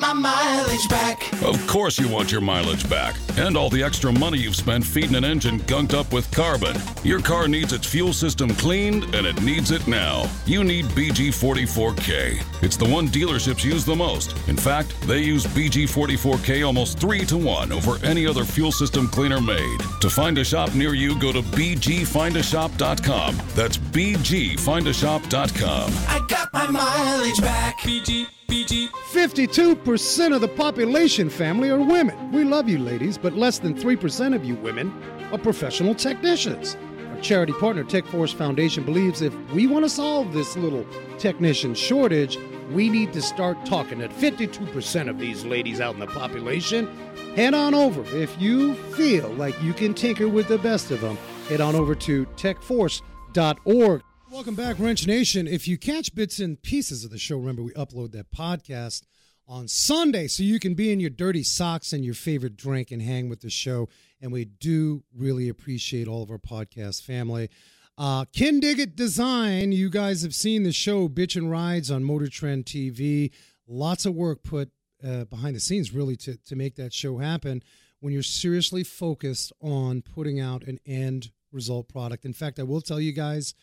I 0.02 0.14
want 0.14 0.20
my 0.20 0.32
mileage 0.32 0.90
back. 0.90 1.32
Of 1.44 1.68
course, 1.68 2.00
you 2.00 2.08
want 2.08 2.32
your 2.32 2.42
mileage 2.42 2.90
back 2.90 3.16
and 3.38 3.56
all 3.56 3.70
the 3.70 3.84
extra 3.84 4.12
money 4.12 4.38
you've 4.38 4.56
spent 4.56 4.84
feeding 4.86 5.16
an 5.16 5.24
engine 5.24 5.60
gunked 5.62 5.94
up 5.94 6.12
with 6.12 6.30
carbon. 6.32 6.76
Your 7.04 7.22
car 7.22 7.48
needs 7.48 7.72
its 7.74 7.86
fuel 7.88 8.14
system 8.14 8.50
cleaned, 8.56 9.14
and 9.16 9.28
it 9.28 9.42
needs 9.42 9.72
it 9.72 9.88
now. 9.88 10.30
You 10.46 10.64
need 10.64 10.86
BG44K. 10.86 12.64
It's 12.64 12.78
the 12.78 12.86
one 12.86 13.08
dealerships 13.08 13.64
use 13.64 13.84
the 13.86 13.96
most. 13.96 14.36
In 14.48 14.58
fact, 14.58 15.00
they 15.08 15.20
use 15.20 15.46
BG44K 15.46 16.66
almost 16.66 16.98
three 17.00 17.26
to 17.26 17.38
one 17.38 17.72
over 17.72 18.04
any 18.06 18.26
other 18.28 18.44
fuel 18.44 18.72
system 18.72 19.08
cleaner 19.08 19.42
made. 19.42 19.80
To 20.02 20.10
find 20.10 20.38
a 20.38 20.44
shop 20.44 20.74
near 20.76 20.94
you, 20.94 21.18
go 21.20 21.32
to 21.32 21.42
BGFindAShop.com. 21.42 23.38
That's 23.56 23.78
BGFindAShop.com. 23.78 25.92
I 26.08 26.26
got 26.28 26.54
my 26.54 26.68
mileage 26.68 27.42
back. 27.42 27.80
BG, 27.80 28.28
BG. 28.52 28.90
52% 28.90 30.36
of 30.36 30.42
the 30.42 30.48
population 30.50 31.30
family 31.30 31.70
are 31.70 31.80
women. 31.80 32.34
We 32.34 32.44
love 32.44 32.68
you, 32.68 32.80
ladies, 32.80 33.18
but 33.18 33.34
less 33.34 33.60
than 33.60 33.74
3% 33.74 34.36
of 34.36 34.44
you 34.44 34.56
women 34.56 34.92
are 35.32 35.38
professional 35.38 35.96
technicians. 35.96 36.76
Our 37.12 37.22
charity 37.22 37.54
partner, 37.54 37.86
Tech 37.86 38.06
Force 38.08 38.34
Foundation, 38.34 38.84
believes 38.84 39.22
if 39.22 39.34
we 39.54 39.68
want 39.68 39.86
to 39.86 39.90
solve 39.90 40.34
this 40.34 40.58
little 40.58 40.86
technician 41.18 41.74
shortage, 41.74 42.38
we 42.72 42.90
need 42.90 43.14
to 43.14 43.22
start 43.22 43.66
talking 43.66 44.00
to 44.00 44.10
52% 44.10 45.10
of 45.10 45.18
these 45.18 45.46
ladies 45.46 45.80
out 45.80 45.94
in 45.94 46.02
the 46.02 46.08
population. 46.08 46.88
Head 47.36 47.54
on 47.54 47.74
over. 47.74 48.04
If 48.14 48.36
you 48.42 48.76
feel 48.96 49.30
like 49.30 49.56
you 49.64 49.72
can 49.72 49.94
tinker 49.94 50.28
with 50.28 50.50
the 50.50 50.58
best 50.58 50.92
of 50.92 51.00
them, 51.00 51.18
head 51.48 51.62
on 51.62 51.76
over 51.76 51.96
to 51.96 52.26
techforce.org. 52.36 54.02
Welcome 54.32 54.56
back, 54.56 54.80
Wrench 54.80 55.06
Nation. 55.06 55.46
If 55.46 55.68
you 55.68 55.78
catch 55.78 56.16
bits 56.16 56.40
and 56.40 56.60
pieces 56.62 57.04
of 57.04 57.12
the 57.12 57.18
show, 57.18 57.36
remember 57.36 57.64
we 57.64 57.74
upload 57.74 58.14
that 58.14 58.32
podcast 58.32 59.04
on 59.46 59.68
Sunday 59.68 60.28
so 60.28 60.42
you 60.42 60.58
can 60.58 60.74
be 60.74 60.90
in 60.90 61.02
your 61.02 61.10
dirty 61.10 61.44
socks 61.44 61.92
and 61.92 62.06
your 62.06 62.14
favorite 62.14 62.56
drink 62.56 62.92
and 62.92 63.02
hang 63.02 63.28
with 63.28 63.42
the 63.42 63.50
show. 63.50 63.90
And 64.22 64.32
we 64.32 64.46
do 64.46 65.04
really 65.14 65.50
appreciate 65.50 66.08
all 66.08 66.24
of 66.24 66.32
our 66.32 66.38
podcast 66.38 67.04
family. 67.04 67.50
Uh, 67.98 68.24
Kindig-It 68.24 68.96
Design, 68.96 69.74
you 69.74 69.90
guys 69.90 70.22
have 70.22 70.34
seen 70.34 70.64
the 70.64 70.72
show 70.72 71.10
Bitchin' 71.10 71.52
Rides 71.52 71.92
on 71.92 72.02
Motor 72.02 72.30
Trend 72.30 72.66
TV. 72.66 73.32
Lots 73.68 74.06
of 74.06 74.16
work 74.16 74.44
put 74.44 74.72
uh, 75.06 75.26
behind 75.26 75.58
the 75.58 75.60
scenes, 75.60 75.94
really, 75.94 76.16
to, 76.16 76.38
to 76.38 76.56
make 76.56 76.76
that 76.78 76.94
show 76.94 77.18
happen 77.18 77.62
when 78.00 78.14
you're 78.14 78.24
seriously 78.24 78.86
focused 78.86 79.52
on 79.62 80.02
putting 80.02 80.40
out 80.40 80.64
an 80.64 80.80
end 80.86 81.32
result 81.52 81.90
product. 81.90 82.24
In 82.24 82.32
fact, 82.32 82.60
I 82.60 82.64
will 82.64 82.80
tell 82.80 83.02
you 83.02 83.12
guys, 83.12 83.54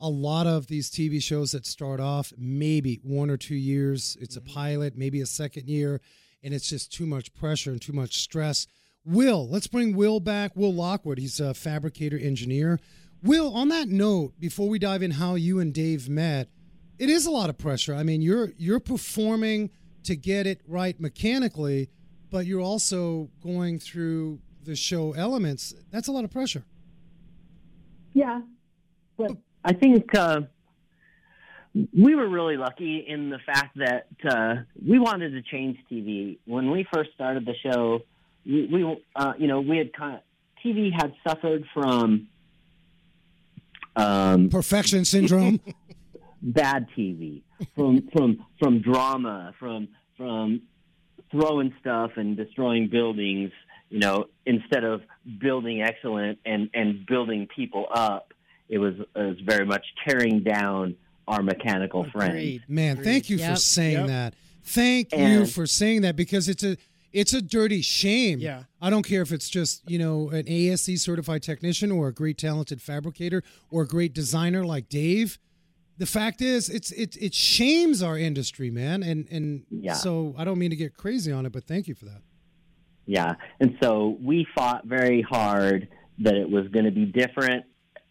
a 0.00 0.08
lot 0.08 0.46
of 0.46 0.66
these 0.66 0.90
TV 0.90 1.22
shows 1.22 1.52
that 1.52 1.66
start 1.66 2.00
off 2.00 2.32
maybe 2.36 3.00
one 3.02 3.30
or 3.30 3.36
two 3.36 3.54
years, 3.54 4.16
it's 4.20 4.36
a 4.36 4.40
mm-hmm. 4.40 4.54
pilot, 4.54 4.96
maybe 4.96 5.20
a 5.20 5.26
second 5.26 5.68
year, 5.68 6.00
and 6.42 6.52
it's 6.52 6.68
just 6.68 6.92
too 6.92 7.06
much 7.06 7.32
pressure 7.34 7.70
and 7.70 7.80
too 7.80 7.92
much 7.92 8.18
stress. 8.18 8.66
Will, 9.04 9.48
let's 9.48 9.66
bring 9.66 9.94
Will 9.94 10.20
back. 10.20 10.52
Will 10.54 10.72
Lockwood, 10.72 11.18
he's 11.18 11.40
a 11.40 11.54
fabricator 11.54 12.18
engineer. 12.18 12.80
Will, 13.22 13.54
on 13.54 13.68
that 13.68 13.88
note, 13.88 14.34
before 14.38 14.68
we 14.68 14.78
dive 14.78 15.02
in 15.02 15.12
how 15.12 15.34
you 15.34 15.58
and 15.58 15.72
Dave 15.72 16.08
met, 16.08 16.48
it 16.98 17.08
is 17.08 17.26
a 17.26 17.30
lot 17.30 17.50
of 17.50 17.58
pressure. 17.58 17.94
I 17.94 18.02
mean, 18.02 18.22
you're 18.22 18.52
you're 18.56 18.80
performing 18.80 19.70
to 20.04 20.16
get 20.16 20.46
it 20.46 20.60
right 20.66 20.98
mechanically, 21.00 21.88
but 22.30 22.46
you're 22.46 22.60
also 22.60 23.30
going 23.42 23.78
through 23.78 24.40
the 24.62 24.76
show 24.76 25.12
elements. 25.12 25.74
That's 25.90 26.08
a 26.08 26.12
lot 26.12 26.24
of 26.24 26.30
pressure. 26.30 26.64
Yeah, 28.12 28.42
but 29.16 29.32
I 29.64 29.72
think 29.72 30.14
uh, 30.14 30.42
we 31.96 32.14
were 32.14 32.28
really 32.28 32.56
lucky 32.56 33.04
in 33.06 33.30
the 33.30 33.38
fact 33.38 33.78
that 33.78 34.06
uh, 34.28 34.62
we 34.86 34.98
wanted 34.98 35.30
to 35.30 35.42
change 35.42 35.78
TV. 35.90 36.38
When 36.44 36.70
we 36.70 36.86
first 36.92 37.10
started 37.14 37.46
the 37.46 37.54
show, 37.62 38.02
we, 38.44 38.66
we 38.66 39.02
uh, 39.16 39.32
you 39.38 39.48
know, 39.48 39.60
we 39.60 39.78
had 39.78 39.92
kind 39.92 40.16
of 40.16 40.20
TV 40.64 40.90
had 40.92 41.14
suffered 41.26 41.64
from 41.72 42.28
um, 43.96 44.50
Perfection 44.50 45.04
syndrome. 45.04 45.60
bad 46.42 46.86
TV, 46.96 47.42
from 47.74 48.08
from 48.12 48.44
from 48.58 48.82
drama, 48.82 49.54
from 49.58 49.88
from 50.16 50.62
throwing 51.30 51.74
stuff 51.80 52.12
and 52.16 52.36
destroying 52.36 52.88
buildings. 52.88 53.50
You 53.88 54.00
know, 54.00 54.26
instead 54.44 54.84
of 54.84 55.02
building 55.40 55.82
excellent 55.82 56.38
and 56.44 56.70
and 56.74 57.06
building 57.06 57.48
people 57.54 57.86
up, 57.92 58.33
it 58.68 58.78
was 58.78 58.94
it 58.98 59.06
was 59.14 59.38
very 59.40 59.66
much 59.66 59.84
tearing 60.06 60.42
down 60.42 60.96
our 61.28 61.42
mechanical 61.42 62.04
friends. 62.10 62.32
Agreed. 62.34 62.62
Man, 62.68 63.02
thank 63.02 63.30
you 63.30 63.38
for 63.38 63.56
saying 63.56 63.98
Yep. 63.98 64.06
that. 64.08 64.34
Thank 64.62 65.12
you 65.14 65.46
for 65.46 65.66
saying 65.66 66.02
that 66.02 66.16
because 66.16 66.48
it's 66.48 66.62
a 66.64 66.76
it's 67.12 67.32
a 67.32 67.40
dirty 67.40 67.80
shame. 67.82 68.40
Yeah. 68.40 68.64
I 68.80 68.90
don't 68.90 69.04
care 69.06 69.22
if 69.22 69.30
it's 69.30 69.48
just, 69.48 69.88
you 69.88 69.98
know, 70.00 70.30
an 70.30 70.44
ASE 70.48 71.00
certified 71.00 71.42
technician 71.44 71.92
or 71.92 72.08
a 72.08 72.12
great 72.12 72.38
talented 72.38 72.82
fabricator 72.82 73.42
or 73.70 73.82
a 73.82 73.86
great 73.86 74.12
designer 74.12 74.64
like 74.64 74.88
Dave. 74.88 75.38
The 75.96 76.06
fact 76.06 76.40
is 76.42 76.68
it's 76.68 76.90
it 76.92 77.16
it 77.20 77.32
shames 77.34 78.02
our 78.02 78.18
industry, 78.18 78.70
man. 78.70 79.02
And 79.02 79.28
and 79.30 79.64
Yeah. 79.70 79.92
so 79.92 80.34
I 80.36 80.44
don't 80.44 80.58
mean 80.58 80.70
to 80.70 80.76
get 80.76 80.96
crazy 80.96 81.30
on 81.30 81.46
it, 81.46 81.52
but 81.52 81.64
thank 81.64 81.86
you 81.88 81.94
for 81.94 82.06
that. 82.06 82.22
yeah. 83.06 83.34
And 83.60 83.76
so 83.82 84.16
we 84.20 84.46
fought 84.56 84.86
very 84.86 85.22
hard 85.22 85.88
that 86.18 86.34
it 86.34 86.48
was 86.50 86.66
going 86.68 86.84
to 86.86 86.90
be 86.90 87.04
different. 87.06 87.64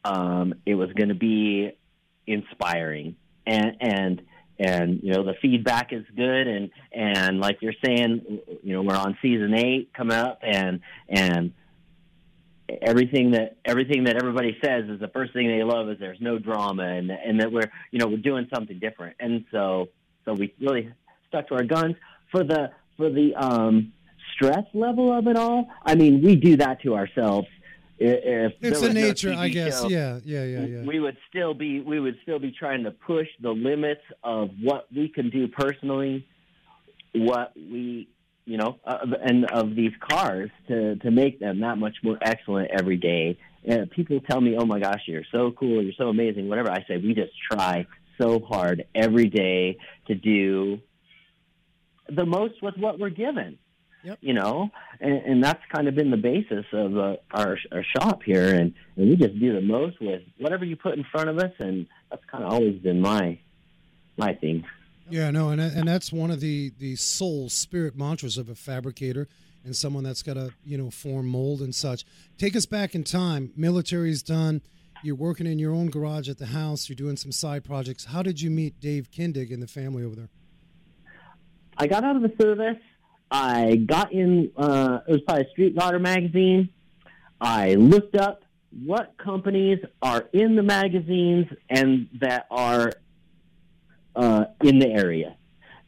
Um, 0.05 0.55
it 0.65 0.75
was 0.75 0.91
going 0.93 1.09
to 1.09 1.15
be 1.15 1.77
inspiring, 2.27 3.15
and 3.45 3.77
and 3.79 4.21
and 4.59 4.99
you 5.03 5.13
know 5.13 5.23
the 5.23 5.35
feedback 5.41 5.93
is 5.93 6.03
good, 6.15 6.47
and 6.47 6.69
and 6.91 7.39
like 7.39 7.61
you're 7.61 7.73
saying, 7.83 8.39
you 8.63 8.73
know 8.73 8.81
we're 8.81 8.95
on 8.95 9.17
season 9.21 9.53
eight 9.53 9.93
coming 9.93 10.17
up, 10.17 10.39
and 10.43 10.81
and 11.09 11.53
everything 12.81 13.31
that 13.31 13.57
everything 13.65 14.05
that 14.05 14.15
everybody 14.15 14.57
says 14.63 14.85
is 14.89 14.99
the 14.99 15.09
first 15.09 15.33
thing 15.33 15.47
they 15.47 15.63
love 15.63 15.89
is 15.89 15.99
there's 15.99 16.21
no 16.21 16.39
drama 16.39 16.83
and 16.83 17.11
and 17.11 17.39
that 17.39 17.51
we're 17.51 17.69
you 17.91 17.99
know 17.99 18.07
we're 18.07 18.17
doing 18.17 18.47
something 18.53 18.79
different. 18.79 19.15
And 19.19 19.45
so 19.51 19.89
so 20.25 20.33
we 20.33 20.53
really 20.59 20.91
stuck 21.27 21.47
to 21.49 21.55
our 21.55 21.63
guns. 21.63 21.95
For 22.31 22.43
the 22.43 22.71
for 22.97 23.09
the 23.09 23.35
um 23.35 23.93
stress 24.35 24.65
level 24.73 25.13
of 25.17 25.27
it 25.27 25.37
all 25.37 25.67
i 25.85 25.95
mean 25.95 26.21
we 26.23 26.35
do 26.35 26.57
that 26.57 26.81
to 26.81 26.95
ourselves 26.95 27.47
if 27.99 28.53
It's 28.61 28.81
the 28.81 28.87
no 28.87 28.93
nature, 28.93 29.33
I 29.33 29.49
guess. 29.49 29.81
show, 29.81 29.87
Yeah, 29.87 30.19
yeah, 30.25 30.43
yeah, 30.45 30.65
yeah. 30.65 30.81
we 30.83 30.99
would 30.99 31.17
still 31.29 31.53
be 31.53 31.79
we 31.81 31.99
would 31.99 32.17
still 32.23 32.39
be 32.39 32.51
trying 32.51 32.83
to 32.83 32.91
push 32.91 33.27
the 33.41 33.51
limits 33.51 34.01
of 34.23 34.49
what 34.61 34.87
we 34.95 35.09
can 35.09 35.29
do 35.29 35.47
personally, 35.47 36.27
what 37.13 37.53
we 37.55 38.07
you 38.45 38.57
know, 38.57 38.77
uh, 38.85 38.97
and 39.23 39.45
of 39.51 39.73
these 39.75 39.93
cars 40.01 40.49
to 40.67 40.95
to 40.97 41.11
make 41.11 41.39
them 41.39 41.61
that 41.61 41.77
much 41.77 41.95
more 42.03 42.17
excellent 42.21 42.71
every 42.71 42.97
day. 42.97 43.37
And 43.65 43.89
people 43.89 44.19
tell 44.19 44.41
me, 44.41 44.57
"Oh 44.57 44.65
my 44.65 44.79
gosh, 44.79 45.01
you're 45.07 45.23
so 45.31 45.51
cool, 45.51 45.81
you're 45.81 45.93
so 45.97 46.09
amazing." 46.09 46.49
Whatever 46.49 46.71
I 46.71 46.83
say, 46.87 46.97
we 46.97 47.13
just 47.13 47.31
try 47.49 47.85
so 48.21 48.39
hard 48.39 48.85
every 48.93 49.29
day 49.29 49.77
to 50.07 50.15
do 50.15 50.79
the 52.09 52.25
most 52.25 52.61
with 52.61 52.75
what 52.77 52.99
we're 52.99 53.09
given. 53.09 53.57
Yep. 54.03 54.17
You 54.21 54.33
know, 54.33 54.69
and, 54.99 55.13
and 55.13 55.43
that's 55.43 55.61
kind 55.73 55.87
of 55.87 55.95
been 55.95 56.11
the 56.11 56.17
basis 56.17 56.65
of 56.73 56.97
uh, 56.97 57.15
our 57.31 57.57
our 57.71 57.85
shop 57.97 58.21
here, 58.23 58.53
and, 58.53 58.73
and 58.97 59.09
we 59.09 59.15
just 59.15 59.39
do 59.39 59.53
the 59.53 59.61
most 59.61 60.01
with 60.01 60.21
whatever 60.37 60.65
you 60.65 60.75
put 60.75 60.97
in 60.97 61.05
front 61.09 61.29
of 61.29 61.37
us, 61.39 61.53
and 61.59 61.87
that's 62.09 62.23
kind 62.25 62.43
of 62.43 62.51
always 62.51 62.79
been 62.79 62.99
my 62.99 63.39
my 64.17 64.33
thing. 64.33 64.65
Yeah, 65.09 65.31
no, 65.31 65.49
and 65.49 65.61
and 65.61 65.87
that's 65.87 66.11
one 66.11 66.31
of 66.31 66.41
the 66.41 66.73
the 66.79 66.97
soul 66.97 67.47
spirit 67.49 67.95
mantras 67.95 68.37
of 68.37 68.49
a 68.49 68.55
fabricator 68.55 69.29
and 69.63 69.75
someone 69.75 70.03
that's 70.03 70.21
got 70.21 70.33
to 70.33 70.53
you 70.65 70.77
know 70.77 70.89
form 70.89 71.27
mold 71.27 71.61
and 71.61 71.73
such. 71.73 72.05
Take 72.37 72.55
us 72.55 72.65
back 72.65 72.95
in 72.95 73.03
time. 73.03 73.51
Military's 73.55 74.21
done. 74.21 74.61
You're 75.03 75.15
working 75.15 75.47
in 75.47 75.59
your 75.59 75.73
own 75.73 75.89
garage 75.89 76.29
at 76.29 76.37
the 76.37 76.47
house. 76.47 76.87
You're 76.87 76.95
doing 76.95 77.17
some 77.17 77.31
side 77.31 77.63
projects. 77.63 78.05
How 78.05 78.23
did 78.23 78.41
you 78.41 78.49
meet 78.49 78.79
Dave 78.79 79.11
Kindig 79.11 79.53
and 79.53 79.61
the 79.61 79.67
family 79.67 80.03
over 80.03 80.15
there? 80.15 80.29
I 81.77 81.87
got 81.87 82.03
out 82.03 82.15
of 82.15 82.21
the 82.21 82.31
service. 82.41 82.77
I 83.33 83.77
got 83.77 84.13
in. 84.13 84.51
Uh, 84.55 84.99
it 85.07 85.11
was 85.11 85.21
probably 85.21 85.47
Street 85.51 85.75
Rodder 85.75 85.99
magazine. 85.99 86.69
I 87.41 87.73
looked 87.73 88.15
up 88.15 88.43
what 88.85 89.15
companies 89.17 89.79
are 90.03 90.29
in 90.33 90.55
the 90.55 90.61
magazines 90.63 91.47
and 91.69 92.07
that 92.21 92.45
are 92.51 92.91
uh, 94.15 94.45
in 94.63 94.77
the 94.77 94.87
area, 94.87 95.35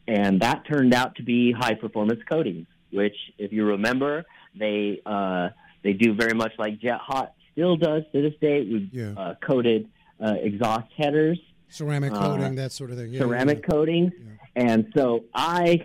and 0.08 0.40
that 0.40 0.66
turned 0.66 0.92
out 0.92 1.14
to 1.16 1.22
be 1.22 1.52
High 1.52 1.74
Performance 1.74 2.20
Coatings, 2.28 2.66
which, 2.92 3.14
if 3.38 3.52
you 3.52 3.64
remember, 3.64 4.24
they 4.58 5.00
uh, 5.06 5.50
they 5.84 5.92
do 5.92 6.14
very 6.14 6.34
much 6.34 6.52
like 6.58 6.80
Jet 6.80 6.98
Hot 7.00 7.32
still 7.52 7.76
does 7.76 8.02
to 8.12 8.22
this 8.22 8.34
day. 8.40 8.62
We 8.62 8.90
Yeah. 8.92 9.12
uh, 9.16 9.34
coated 9.40 9.88
uh, 10.20 10.34
exhaust 10.40 10.88
headers 10.96 11.38
Ceramic 11.68 12.12
Uh, 12.12 12.20
coating, 12.20 12.54
that 12.56 12.72
sort 12.72 12.90
of 12.90 12.96
thing. 12.96 13.12
Yeah, 13.12 13.20
ceramic 13.20 13.58
yeah, 13.62 13.66
coatings. 13.68 14.12
And 14.56 14.92
so 14.96 15.24
I 15.34 15.84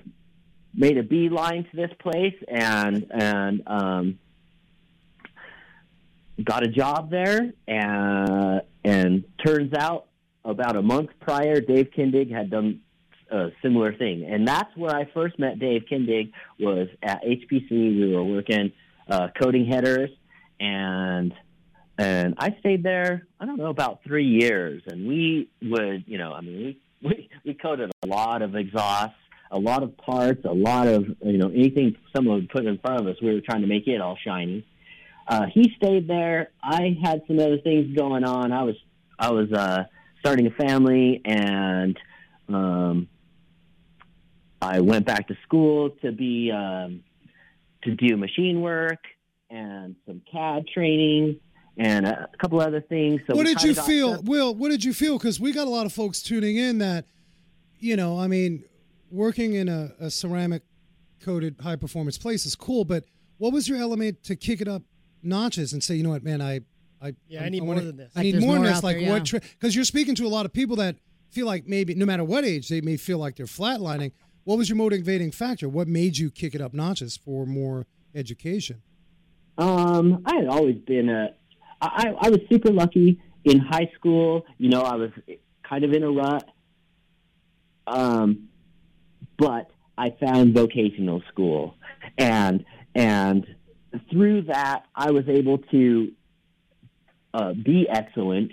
made 0.73 0.97
a 0.97 1.03
beeline 1.03 1.65
to 1.69 1.75
this 1.75 1.91
place 1.99 2.35
and 2.47 3.05
and 3.11 3.63
um, 3.67 4.19
got 6.43 6.63
a 6.63 6.67
job 6.67 7.09
there. 7.11 7.53
And 7.67 8.61
and 8.83 9.23
turns 9.45 9.73
out 9.77 10.07
about 10.43 10.75
a 10.75 10.81
month 10.81 11.11
prior, 11.19 11.61
Dave 11.61 11.89
Kindig 11.95 12.31
had 12.31 12.49
done 12.49 12.81
a 13.31 13.49
similar 13.61 13.93
thing, 13.93 14.25
and 14.25 14.47
that's 14.47 14.75
where 14.75 14.95
I 14.95 15.05
first 15.13 15.39
met 15.39 15.59
Dave 15.59 15.83
Kindig. 15.91 16.31
Was 16.59 16.87
at 17.03 17.23
HPC. 17.23 17.69
We 17.71 18.15
were 18.15 18.23
working 18.23 18.71
uh, 19.09 19.29
coating 19.39 19.65
headers 19.65 20.09
and 20.61 21.33
and 21.97 22.35
I 22.37 22.55
stayed 22.59 22.83
there. 22.83 23.27
I 23.39 23.45
don't 23.45 23.57
know 23.57 23.69
about 23.69 24.03
three 24.03 24.25
years, 24.25 24.81
and 24.87 25.07
we 25.07 25.49
would, 25.61 26.05
you 26.07 26.17
know, 26.17 26.31
I 26.31 26.41
mean, 26.41 26.55
we 26.55 26.79
we, 27.09 27.29
we 27.45 27.53
coated 27.55 27.91
a 28.03 28.07
lot 28.07 28.41
of 28.41 28.55
exhausts, 28.55 29.15
a 29.51 29.59
lot 29.59 29.83
of 29.83 29.95
parts, 29.97 30.43
a 30.45 30.53
lot 30.53 30.87
of 30.87 31.05
you 31.23 31.37
know 31.37 31.49
anything 31.49 31.95
someone 32.15 32.35
would 32.37 32.49
put 32.49 32.65
in 32.65 32.77
front 32.79 33.01
of 33.01 33.07
us. 33.07 33.17
We 33.21 33.33
were 33.33 33.41
trying 33.41 33.61
to 33.61 33.67
make 33.67 33.87
it 33.87 33.99
all 34.01 34.17
shiny. 34.25 34.65
Uh, 35.27 35.45
he 35.53 35.71
stayed 35.77 36.07
there. 36.07 36.49
I 36.63 36.97
had 37.03 37.21
some 37.27 37.37
other 37.39 37.59
things 37.59 37.95
going 37.95 38.23
on. 38.23 38.51
I 38.51 38.63
was 38.63 38.75
I 39.19 39.31
was 39.31 39.51
uh, 39.51 39.83
starting 40.19 40.47
a 40.47 40.51
family, 40.51 41.21
and 41.25 41.97
um, 42.49 43.07
I 44.61 44.79
went 44.79 45.05
back 45.05 45.27
to 45.27 45.35
school 45.43 45.91
to 46.01 46.11
be 46.11 46.51
um, 46.51 47.03
to 47.83 47.95
do 47.95 48.15
machine 48.17 48.61
work 48.61 48.99
and 49.49 49.95
some 50.05 50.21
CAD 50.31 50.67
training 50.73 51.39
and 51.77 52.05
a 52.05 52.29
couple 52.39 52.59
other 52.61 52.81
things. 52.81 53.21
So 53.27 53.35
what 53.35 53.45
did 53.45 53.61
you 53.63 53.73
feel, 53.73 54.13
stuff- 54.15 54.25
Will? 54.25 54.55
What 54.55 54.69
did 54.69 54.83
you 54.83 54.93
feel? 54.93 55.17
Because 55.17 55.39
we 55.39 55.51
got 55.51 55.67
a 55.67 55.69
lot 55.69 55.85
of 55.85 55.93
folks 55.93 56.21
tuning 56.21 56.57
in 56.57 56.77
that, 56.77 57.05
you 57.79 57.95
know, 57.95 58.19
I 58.19 58.27
mean, 58.27 58.63
working 59.11 59.53
in 59.53 59.67
a, 59.69 59.91
a 59.99 60.09
ceramic 60.09 60.63
coated 61.21 61.55
high 61.61 61.75
performance 61.75 62.17
place 62.17 62.45
is 62.45 62.55
cool, 62.55 62.83
but 62.85 63.03
what 63.37 63.53
was 63.53 63.67
your 63.67 63.77
element 63.79 64.23
to 64.23 64.35
kick 64.35 64.61
it 64.61 64.67
up 64.67 64.83
notches 65.23 65.73
and 65.73 65.83
say, 65.83 65.95
you 65.95 66.03
know 66.03 66.09
what, 66.09 66.23
man, 66.23 66.41
I, 66.41 66.61
I, 67.01 67.13
Yeah, 67.27 67.43
I 67.43 67.49
need 67.49 67.61
more 67.63 67.75
wanna- 67.75 67.81
than 67.87 67.97
this. 67.97 68.11
I 68.15 68.19
Like 68.19 68.23
need 68.25 68.31
there's 68.35 68.45
more 68.45 68.55
than 68.55 68.63
this. 68.63 68.83
Like 68.83 68.97
there, 68.99 69.09
what? 69.11 69.31
Because 69.31 69.75
you're 69.75 69.85
speaking 69.85 70.15
to 70.15 70.25
a 70.25 70.29
lot 70.29 70.45
of 70.45 70.53
people 70.53 70.75
that 70.77 70.95
feel 71.29 71.45
like 71.45 71.67
maybe 71.67 71.93
no 71.95 72.05
matter 72.05 72.23
what 72.23 72.43
age 72.45 72.69
they 72.69 72.81
may 72.81 72.97
feel 72.97 73.17
like 73.17 73.35
they're 73.35 73.45
flatlining. 73.45 74.11
What 74.43 74.57
was 74.57 74.69
your 74.69 74.75
motivating 74.75 75.31
factor? 75.31 75.69
What 75.69 75.87
made 75.87 76.17
you 76.17 76.31
kick 76.31 76.55
it 76.55 76.61
up 76.61 76.73
notches 76.73 77.15
for 77.17 77.45
more 77.45 77.85
education? 78.15 78.81
Um, 79.57 80.23
I 80.25 80.35
had 80.37 80.47
always 80.47 80.77
been 80.79 81.09
a. 81.09 81.29
I, 81.79 82.13
I 82.19 82.29
was 82.29 82.39
super 82.49 82.71
lucky 82.71 83.19
in 83.45 83.59
high 83.59 83.89
school. 83.95 84.45
You 84.57 84.69
know, 84.69 84.81
I 84.81 84.95
was 84.95 85.11
kind 85.63 85.83
of 85.83 85.93
in 85.93 86.03
a 86.03 86.09
rut. 86.11 86.47
Um, 87.87 88.49
but 89.41 89.71
I 89.97 90.15
found 90.23 90.53
vocational 90.53 91.23
school, 91.29 91.75
and 92.17 92.63
and 92.93 93.45
through 94.11 94.43
that, 94.43 94.83
I 94.95 95.09
was 95.11 95.27
able 95.27 95.57
to 95.71 96.11
uh, 97.33 97.53
be 97.53 97.87
excellent 97.89 98.51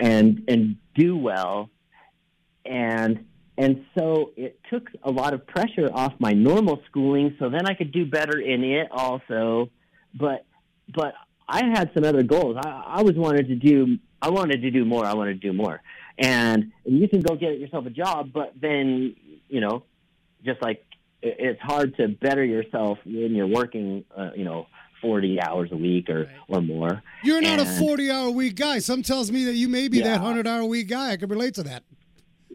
and 0.00 0.44
and 0.46 0.76
do 0.94 1.16
well, 1.16 1.68
and 2.64 3.26
and 3.58 3.84
so 3.98 4.30
it 4.36 4.60
took 4.70 4.88
a 5.02 5.10
lot 5.10 5.34
of 5.34 5.46
pressure 5.48 5.90
off 5.92 6.12
my 6.20 6.30
normal 6.32 6.80
schooling. 6.88 7.34
So 7.40 7.50
then 7.50 7.66
I 7.66 7.74
could 7.74 7.90
do 7.90 8.06
better 8.06 8.38
in 8.38 8.62
it 8.62 8.86
also, 8.92 9.68
but 10.14 10.46
but 10.94 11.14
I 11.48 11.64
had 11.74 11.90
some 11.92 12.04
other 12.04 12.22
goals. 12.22 12.56
I, 12.64 12.68
I 12.68 12.98
always 12.98 13.16
wanted 13.16 13.48
to 13.48 13.56
do. 13.56 13.98
I 14.20 14.30
wanted 14.30 14.62
to 14.62 14.70
do 14.70 14.84
more. 14.84 15.04
I 15.04 15.14
wanted 15.14 15.42
to 15.42 15.48
do 15.50 15.52
more, 15.52 15.82
and, 16.18 16.72
and 16.86 16.98
you 17.00 17.08
can 17.08 17.20
go 17.20 17.34
get 17.34 17.58
yourself 17.58 17.86
a 17.86 17.90
job, 17.90 18.32
but 18.32 18.52
then 18.60 19.16
you 19.52 19.60
know, 19.60 19.84
just 20.44 20.62
like 20.62 20.82
it's 21.20 21.60
hard 21.60 21.94
to 21.98 22.08
better 22.08 22.42
yourself 22.42 22.98
when 23.04 23.34
you're 23.34 23.46
working, 23.46 24.04
uh, 24.16 24.30
you 24.34 24.44
know, 24.44 24.66
forty 25.02 25.40
hours 25.40 25.68
a 25.70 25.76
week 25.76 26.08
or 26.08 26.30
or 26.48 26.62
more. 26.62 27.02
You're 27.22 27.42
not 27.42 27.60
a 27.60 27.66
40 27.66 28.10
hour 28.10 28.30
week 28.30 28.56
guy. 28.56 28.78
Some 28.78 29.02
tells 29.02 29.30
me 29.30 29.44
that 29.44 29.54
you 29.54 29.68
may 29.68 29.88
be 29.88 30.00
that 30.00 30.20
100 30.20 30.46
hour 30.48 30.64
week 30.64 30.88
guy. 30.88 31.12
I 31.12 31.16
can 31.16 31.28
relate 31.28 31.54
to 31.54 31.62
that. 31.64 31.84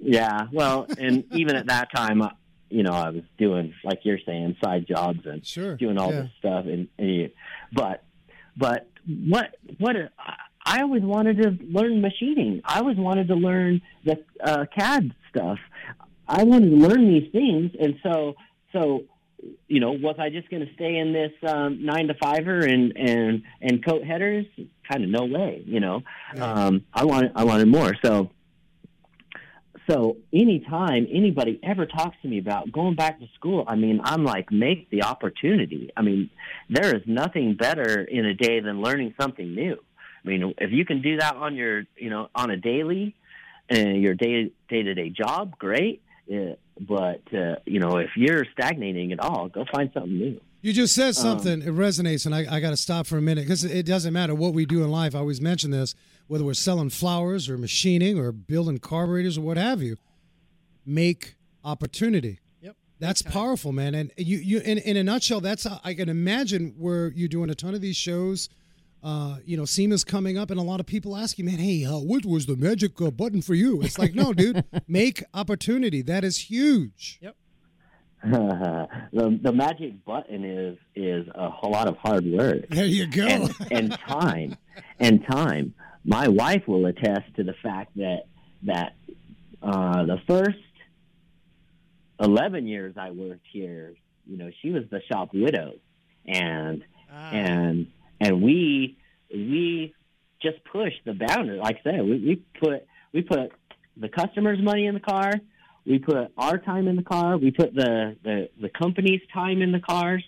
Yeah, 0.01 0.47
well, 0.51 0.87
and 0.97 1.23
even 1.33 1.55
at 1.55 1.67
that 1.67 1.89
time, 1.95 2.21
uh, 2.21 2.29
you 2.69 2.81
know, 2.81 2.91
I 2.91 3.11
was 3.11 3.23
doing 3.37 3.73
like 3.83 3.99
you're 4.03 4.19
saying 4.25 4.57
side 4.63 4.87
jobs 4.87 5.19
and 5.25 5.45
Sure. 5.45 5.75
doing 5.77 5.99
all 5.99 6.11
yeah. 6.11 6.21
this 6.21 6.31
stuff, 6.39 6.65
and, 6.65 6.87
and 6.97 7.29
but 7.73 8.03
but 8.57 8.89
what 9.05 9.55
what 9.77 9.95
I- 9.95 10.33
I 10.67 10.81
always 10.81 11.01
wanted 11.01 11.41
to 11.43 11.57
learn 11.71 12.01
machining. 12.01 12.59
I 12.65 12.79
always 12.79 12.97
wanted 12.97 13.29
to 13.29 13.35
learn 13.35 13.81
the 14.03 14.21
uh, 14.43 14.65
CAD 14.77 15.15
stuff. 15.29 15.59
I 16.27 16.43
wanted 16.43 16.69
to 16.69 16.75
learn 16.75 17.07
these 17.07 17.31
things, 17.31 17.71
and 17.79 17.95
so 18.03 18.35
so 18.73 19.03
you 19.67 19.79
know, 19.79 19.91
was 19.91 20.15
I 20.19 20.29
just 20.29 20.49
going 20.49 20.65
to 20.65 20.73
stay 20.73 20.97
in 20.97 21.13
this 21.13 21.31
um, 21.47 21.85
nine 21.85 22.07
to 22.07 22.13
fiver 22.15 22.59
and 22.59 22.93
and 22.97 23.43
and 23.61 23.85
coat 23.85 24.03
headers? 24.03 24.45
Kind 24.89 25.03
of 25.03 25.09
no 25.09 25.25
way, 25.25 25.63
you 25.65 25.79
know. 25.79 26.03
Um, 26.37 26.85
I 26.93 27.05
wanted 27.05 27.31
I 27.35 27.43
wanted 27.43 27.67
more, 27.67 27.95
so 28.03 28.31
so 29.89 30.17
anytime 30.33 31.07
anybody 31.09 31.59
ever 31.63 31.85
talks 31.85 32.17
to 32.21 32.27
me 32.27 32.39
about 32.39 32.71
going 32.71 32.95
back 32.95 33.19
to 33.19 33.27
school, 33.35 33.63
I 33.67 33.75
mean, 33.75 34.01
I'm 34.03 34.25
like, 34.25 34.51
make 34.51 34.89
the 34.89 35.03
opportunity. 35.03 35.91
I 35.95 36.01
mean, 36.01 36.29
there 36.69 36.95
is 36.95 37.03
nothing 37.05 37.55
better 37.55 38.01
in 38.01 38.25
a 38.25 38.33
day 38.33 38.59
than 38.59 38.81
learning 38.81 39.15
something 39.19 39.55
new. 39.55 39.77
I 40.25 40.27
mean, 40.27 40.53
if 40.57 40.71
you 40.71 40.83
can 40.83 41.01
do 41.01 41.17
that 41.17 41.37
on 41.37 41.55
your, 41.55 41.83
you 41.95 42.09
know, 42.09 42.29
on 42.35 42.49
a 42.49 42.57
daily, 42.57 43.15
uh, 43.71 43.77
your 43.77 44.13
day 44.13 44.51
day 44.67 44.83
to 44.83 44.93
day 44.93 45.09
job, 45.09 45.57
great. 45.57 46.01
But 46.79 47.21
uh, 47.33 47.55
you 47.65 47.79
know, 47.79 47.97
if 47.97 48.11
you're 48.15 48.45
stagnating 48.53 49.11
at 49.11 49.19
all, 49.19 49.49
go 49.49 49.65
find 49.71 49.89
something 49.93 50.17
new. 50.17 50.41
You 50.61 50.73
just 50.73 50.95
said 50.95 51.15
something. 51.15 51.61
it 51.61 51.67
resonates, 51.67 52.25
and 52.25 52.33
I, 52.33 52.45
I 52.55 52.59
got 52.59 52.71
to 52.71 52.77
stop 52.77 53.05
for 53.07 53.17
a 53.17 53.21
minute 53.21 53.45
because 53.45 53.63
it 53.63 53.85
doesn't 53.85 54.11
matter 54.11 54.35
what 54.35 54.53
we 54.53 54.65
do 54.65 54.83
in 54.83 54.91
life. 54.91 55.15
I 55.15 55.19
always 55.19 55.39
mention 55.39 55.71
this, 55.71 55.95
whether 56.27 56.43
we're 56.43 56.55
selling 56.55 56.89
flowers 56.89 57.47
or 57.47 57.57
machining 57.57 58.19
or 58.19 58.31
building 58.31 58.79
carburetors 58.79 59.37
or 59.37 59.41
what 59.41 59.57
have 59.57 59.81
you. 59.81 59.97
Make 60.85 61.35
opportunity. 61.63 62.39
Yep. 62.61 62.75
That's 62.99 63.21
powerful, 63.21 63.71
man. 63.71 63.93
And 63.93 64.11
you, 64.17 64.37
you, 64.37 64.59
in, 64.59 64.79
in 64.79 64.97
a 64.97 65.03
nutshell, 65.03 65.41
that's 65.41 65.65
I 65.65 65.93
can 65.93 66.09
imagine 66.09 66.73
where 66.77 67.09
you're 67.09 67.29
doing 67.29 67.49
a 67.49 67.55
ton 67.55 67.75
of 67.75 67.81
these 67.81 67.97
shows. 67.97 68.49
Uh, 69.03 69.37
you 69.45 69.55
know, 69.55 69.63
SEMA's 69.65 70.03
coming 70.03 70.37
up, 70.37 70.49
and 70.51 70.59
a 70.59 70.63
lot 70.63 70.79
of 70.79 70.85
people 70.85 71.15
ask 71.15 71.37
you, 71.37 71.45
man, 71.45 71.59
hey, 71.59 71.85
uh, 71.85 71.97
what 71.99 72.25
was 72.25 72.45
the 72.47 72.55
magic 72.57 72.99
uh, 73.01 73.11
button 73.11 73.41
for 73.41 73.53
you? 73.53 73.81
It's 73.81 73.97
like, 73.99 74.15
no, 74.15 74.33
dude, 74.33 74.65
make 74.87 75.23
opportunity. 75.33 76.01
That 76.01 76.23
is 76.23 76.49
huge. 76.49 77.19
Yep. 77.21 77.35
the 78.23 79.39
the 79.43 79.51
magic 79.53 80.03
button 80.03 80.43
is 80.43 80.77
is 80.95 81.27
a 81.35 81.51
whole 81.51 81.71
lot 81.71 81.87
of 81.87 81.95
hard 81.97 82.25
work 82.25 82.67
There 82.69 82.83
you 82.83 83.05
go. 83.05 83.27
and, 83.27 83.55
and 83.69 83.97
time 84.09 84.57
and 84.99 85.23
time. 85.29 85.75
My 86.03 86.27
wife 86.27 86.63
will 86.67 86.87
attest 86.87 87.35
to 87.35 87.43
the 87.43 87.53
fact 87.61 87.95
that 87.97 88.23
that 88.63 88.93
uh, 89.61 90.05
the 90.07 90.17
first 90.27 90.57
eleven 92.19 92.65
years 92.67 92.95
I 92.97 93.11
worked 93.11 93.45
here, 93.51 93.93
you 94.25 94.37
know, 94.37 94.49
she 94.61 94.71
was 94.71 94.83
the 94.89 95.01
shop 95.11 95.29
widow, 95.33 95.73
and 96.25 96.83
Ah, 97.09 97.31
and 97.31 97.87
and 98.19 98.41
we 98.41 98.97
we 99.31 99.93
just 100.41 100.63
pushed 100.65 101.03
the 101.05 101.13
boundary. 101.13 101.57
Like 101.57 101.77
I 101.85 101.91
said, 101.91 102.03
we, 102.03 102.11
we 102.19 102.43
put 102.59 102.85
we 103.13 103.21
put 103.21 103.51
the 103.95 104.09
customer's 104.09 104.61
money 104.61 104.85
in 104.85 104.93
the 104.93 104.99
car. 104.99 105.33
We 105.85 105.99
put 105.99 106.31
our 106.37 106.57
time 106.57 106.87
in 106.87 106.97
the 106.97 107.03
car. 107.03 107.37
We 107.37 107.51
put 107.51 107.73
the, 107.73 108.17
the, 108.21 108.49
the 108.61 108.69
company's 108.69 109.21
time 109.33 109.61
in 109.61 109.71
the 109.71 109.79
cars 109.79 110.23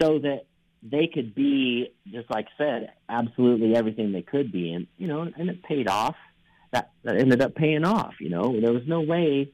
so 0.00 0.18
that 0.18 0.44
they 0.82 1.06
could 1.06 1.34
be, 1.34 1.90
just 2.12 2.30
like 2.30 2.46
I 2.58 2.62
said, 2.62 2.92
absolutely 3.08 3.74
everything 3.74 4.12
they 4.12 4.20
could 4.20 4.52
be. 4.52 4.72
And, 4.72 4.86
you 4.98 5.08
know, 5.08 5.22
and 5.22 5.48
it 5.48 5.62
paid 5.62 5.88
off. 5.88 6.16
That, 6.72 6.90
that 7.02 7.16
ended 7.16 7.40
up 7.40 7.54
paying 7.54 7.84
off, 7.84 8.14
you 8.20 8.28
know. 8.28 8.60
There 8.60 8.72
was 8.72 8.82
no 8.86 9.00
way. 9.00 9.50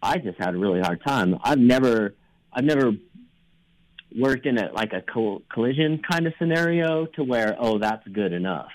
I 0.00 0.18
just 0.18 0.38
had 0.38 0.54
a 0.54 0.58
really 0.58 0.80
hard 0.80 1.02
time. 1.04 1.38
I've 1.42 1.58
never, 1.58 2.14
I've 2.52 2.64
never 2.64 2.92
worked 4.18 4.46
in 4.46 4.58
a 4.58 4.70
like 4.72 4.92
a 4.92 5.02
co- 5.02 5.42
collision 5.52 6.00
kind 6.10 6.26
of 6.26 6.32
scenario 6.38 7.06
to 7.06 7.24
where, 7.24 7.56
oh, 7.58 7.78
that's 7.78 8.06
good 8.08 8.32
enough. 8.32 8.70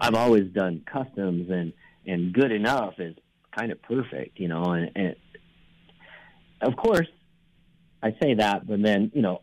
I've 0.00 0.14
always 0.14 0.50
done 0.52 0.82
customs 0.90 1.50
and, 1.50 1.72
and 2.06 2.32
good 2.32 2.52
enough 2.52 2.94
is 2.98 3.14
kind 3.56 3.70
of 3.72 3.82
perfect, 3.82 4.38
you 4.38 4.48
know, 4.48 4.62
and, 4.72 4.90
and 4.94 5.16
of 6.62 6.76
course 6.76 7.08
I 8.02 8.12
say 8.22 8.34
that, 8.34 8.66
but 8.66 8.82
then, 8.82 9.10
you 9.14 9.20
know, 9.22 9.40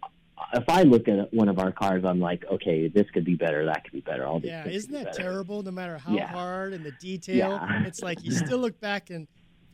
if 0.54 0.64
I 0.68 0.84
look 0.84 1.08
at 1.08 1.34
one 1.34 1.50
of 1.50 1.60
our 1.60 1.72
cars, 1.72 2.04
I'm 2.06 2.20
like, 2.20 2.44
okay, 2.52 2.88
this 2.88 3.06
could 3.14 3.26
be 3.26 3.36
better, 3.36 3.66
that 3.66 3.84
could 3.84 3.94
be 3.94 4.02
better. 4.02 4.26
All 4.26 4.40
these 4.40 4.50
Yeah, 4.50 4.68
isn't 4.68 4.92
be 4.92 4.98
that 4.98 5.06
better. 5.06 5.22
terrible? 5.22 5.62
No 5.64 5.72
matter 5.72 5.98
how 5.98 6.14
Yeah. 6.16 6.28
hard 6.28 6.74
and 6.74 6.86
the 6.86 6.92
detail, 6.92 7.60
Yeah. 7.62 7.84
it's 7.86 8.02
like 8.02 8.24
you 8.24 8.32
still 8.46 8.60
look 8.60 8.80
back 8.80 9.10
and 9.10 9.28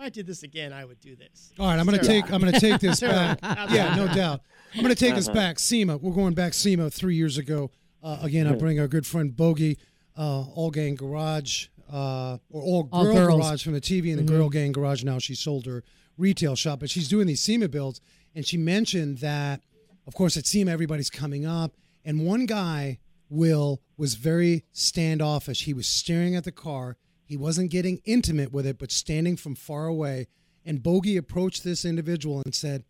I 0.04 0.10
did 0.10 0.28
this 0.28 0.44
again, 0.44 0.74
I 0.74 0.84
would 0.86 1.00
do 1.00 1.16
this. 1.16 1.52
All 1.58 1.68
right, 1.68 1.80
I'm 1.80 1.86
going 1.86 1.98
to 2.00 2.06
Terrible. 2.06 2.28
take 2.28 2.34
I'm 2.34 2.42
going 2.42 2.54
to 2.54 2.60
take 2.60 2.80
this 2.82 3.00
Terrible. 3.02 3.36
back. 3.42 3.70
Yeah, 3.72 3.96
no 3.96 4.08
doubt. 4.14 4.42
I'm 4.76 4.82
going 4.84 4.94
to 4.94 5.00
take 5.00 5.14
us 5.16 5.28
Uh-huh. 5.28 5.36
back. 5.36 5.60
SEMA, 5.60 5.98
we're 5.98 6.14
going 6.14 6.34
back 6.34 6.54
SEMA 6.54 6.90
three 6.90 7.16
years 7.16 7.38
ago. 7.38 7.72
Uh, 8.04 8.18
again, 8.22 8.48
I 8.48 8.54
bring 8.56 8.80
our 8.80 8.88
good 8.88 9.06
friend 9.08 9.32
Bogi, 9.32 9.78
uh, 10.18 10.42
All 10.54 10.72
Gang 10.72 10.96
Garage, 10.96 11.68
uh, 11.92 12.38
or 12.52 12.62
All 12.62 12.90
All 12.92 13.04
Girl 13.06 13.14
girls. 13.28 13.42
Garage 13.42 13.64
from 13.64 13.74
the 13.74 13.82
TV, 13.82 14.10
and 14.12 14.20
the 14.20 14.24
Girl 14.32 14.50
Gang 14.50 14.72
Garage. 14.74 15.04
Now 15.04 15.20
she 15.20 15.36
sold 15.36 15.66
her 15.68 15.84
retail 16.18 16.56
shop, 16.56 16.80
but 16.82 16.90
she's 16.90 17.08
doing 17.08 17.28
these 17.28 17.42
SEMA 17.42 17.70
builds, 17.70 18.02
and 18.36 18.46
she 18.46 18.58
mentioned 18.58 19.20
that, 19.20 19.62
of 20.06 20.14
course, 20.16 20.36
at 20.36 20.46
SEMA 20.46 20.70
everybody's 20.72 21.10
coming 21.10 21.46
up, 21.46 21.74
and 22.04 22.26
one 22.26 22.46
guy, 22.46 23.00
Will, 23.30 23.82
was 23.98 24.16
very 24.16 24.66
standoffish. 24.74 25.64
He 25.64 25.74
was 25.74 25.88
staring 25.88 26.36
at 26.36 26.44
the 26.44 26.52
car. 26.52 26.98
He 27.26 27.38
wasn't 27.38 27.72
getting 27.72 28.02
intimate 28.06 28.52
with 28.52 28.66
it, 28.66 28.78
but 28.78 28.92
standing 28.92 29.38
from 29.38 29.56
far 29.56 29.86
away. 29.88 30.28
And 30.66 30.82
Bogi 30.82 31.18
approached 31.18 31.64
this 31.64 31.84
individual 31.86 32.42
and 32.46 32.54
said, 32.54 32.84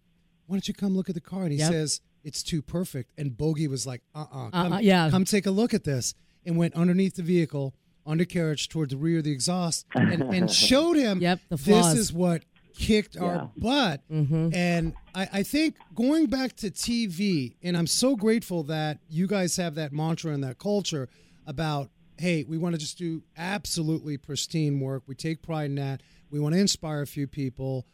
"Why 0.48 0.56
don't 0.56 0.68
you 0.68 0.74
come 0.74 0.96
look 0.96 1.10
at 1.10 1.16
the 1.16 1.22
car?" 1.22 1.44
And 1.44 1.52
he 1.52 1.60
Yep. 1.60 1.72
says, 1.72 2.02
"It's 2.24 2.44
too 2.44 2.62
perfect." 2.62 3.12
And 3.18 3.32
Bogi 3.38 3.68
was 3.68 3.86
like, 3.88 4.02
"Uh-uh, 4.14 4.50
come, 4.52 4.74
Uh-uh, 4.74 4.80
yeah. 4.80 5.10
come 5.10 5.26
take 5.26 5.46
a 5.46 5.52
look 5.52 5.74
at 5.74 5.84
this," 5.84 6.14
and 6.46 6.58
went 6.58 6.74
underneath 6.76 7.16
the 7.16 7.24
vehicle, 7.24 7.74
undercarriage 8.06 8.68
toward 8.70 8.90
the 8.90 8.98
rear 8.98 9.20
of 9.20 9.24
the 9.24 9.32
exhaust, 9.32 9.86
and, 9.96 10.22
and 10.24 10.52
showed 10.52 10.98
him, 10.98 11.22
Yep, 11.22 11.40
the 11.50 11.56
this 11.58 11.94
is 11.96 12.12
what 12.14 12.44
kicked 12.76 13.16
Yeah. 13.16 13.22
our 13.24 13.52
butt." 13.58 14.02
Mm-hmm. 14.12 14.50
And 14.54 14.94
I, 15.16 15.30
I 15.34 15.44
think 15.44 15.76
going 15.96 16.26
back 16.28 16.56
to 16.58 16.70
TV, 16.70 17.56
and 17.64 17.78
I'm 17.78 17.88
so 17.88 18.16
grateful 18.16 18.64
that 18.64 19.00
you 19.10 19.26
guys 19.28 19.56
have 19.58 19.76
that 19.76 19.94
mantra 19.94 20.34
and 20.34 20.44
that 20.44 20.58
culture 20.60 21.08
about, 21.46 21.90
hey, 22.24 22.46
we 22.48 22.58
want 22.58 22.74
to 22.74 22.80
just 22.80 22.98
do 22.98 23.22
absolutely 23.38 24.18
pristine 24.18 24.80
work. 24.80 25.04
We 25.08 25.14
take 25.14 25.42
pride 25.42 25.66
in 25.66 25.76
that. 25.76 26.02
We 26.32 26.40
want 26.40 26.56
to 26.56 26.62
inspire 26.62 27.02
a 27.02 27.08
few 27.08 27.28
people. 27.28 27.86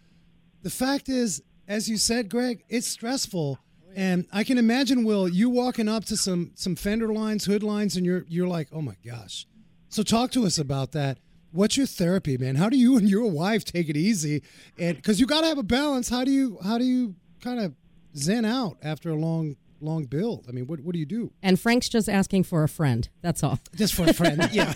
The 0.61 0.69
fact 0.69 1.09
is, 1.09 1.41
as 1.67 1.89
you 1.89 1.97
said, 1.97 2.29
Greg, 2.29 2.63
it's 2.69 2.85
stressful. 2.85 3.57
And 3.95 4.27
I 4.31 4.43
can 4.43 4.59
imagine, 4.59 5.03
Will, 5.03 5.27
you 5.27 5.49
walking 5.49 5.89
up 5.89 6.05
to 6.05 6.15
some 6.15 6.51
some 6.53 6.75
fender 6.75 7.11
lines, 7.11 7.45
hood 7.45 7.63
lines, 7.63 7.97
and 7.97 8.05
you're 8.05 8.23
you're 8.29 8.47
like, 8.47 8.67
oh 8.71 8.83
my 8.83 8.97
gosh. 9.03 9.47
So 9.89 10.03
talk 10.03 10.29
to 10.33 10.45
us 10.45 10.59
about 10.59 10.91
that. 10.91 11.17
What's 11.51 11.75
your 11.75 11.87
therapy, 11.87 12.37
man? 12.37 12.55
How 12.55 12.69
do 12.69 12.77
you 12.77 12.97
and 12.97 13.09
your 13.09 13.25
wife 13.25 13.65
take 13.65 13.89
it 13.89 13.97
easy? 13.97 14.43
And 14.77 14.95
because 14.95 15.19
you 15.19 15.25
got 15.25 15.41
to 15.41 15.47
have 15.47 15.57
a 15.57 15.63
balance. 15.63 16.07
How 16.07 16.23
do 16.23 16.29
you 16.29 16.59
how 16.63 16.77
do 16.77 16.83
you 16.83 17.15
kind 17.41 17.59
of 17.59 17.73
zen 18.15 18.45
out 18.45 18.77
after 18.83 19.09
a 19.09 19.15
long 19.15 19.55
long 19.81 20.05
build? 20.05 20.45
I 20.47 20.51
mean, 20.51 20.67
what 20.67 20.81
what 20.81 20.93
do 20.93 20.99
you 20.99 21.05
do? 21.05 21.31
And 21.41 21.59
Frank's 21.59 21.89
just 21.89 22.09
asking 22.09 22.43
for 22.43 22.63
a 22.63 22.69
friend. 22.69 23.07
That's 23.21 23.43
all. 23.43 23.59
Just 23.75 23.93
for 23.93 24.03
a 24.03 24.13
friend, 24.13 24.49
yeah. 24.51 24.71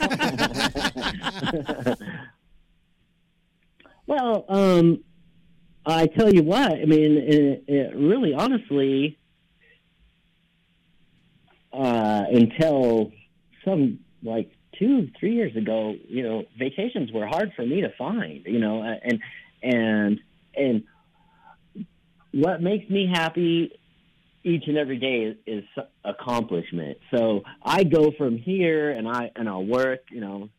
Well, 4.06 4.46
um, 4.50 5.04
I 5.86 6.08
tell 6.08 6.34
you 6.34 6.44
what. 6.44 6.74
I 6.74 6.86
mean, 6.86 7.18
it, 7.18 7.64
it 7.68 7.96
really, 7.96 8.34
honestly, 8.34 9.18
uh, 11.72 12.24
until 12.30 13.12
some 13.66 14.00
like 14.22 14.52
two, 14.78 15.10
three 15.20 15.36
years 15.36 15.56
ago, 15.56 15.96
you 16.08 16.24
know, 16.24 16.44
vacations 16.58 17.12
were 17.12 17.26
hard 17.26 17.54
for 17.56 17.66
me 17.66 17.82
to 17.82 17.90
find. 17.98 18.46
You 18.46 18.60
know, 18.60 18.82
and 18.82 19.20
and 19.62 20.20
and 20.56 20.84
what 22.34 22.62
makes 22.62 22.90
me 22.90 23.10
happy 23.12 23.72
each 24.44 24.64
and 24.68 24.78
every 24.78 24.98
day 24.98 25.24
is, 25.24 25.38
is 25.46 25.84
accomplishment. 26.04 26.98
So 27.14 27.44
I 27.64 27.84
go 27.84 28.12
from 28.18 28.38
here 28.38 28.92
and 28.92 29.08
I 29.08 29.32
and 29.36 29.48
I'll 29.48 29.66
work, 29.66 30.02
you 30.12 30.22
know, 30.22 30.50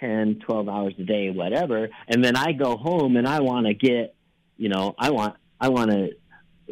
10, 0.00 0.40
12 0.44 0.68
hours 0.68 0.94
a 0.98 1.04
day, 1.04 1.30
whatever. 1.30 1.88
And 2.08 2.24
then 2.24 2.36
I 2.36 2.52
go 2.52 2.76
home 2.76 3.16
and 3.16 3.26
I 3.26 3.40
want 3.40 3.66
to 3.66 3.74
get, 3.74 4.14
you 4.56 4.68
know, 4.68 4.94
I 4.98 5.10
want, 5.10 5.36
I 5.60 5.68
want 5.68 5.90
to 5.92 6.10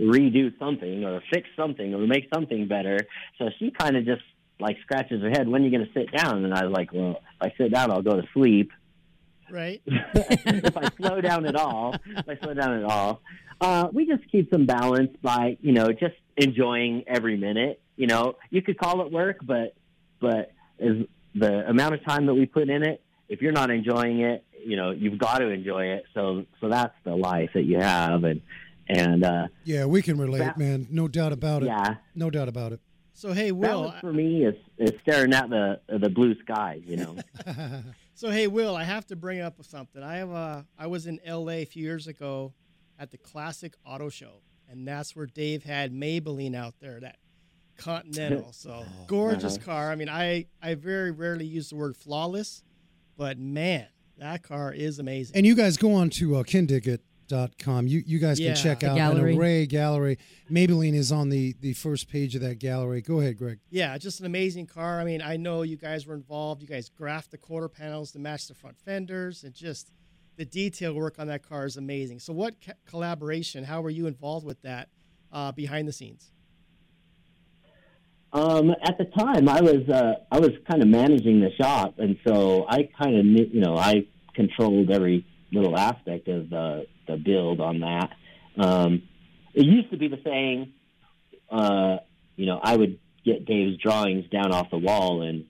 redo 0.00 0.56
something 0.58 1.04
or 1.04 1.22
fix 1.32 1.48
something 1.56 1.94
or 1.94 2.06
make 2.06 2.28
something 2.34 2.66
better. 2.66 2.98
So 3.38 3.50
she 3.58 3.70
kind 3.70 3.96
of 3.96 4.04
just 4.04 4.22
like 4.58 4.76
scratches 4.82 5.22
her 5.22 5.30
head, 5.30 5.48
when 5.48 5.62
are 5.62 5.64
you 5.64 5.70
going 5.70 5.86
to 5.86 5.92
sit 5.92 6.12
down? 6.12 6.44
And 6.44 6.52
I 6.52 6.64
was 6.64 6.72
like, 6.72 6.92
well, 6.92 7.22
if 7.40 7.52
I 7.52 7.54
sit 7.56 7.72
down, 7.72 7.90
I'll 7.90 8.02
go 8.02 8.20
to 8.20 8.26
sleep. 8.34 8.72
Right? 9.50 9.82
if 9.86 10.76
I 10.76 10.88
slow 10.96 11.20
down 11.20 11.46
at 11.46 11.56
all, 11.56 11.94
if 12.04 12.28
I 12.28 12.36
slow 12.36 12.54
down 12.54 12.78
at 12.78 12.84
all, 12.84 13.22
uh, 13.60 13.88
we 13.92 14.06
just 14.06 14.30
keep 14.30 14.50
some 14.50 14.66
balance 14.66 15.10
by, 15.22 15.56
you 15.60 15.72
know, 15.72 15.88
just 15.92 16.14
enjoying 16.40 17.04
every 17.06 17.36
minute. 17.36 17.80
You 17.96 18.06
know, 18.06 18.36
you 18.50 18.62
could 18.62 18.78
call 18.78 19.04
it 19.04 19.12
work, 19.12 19.38
but, 19.42 19.74
but 20.20 20.52
is 20.78 21.06
the 21.34 21.68
amount 21.68 21.94
of 21.94 22.04
time 22.04 22.26
that 22.26 22.34
we 22.34 22.46
put 22.46 22.68
in 22.68 22.82
it, 22.82 23.02
if 23.28 23.40
you're 23.42 23.52
not 23.52 23.70
enjoying 23.70 24.20
it, 24.20 24.44
you 24.64 24.76
know, 24.76 24.90
you've 24.90 25.18
got 25.18 25.38
to 25.38 25.48
enjoy 25.48 25.86
it. 25.86 26.04
So, 26.14 26.44
so 26.60 26.68
that's 26.68 26.94
the 27.04 27.14
life 27.14 27.50
that 27.54 27.64
you 27.64 27.78
have. 27.78 28.24
And, 28.24 28.40
and, 28.88 29.24
uh, 29.24 29.46
yeah, 29.64 29.84
we 29.84 30.02
can 30.02 30.18
relate, 30.18 30.38
That- 30.40 30.58
man. 30.58 30.86
No 30.90 31.08
doubt 31.08 31.32
about 31.32 31.62
it. 31.62 31.66
yeah, 31.66 31.96
No 32.14 32.30
doubt 32.30 32.48
about 32.48 32.72
it. 32.72 32.80
So 33.12 33.32
hey, 33.34 33.52
Will. 33.52 33.82
balance 33.82 34.00
for 34.00 34.12
me 34.14 34.46
is, 34.46 34.54
is 34.78 34.92
staring 35.02 35.34
at 35.34 35.50
the, 35.50 35.78
the 35.88 36.08
blue 36.08 36.34
skies, 36.42 36.82
you 36.86 36.96
know? 36.96 37.16
So 38.14 38.28
hey, 38.30 38.48
Will, 38.48 38.76
I 38.76 38.84
have 38.84 39.06
to 39.06 39.16
bring 39.16 39.40
up 39.40 39.54
something. 39.64 40.02
I 40.02 40.16
have 40.16 40.28
a, 40.30 40.66
I 40.78 40.88
was 40.88 41.06
in 41.06 41.20
L.A. 41.24 41.62
a 41.62 41.64
few 41.64 41.82
years 41.82 42.06
ago 42.06 42.52
at 42.98 43.10
the 43.10 43.16
Classic 43.16 43.72
Auto 43.86 44.10
Show, 44.10 44.42
and 44.70 44.86
that's 44.86 45.14
where 45.16 45.26
Dave 45.26 45.64
had 45.64 45.92
Maybelline 45.92 46.54
out 46.54 46.74
there, 46.80 47.00
that 47.00 47.16
Continental. 47.76 48.52
So 48.52 48.84
gorgeous 49.06 49.56
car. 49.58 49.90
I 49.90 49.94
mean, 49.96 50.08
I 50.10 50.46
I 50.62 50.74
very 50.74 51.10
rarely 51.10 51.46
use 51.46 51.70
the 51.70 51.76
word 51.76 51.96
flawless, 51.96 52.62
but 53.16 53.38
man, 53.38 53.86
that 54.18 54.42
car 54.42 54.72
is 54.72 54.98
amazing. 54.98 55.34
And 55.36 55.46
you 55.46 55.54
guys 55.54 55.76
go 55.78 55.94
on 55.94 56.10
to 56.10 56.36
uh, 56.36 56.42
kindigit.com. 56.42 57.86
You 57.86 58.02
you 58.06 58.18
guys 58.18 58.38
Yeah. 58.38 58.52
can 58.54 58.62
check 58.62 58.80
The 58.80 58.90
out 58.90 58.96
gallery. 58.96 59.32
an 59.32 59.38
array 59.38 59.66
gallery. 59.66 60.18
Maybelline 60.50 60.94
is 60.94 61.10
on 61.10 61.30
the 61.30 61.54
the 61.60 61.72
first 61.72 62.08
page 62.08 62.34
of 62.34 62.42
that 62.42 62.58
gallery. 62.58 63.00
Go 63.00 63.20
ahead, 63.20 63.38
Greg. 63.38 63.60
Yeah, 63.70 63.96
just 63.96 64.20
an 64.20 64.26
amazing 64.26 64.66
car. 64.66 65.00
I 65.00 65.04
mean, 65.04 65.22
I 65.22 65.38
know 65.38 65.62
you 65.62 65.76
guys 65.78 66.06
were 66.06 66.14
involved. 66.14 66.60
You 66.60 66.68
guys 66.68 66.90
graphed 66.90 67.30
the 67.30 67.38
quarter 67.38 67.68
panels 67.70 68.12
to 68.12 68.18
match 68.18 68.46
the 68.46 68.54
front 68.54 68.76
fenders, 68.78 69.42
and 69.42 69.54
just 69.54 69.90
the 70.40 70.46
detail 70.46 70.94
work 70.94 71.18
on 71.18 71.26
that 71.26 71.46
car 71.46 71.66
is 71.66 71.76
amazing. 71.76 72.18
So, 72.18 72.32
what 72.32 72.54
co- 72.64 72.72
collaboration? 72.86 73.62
How 73.62 73.82
were 73.82 73.90
you 73.90 74.06
involved 74.06 74.46
with 74.46 74.62
that 74.62 74.88
uh, 75.30 75.52
behind 75.52 75.86
the 75.86 75.92
scenes? 75.92 76.32
Um, 78.32 78.70
at 78.82 78.96
the 78.96 79.04
time, 79.04 79.50
I 79.50 79.60
was 79.60 79.86
uh, 79.86 80.14
I 80.32 80.38
was 80.38 80.52
kind 80.70 80.80
of 80.80 80.88
managing 80.88 81.40
the 81.40 81.50
shop, 81.60 81.96
and 81.98 82.16
so 82.26 82.64
I 82.66 82.88
kind 82.98 83.18
of 83.18 83.26
knew, 83.26 83.50
you 83.52 83.60
know 83.60 83.76
I 83.76 84.06
controlled 84.34 84.90
every 84.90 85.26
little 85.52 85.76
aspect 85.78 86.26
of 86.28 86.48
the 86.48 86.86
the 87.06 87.18
build 87.18 87.60
on 87.60 87.80
that. 87.80 88.08
Um, 88.56 89.02
it 89.52 89.66
used 89.66 89.90
to 89.90 89.98
be 89.98 90.08
the 90.08 90.20
saying, 90.24 90.72
uh, 91.50 91.98
you 92.36 92.46
know, 92.46 92.58
I 92.62 92.76
would 92.76 92.98
get 93.26 93.44
Dave's 93.44 93.76
drawings 93.76 94.24
down 94.30 94.52
off 94.52 94.70
the 94.70 94.78
wall 94.78 95.20
and 95.20 95.44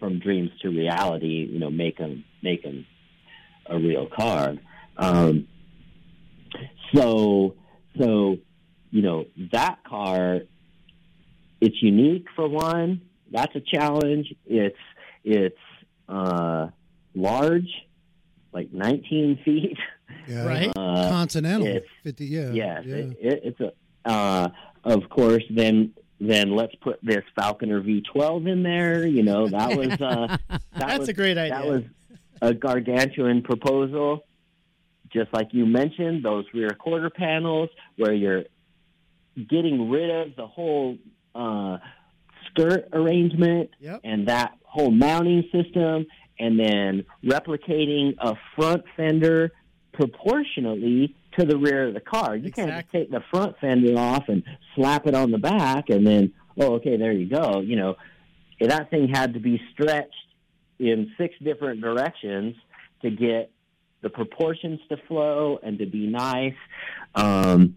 from 0.00 0.18
dreams 0.18 0.50
to 0.62 0.70
reality, 0.70 1.48
you 1.48 1.60
know, 1.60 1.70
make 1.70 1.98
them 1.98 2.24
make 2.42 2.64
them 2.64 2.84
a 3.66 3.78
real 3.78 4.06
car. 4.14 4.54
Um, 4.96 5.48
so 6.94 7.54
so 7.98 8.36
you 8.90 9.02
know 9.02 9.24
that 9.52 9.78
car 9.84 10.40
it's 11.60 11.82
unique 11.82 12.26
for 12.36 12.48
one 12.48 13.00
that's 13.32 13.54
a 13.56 13.60
challenge 13.60 14.32
it's 14.46 14.76
it's 15.24 15.56
uh, 16.08 16.68
large 17.14 17.68
like 18.52 18.72
19 18.72 19.40
feet 19.44 19.76
Yeah. 20.28 20.44
Right. 20.46 20.68
uh, 20.76 21.08
Continental. 21.10 21.66
it's- 21.66 21.90
50, 22.04 22.26
yeah. 22.26 22.50
yes 22.52 22.82
yeah. 22.86 22.94
it, 22.96 23.16
it, 23.20 23.40
it's 23.44 23.60
a 23.60 23.72
uh, 24.08 24.48
of 24.84 25.08
course 25.08 25.42
then 25.50 25.92
then 26.20 26.54
let's 26.54 26.74
put 26.76 27.00
this 27.02 27.24
Falconer 27.34 27.80
v12 27.82 28.48
in 28.48 28.62
there 28.62 29.06
you 29.06 29.22
know 29.24 29.48
that 29.48 29.76
was 29.76 29.88
uh 30.00 30.36
that 30.50 30.60
That's 30.76 30.98
was, 31.00 31.08
a 31.08 31.12
great 31.14 31.36
idea. 31.38 31.54
that 31.58 31.66
was 31.66 31.82
a 32.44 32.52
gargantuan 32.54 33.42
proposal 33.42 34.24
just 35.12 35.32
like 35.32 35.48
you 35.52 35.64
mentioned 35.64 36.24
those 36.24 36.44
rear 36.52 36.70
quarter 36.70 37.08
panels 37.10 37.68
where 37.96 38.12
you're 38.12 38.44
getting 39.48 39.88
rid 39.90 40.10
of 40.10 40.36
the 40.36 40.46
whole 40.46 40.96
uh, 41.34 41.78
skirt 42.50 42.88
arrangement 42.92 43.70
Yep. 43.80 44.00
and 44.04 44.28
that 44.28 44.52
whole 44.64 44.90
mounting 44.90 45.44
system 45.52 46.06
and 46.38 46.58
then 46.58 47.04
replicating 47.24 48.14
a 48.18 48.34
front 48.56 48.82
fender 48.96 49.52
proportionally 49.92 51.14
to 51.38 51.44
the 51.44 51.56
rear 51.56 51.88
of 51.88 51.94
the 51.94 52.00
car. 52.00 52.36
You 52.36 52.50
can't 52.52 52.70
just 52.70 52.90
take 52.92 53.10
the 53.10 53.22
front 53.30 53.56
fender 53.60 53.96
off 53.98 54.24
and 54.28 54.42
slap 54.74 55.06
it 55.06 55.14
on 55.14 55.30
the 55.30 55.38
back 55.38 55.90
and 55.90 56.06
then, 56.06 56.32
oh, 56.60 56.74
okay, 56.74 56.96
there 56.96 57.12
you 57.12 57.28
go. 57.28 57.60
You 57.60 57.76
know, 57.76 57.96
that 58.60 58.90
thing 58.90 59.08
had 59.08 59.34
to 59.34 59.40
be 59.40 59.60
stretched 59.72 60.14
in 60.78 61.12
six 61.18 61.34
different 61.42 61.80
directions 61.80 62.56
to 63.02 63.10
get 63.10 63.50
the 64.02 64.10
proportions 64.10 64.80
to 64.88 64.96
flow 65.08 65.58
and 65.62 65.78
to 65.78 65.86
be 65.86 66.06
nice. 66.06 66.54
Um, 67.14 67.76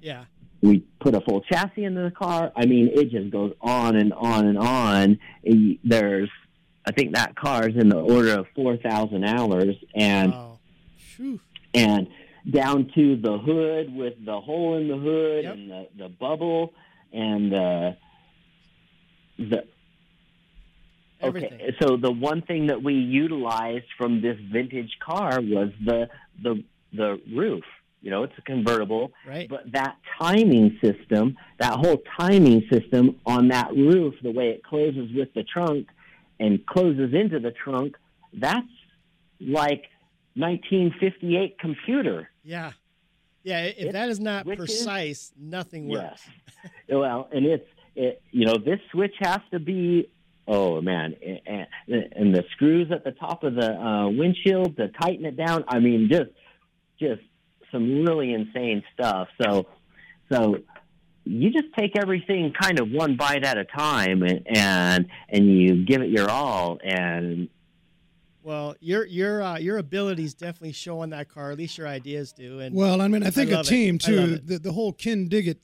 Yeah. 0.00 0.24
we 0.62 0.80
put 1.00 1.14
a 1.14 1.20
full 1.20 1.42
chassis 1.42 1.84
into 1.84 2.02
the 2.02 2.10
car. 2.10 2.50
I 2.56 2.66
mean, 2.66 2.88
it 2.92 3.10
just 3.10 3.30
goes 3.30 3.52
on 3.60 3.94
and 3.96 4.12
on 4.12 4.46
and 4.46 4.58
on. 4.58 5.18
There's, 5.84 6.30
I 6.84 6.92
think 6.92 7.14
that 7.14 7.36
car 7.36 7.68
is 7.68 7.76
in 7.76 7.88
the 7.88 7.98
order 8.00 8.38
of 8.40 8.46
four 8.54 8.76
thousand 8.76 9.24
hours, 9.24 9.76
and 9.94 10.32
Wow. 10.32 10.52
And 11.74 12.08
down 12.50 12.90
to 12.94 13.16
the 13.16 13.38
hood 13.38 13.94
with 13.94 14.14
the 14.24 14.40
hole 14.40 14.76
in 14.78 14.88
the 14.88 14.96
hood 14.96 15.44
Yep. 15.44 15.54
and 15.54 15.70
the 15.70 15.88
the 15.98 16.08
bubble 16.08 16.72
and 17.12 17.52
uh, 17.54 17.92
the 19.38 19.64
Everything. 21.20 21.54
Okay, 21.54 21.76
so 21.82 21.96
the 21.96 22.10
one 22.12 22.42
thing 22.42 22.66
that 22.66 22.82
we 22.82 22.94
utilized 22.94 23.86
from 23.96 24.20
this 24.20 24.36
vintage 24.52 24.96
car 25.04 25.40
was 25.40 25.70
the 25.84 26.08
the 26.42 26.62
the 26.92 27.20
roof. 27.34 27.64
You 28.02 28.10
know, 28.10 28.22
it's 28.22 28.34
a 28.38 28.42
convertible, 28.42 29.10
Right. 29.26 29.48
but 29.48 29.72
that 29.72 29.96
timing 30.20 30.78
system, 30.82 31.36
that 31.58 31.72
whole 31.72 32.02
timing 32.20 32.62
system 32.70 33.16
on 33.26 33.48
that 33.48 33.72
roof, 33.72 34.14
the 34.22 34.30
way 34.30 34.50
it 34.50 34.62
closes 34.62 35.10
with 35.12 35.32
the 35.34 35.42
trunk 35.42 35.88
and 36.38 36.64
closes 36.66 37.12
into 37.14 37.40
the 37.40 37.50
trunk, 37.50 37.96
that's 38.34 38.66
like 39.40 39.84
1958 40.34 41.58
computer. 41.58 42.30
Yeah. 42.44 42.72
Yeah. 43.42 43.62
If 43.64 43.86
It 43.86 43.92
that 43.92 44.08
is 44.08 44.20
not 44.20 44.46
precise, 44.46 45.32
nothing 45.38 45.88
works. 45.88 46.22
Yes. 46.62 46.70
well, 46.88 47.28
and 47.32 47.46
it's 47.46 47.66
it, 47.94 48.20
you 48.30 48.44
know 48.46 48.58
this 48.58 48.78
switch 48.92 49.14
has 49.20 49.40
to 49.50 49.58
be 49.58 50.08
oh 50.46 50.80
man, 50.80 51.14
and, 51.46 51.66
and 51.88 52.34
the 52.34 52.44
screws 52.52 52.90
at 52.90 53.04
the 53.04 53.12
top 53.12 53.44
of 53.44 53.54
the 53.54 53.72
uh, 53.72 54.08
windshield 54.08 54.76
to 54.76 54.88
tighten 54.88 55.24
it 55.24 55.36
down. 55.36 55.64
I 55.68 55.78
mean, 55.78 56.08
just 56.10 56.30
just 56.98 57.22
some 57.72 58.02
really 58.04 58.32
insane 58.32 58.82
stuff. 58.94 59.28
So 59.42 59.66
so 60.32 60.56
you 61.24 61.50
just 61.50 61.66
take 61.76 61.98
everything 61.98 62.52
kind 62.60 62.78
of 62.78 62.88
one 62.90 63.16
bite 63.16 63.44
at 63.44 63.58
a 63.58 63.64
time 63.64 64.22
and 64.22 64.42
and, 64.46 65.06
and 65.28 65.46
you 65.60 65.84
give 65.84 66.00
it 66.00 66.10
your 66.10 66.30
all 66.30 66.78
and 66.84 67.48
Well, 68.44 68.76
your 68.80 69.04
your 69.04 69.42
uh, 69.42 69.58
your 69.58 69.78
abilities 69.78 70.34
definitely 70.34 70.72
show 70.72 71.00
on 71.00 71.10
that 71.10 71.28
car. 71.28 71.50
At 71.50 71.58
least 71.58 71.76
your 71.78 71.88
ideas 71.88 72.32
do. 72.32 72.60
And 72.60 72.76
Well, 72.76 73.00
I 73.00 73.08
mean, 73.08 73.24
I 73.24 73.30
think 73.30 73.50
a 73.50 73.54
love 73.56 73.66
it. 73.66 73.68
team 73.70 73.98
too. 73.98 74.36
The, 74.38 74.58
the 74.60 74.72
whole 74.72 74.92
Kindig-It 74.92 75.58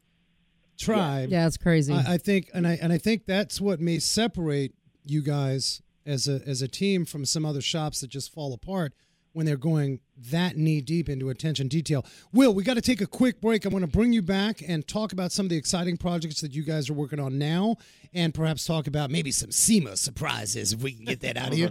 tribe. 0.79 1.31
Yeah, 1.31 1.47
it's 1.47 1.57
crazy. 1.57 1.93
I, 1.93 2.15
I 2.15 2.19
think, 2.19 2.51
and 2.55 2.67
I 2.67 2.79
and 2.81 2.93
I 2.93 2.99
think 2.99 3.27
that's 3.27 3.61
what 3.61 3.81
may 3.81 3.99
separate 3.99 4.75
you 5.05 5.23
guys 5.23 5.83
as 6.07 6.29
a 6.29 6.41
as 6.47 6.63
a 6.63 6.69
team 6.69 7.05
from 7.05 7.25
some 7.25 7.45
other 7.45 7.61
shops 7.61 8.01
that 8.01 8.09
just 8.09 8.33
fall 8.33 8.53
apart 8.53 8.93
when 9.33 9.47
they're 9.47 9.57
going 9.57 10.01
that 10.31 10.57
knee 10.57 10.81
deep 10.81 11.09
into 11.09 11.31
attention 11.31 11.69
detail. 11.69 12.05
Will, 12.33 12.55
we 12.55 12.63
got 12.63 12.75
to 12.75 12.81
take 12.81 13.01
a 13.01 13.07
quick 13.07 13.41
break. 13.41 13.65
I 13.65 13.71
want 13.71 13.83
to 13.83 13.91
bring 13.91 14.13
you 14.13 14.23
back 14.23 14.63
and 14.67 14.87
talk 14.87 15.13
about 15.13 15.33
some 15.33 15.47
of 15.47 15.51
the 15.51 15.57
exciting 15.57 15.97
projects 15.97 16.41
that 16.43 16.53
you 16.53 16.63
guys 16.63 16.91
are 16.91 16.95
working 16.95 17.19
on 17.19 17.39
now, 17.39 17.77
and 18.13 18.35
perhaps 18.35 18.65
talk 18.67 18.87
about 18.87 19.11
maybe 19.11 19.31
some 19.31 19.51
SEMA 19.51 19.97
surprises 19.97 20.73
if 20.73 20.83
we 20.83 20.93
can 20.93 21.05
get 21.05 21.21
that 21.21 21.37
out 21.37 21.49
of 21.49 21.55
here. 21.55 21.71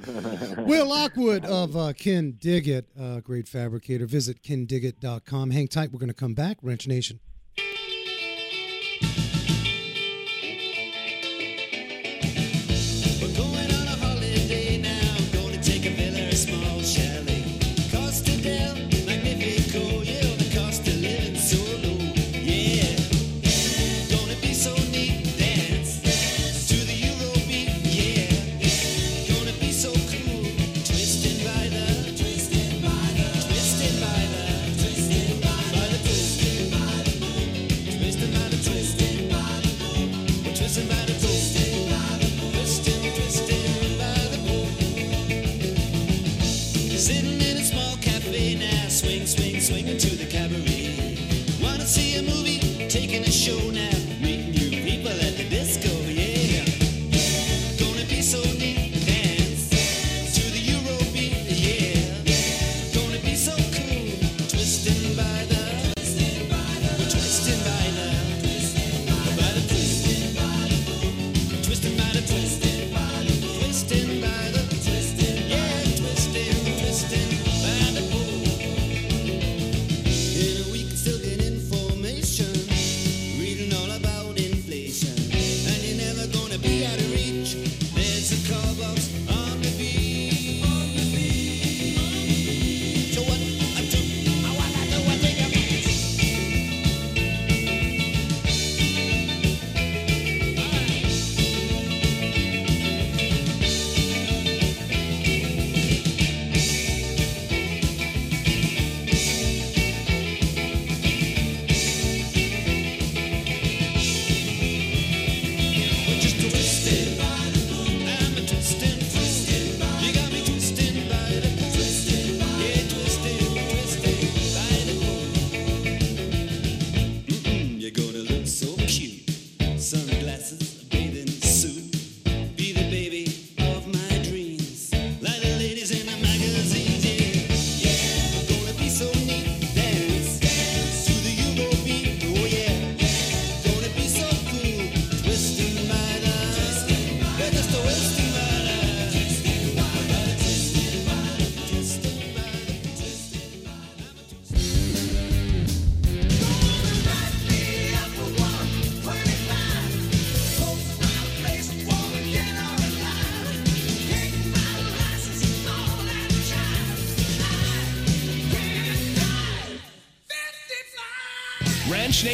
Will 0.66 0.89
Lockwood 0.89 1.45
of 1.45 1.76
uh, 1.76 1.93
Kindig-It, 1.93 2.88
uh, 2.99 3.20
great 3.20 3.47
fabricator. 3.47 4.06
Visit 4.06 4.41
kindigit.com. 4.41 5.52
Hang 5.52 5.68
tight. 5.68 5.91
We're 5.91 5.99
going 5.99 6.10
to 6.10 6.14
come 6.14 6.34
back. 6.34 6.58
Wrench 6.62 6.88
Nation. 6.88 7.20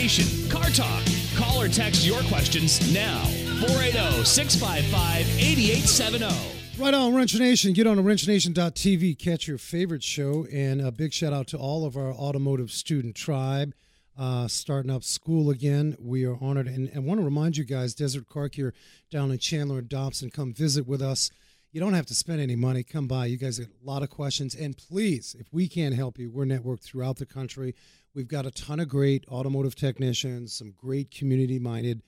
Car 0.07 0.69
Talk. 0.69 1.03
Call 1.35 1.61
or 1.61 1.67
text 1.67 2.05
your 2.05 2.21
questions 2.29 2.93
now. 2.93 3.23
oh, 3.25 3.67
480 3.67 4.23
655 4.23 5.27
8870. 5.37 6.81
Right 6.81 6.93
on 6.93 7.13
Wrench 7.13 7.37
Nation. 7.37 7.73
Get 7.73 7.87
on 7.87 7.97
wrenchnation.tv. 7.97 9.19
Catch 9.19 9.49
your 9.49 9.57
favorite 9.57 10.03
show. 10.03 10.47
And 10.49 10.79
a 10.79 10.93
big 10.93 11.11
shout 11.11 11.33
out 11.33 11.47
to 11.47 11.57
all 11.57 11.85
of 11.85 11.97
our 11.97 12.13
automotive 12.13 12.71
student 12.71 13.17
tribe 13.17 13.73
uh, 14.17 14.47
starting 14.47 14.91
up 14.91 15.03
school 15.03 15.49
again. 15.49 15.97
We 15.99 16.25
are 16.25 16.37
honored. 16.39 16.67
And, 16.67 16.87
and 16.87 17.05
want 17.05 17.19
to 17.19 17.25
remind 17.25 17.57
you 17.57 17.65
guys 17.65 17.93
Desert 17.93 18.29
Car 18.29 18.47
Care 18.47 18.73
down 19.11 19.29
in 19.31 19.39
Chandler 19.39 19.79
and 19.79 19.89
Dobson. 19.89 20.29
Come 20.29 20.53
visit 20.53 20.87
with 20.87 21.01
us. 21.01 21.31
You 21.73 21.81
don't 21.81 21.95
have 21.95 22.05
to 22.05 22.15
spend 22.15 22.39
any 22.39 22.55
money. 22.55 22.81
Come 22.81 23.09
by. 23.09 23.25
You 23.25 23.35
guys 23.35 23.59
got 23.59 23.67
a 23.67 23.85
lot 23.85 24.03
of 24.03 24.09
questions. 24.09 24.55
And 24.55 24.77
please, 24.77 25.35
if 25.37 25.51
we 25.51 25.67
can't 25.67 25.95
help 25.95 26.17
you, 26.17 26.31
we're 26.31 26.45
networked 26.45 26.83
throughout 26.83 27.17
the 27.17 27.25
country. 27.25 27.75
We've 28.13 28.27
got 28.27 28.45
a 28.45 28.51
ton 28.51 28.79
of 28.79 28.87
great 28.87 29.25
automotive 29.27 29.75
technicians, 29.75 30.53
some 30.53 30.73
great 30.75 31.11
community 31.11 31.59
minded 31.59 32.01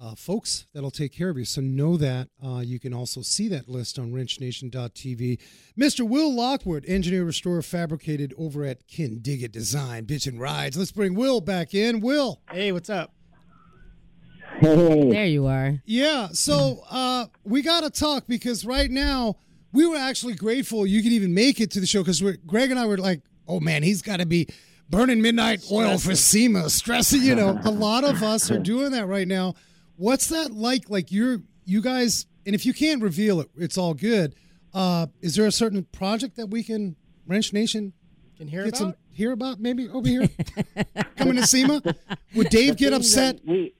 uh, 0.00 0.14
folks 0.14 0.66
that'll 0.74 0.90
take 0.90 1.12
care 1.12 1.30
of 1.30 1.38
you. 1.38 1.44
So 1.44 1.60
know 1.60 1.96
that. 1.96 2.28
Uh, 2.44 2.58
you 2.58 2.78
can 2.80 2.92
also 2.92 3.22
see 3.22 3.48
that 3.48 3.68
list 3.68 3.98
on 3.98 4.12
wrenchnation.tv. 4.12 5.38
Mr. 5.78 6.06
Will 6.08 6.34
Lockwood, 6.34 6.84
engineer, 6.86 7.24
restorer, 7.24 7.62
fabricated 7.62 8.34
over 8.36 8.64
at 8.64 8.86
Kindig-It 8.88 9.52
Design, 9.52 10.06
Bitchin' 10.06 10.38
Rides. 10.40 10.76
Let's 10.76 10.92
bring 10.92 11.14
Will 11.14 11.40
back 11.40 11.74
in. 11.74 12.00
Will. 12.00 12.40
Hey, 12.50 12.72
what's 12.72 12.90
up? 12.90 13.14
Hey, 14.58 15.10
There 15.10 15.26
you 15.26 15.46
are. 15.46 15.82
Yeah, 15.84 16.28
so 16.32 16.84
uh, 16.90 17.26
we 17.44 17.62
got 17.62 17.82
to 17.82 17.90
talk 17.90 18.26
because 18.26 18.64
right 18.64 18.90
now 18.90 19.36
we 19.72 19.86
were 19.86 19.96
actually 19.96 20.34
grateful 20.34 20.86
you 20.86 21.02
could 21.02 21.12
even 21.12 21.34
make 21.34 21.60
it 21.60 21.70
to 21.72 21.80
the 21.80 21.86
show 21.86 22.02
because 22.02 22.22
Greg 22.46 22.70
and 22.70 22.78
I 22.78 22.86
were 22.86 22.98
like, 22.98 23.22
oh 23.48 23.58
man, 23.58 23.82
he's 23.82 24.02
got 24.02 24.18
to 24.18 24.26
be 24.26 24.48
burning 24.88 25.20
midnight 25.22 25.64
oil 25.70 25.98
for 25.98 26.14
SEMA, 26.14 26.70
stressing. 26.70 27.22
You 27.22 27.34
know, 27.34 27.58
a 27.64 27.70
lot 27.70 28.04
of 28.04 28.22
us 28.22 28.50
are 28.50 28.58
doing 28.58 28.92
that 28.92 29.06
right 29.06 29.28
now. 29.28 29.54
What's 29.96 30.28
that 30.28 30.52
like? 30.52 30.90
Like 30.90 31.12
you're, 31.12 31.38
you 31.64 31.80
guys, 31.80 32.26
and 32.46 32.54
if 32.54 32.66
you 32.66 32.72
can't 32.74 33.02
reveal 33.02 33.40
it, 33.40 33.48
it's 33.56 33.78
all 33.78 33.94
good. 33.94 34.34
Uh, 34.72 35.06
is 35.20 35.36
there 35.36 35.46
a 35.46 35.52
certain 35.52 35.84
project 35.92 36.36
that 36.36 36.46
we 36.46 36.62
can, 36.64 36.96
Wrench 37.26 37.52
Nation, 37.52 37.92
Can 38.36 38.48
hear 38.48 38.64
get 38.64 38.70
about? 38.70 38.78
some 38.78 38.94
hear 39.10 39.30
about 39.30 39.60
maybe 39.60 39.88
over 39.88 40.08
here 40.08 40.28
coming 41.16 41.36
to 41.36 41.46
SEMA? 41.46 41.80
Would 42.34 42.48
Dave 42.48 42.76
get 42.76 42.92
upset? 42.92 43.38
We, 43.46 43.72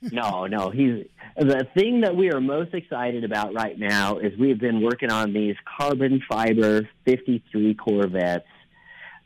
no, 0.00 0.46
no. 0.46 0.70
He's 0.70 1.06
the 1.36 1.66
thing 1.74 2.02
that 2.02 2.14
we 2.14 2.30
are 2.30 2.40
most 2.40 2.74
excited 2.74 3.24
about 3.24 3.52
right 3.54 3.76
now 3.78 4.18
is 4.18 4.36
we've 4.38 4.60
been 4.60 4.80
working 4.80 5.10
on 5.10 5.32
these 5.32 5.56
carbon 5.78 6.22
fiber 6.30 6.88
53 7.04 7.74
Corvettes. 7.74 8.44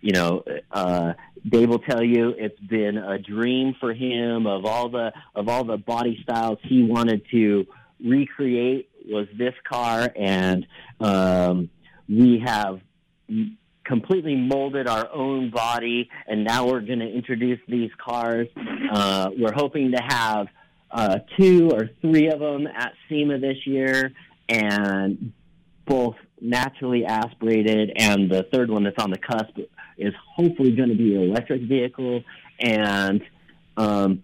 You 0.03 0.13
know, 0.13 0.45
uh, 0.71 1.15
Dave 1.49 1.69
will 1.69 1.79
tell 1.79 2.03
you 2.03 2.35
it's 2.37 2.59
been 2.61 2.99
a 2.99 3.19
dream 3.19 3.75
for 3.81 3.95
him 3.95 4.47
of 4.47 4.65
all 4.67 4.89
the 4.89 5.13
of 5.35 5.49
all 5.49 5.65
the 5.65 5.77
body 5.79 6.19
styles 6.23 6.59
he 6.63 6.83
wanted 6.83 7.23
to 7.31 7.67
recreate 8.05 8.91
was 9.07 9.29
this 9.39 9.55
car, 9.69 10.11
and 10.15 10.67
um, 11.01 11.71
we 12.09 12.43
have 12.45 12.81
completely 13.85 14.37
molded 14.37 14.89
our 14.89 15.09
own 15.13 15.51
body, 15.51 16.09
and 16.27 16.45
now 16.45 16.67
we're 16.67 16.81
going 16.81 17.01
to 17.01 17.11
introduce 17.11 17.61
these 17.69 17.91
cars. 17.99 18.49
Uh, 18.93 19.31
we're 19.37 19.55
hoping 19.55 19.93
to 19.93 20.03
have 20.03 20.47
uh, 20.91 21.19
two 21.39 21.71
or 21.73 21.91
three 22.01 22.29
of 22.29 22.41
them 22.41 22.67
at 22.67 22.93
SEMA 23.09 23.39
this 23.39 23.67
year, 23.67 24.13
and 24.49 25.33
both 25.87 26.17
naturally 26.41 27.05
aspirated, 27.05 27.93
and 27.97 28.31
the 28.31 28.47
third 28.53 28.71
one 28.71 28.85
that's 28.85 28.99
on 28.99 29.11
the 29.11 29.19
cusp 29.19 29.59
is 29.99 30.15
hopefully 30.35 30.73
going 30.73 30.89
to 30.89 30.95
be 30.97 31.15
an 31.15 31.23
electric 31.23 31.63
vehicle, 31.63 32.23
and 32.61 33.23
um, 33.77 34.23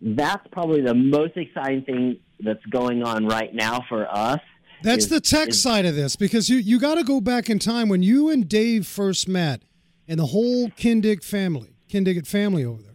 that's 0.00 0.46
probably 0.52 0.80
the 0.80 0.94
most 0.94 1.36
exciting 1.36 1.82
thing 1.82 2.18
that's 2.40 2.64
going 2.66 3.02
on 3.02 3.26
right 3.26 3.54
now 3.54 3.84
for 3.88 4.06
us. 4.10 4.40
That's 4.82 5.04
is- 5.04 5.10
the 5.10 5.20
tech 5.20 5.48
is- 5.48 5.62
side 5.62 5.84
of 5.84 5.94
this 5.94 6.16
because 6.16 6.48
you 6.48 6.56
you 6.56 6.78
got 6.80 6.94
to 6.94 7.04
go 7.04 7.20
back 7.20 7.50
in 7.50 7.58
time 7.58 7.88
when 7.88 8.02
you 8.02 8.30
and 8.30 8.48
Dave 8.48 8.86
first 8.86 9.28
met, 9.28 9.62
and 10.08 10.18
the 10.18 10.26
whole 10.26 10.68
Kindig 10.70 11.22
family, 11.22 11.76
Kindig-It 11.90 12.26
family 12.26 12.64
over 12.64 12.82
there. 12.82 12.89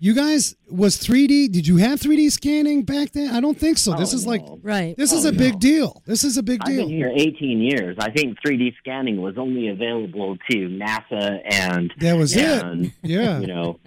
You 0.00 0.14
guys 0.14 0.54
was 0.70 0.96
3D. 0.96 1.50
Did 1.50 1.66
you 1.66 1.78
have 1.78 2.00
3D 2.00 2.30
scanning 2.30 2.84
back 2.84 3.10
then? 3.12 3.34
I 3.34 3.40
don't 3.40 3.58
think 3.58 3.78
so. 3.78 3.94
This 3.94 4.12
Oh, 4.12 4.16
is 4.16 4.26
like 4.26 4.42
no. 4.42 4.60
Right. 4.62 4.96
this 4.96 5.12
is 5.12 5.26
Oh, 5.26 5.30
a 5.30 5.32
big 5.32 5.58
deal. 5.58 6.02
This 6.06 6.22
is 6.22 6.36
a 6.36 6.42
big 6.42 6.60
I've 6.62 6.68
been 6.68 6.76
deal. 6.76 6.88
here 6.88 7.12
18 7.14 7.60
years. 7.60 7.96
I 7.98 8.10
think 8.10 8.38
3D 8.46 8.76
scanning 8.78 9.20
was 9.20 9.36
only 9.36 9.68
available 9.68 10.36
to 10.50 10.56
NASA 10.68 11.40
and 11.50 11.92
That 11.98 12.16
was 12.16 12.36
and, 12.36 12.86
it. 12.86 12.92
Yeah. 13.02 13.40
you 13.40 13.48
know 13.48 13.80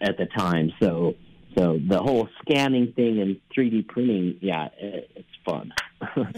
at 0.00 0.16
the 0.18 0.26
time. 0.36 0.72
So 0.80 1.14
so 1.56 1.78
the 1.86 1.98
whole 1.98 2.28
scanning 2.40 2.92
thing 2.94 3.20
and 3.20 3.36
3D 3.56 3.86
printing, 3.86 4.38
yeah, 4.40 4.68
it, 4.78 5.10
it's 5.14 5.28
fun. 5.44 5.72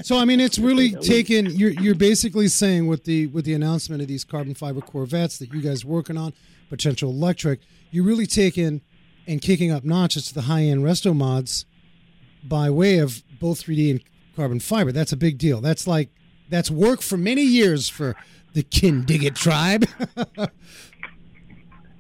So 0.03 0.19
I 0.19 0.27
mean, 0.27 0.41
it's 0.41 0.59
really 0.59 0.91
taken. 0.97 1.47
You're 1.47 1.71
you're 1.71 1.95
basically 1.95 2.49
saying 2.49 2.87
with 2.87 3.05
the 3.05 3.29
with 3.29 3.47
the 3.47 3.55
announcement 3.55 4.03
of 4.03 4.09
these 4.09 4.23
carbon 4.23 4.53
fiber 4.55 4.83
Corvettes 4.83 5.39
that 5.39 5.55
you 5.55 5.63
guys 5.63 5.87
working 5.87 6.19
on 6.19 6.35
potential 6.69 7.11
electric, 7.11 7.61
you're 7.91 8.05
really 8.05 8.27
taking 8.27 8.81
and 9.27 9.41
kicking 9.41 9.71
up 9.71 9.85
notches 9.85 10.29
to 10.29 10.35
the 10.35 10.43
high 10.43 10.63
end 10.63 10.83
resto 10.85 11.15
mods 11.17 11.65
by 12.43 12.69
way 12.69 12.99
of 12.99 13.23
both 13.41 13.65
3D 13.65 13.91
and 13.91 14.01
carbon 14.37 14.61
fiber. 14.61 14.93
That's 14.93 15.13
a 15.13 15.17
big 15.17 15.39
deal. 15.39 15.61
That's 15.61 15.87
like 15.87 16.11
that's 16.49 16.71
work 16.71 17.01
for 17.01 17.17
many 17.17 17.43
years 17.43 17.89
for 17.89 18.15
the 18.53 18.63
Kindig-It 18.63 19.35
tribe. 19.35 19.87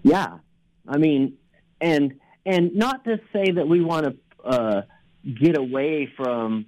Yeah, 0.05 0.39
I 0.87 0.99
mean, 0.99 1.39
and 1.81 2.21
and 2.47 2.75
not 2.77 3.05
to 3.05 3.19
say 3.33 3.53
that 3.53 3.67
we 3.67 3.81
want 3.81 4.05
to 4.05 4.17
uh, 4.47 4.83
get 5.25 5.57
away 5.57 6.13
from 6.15 6.67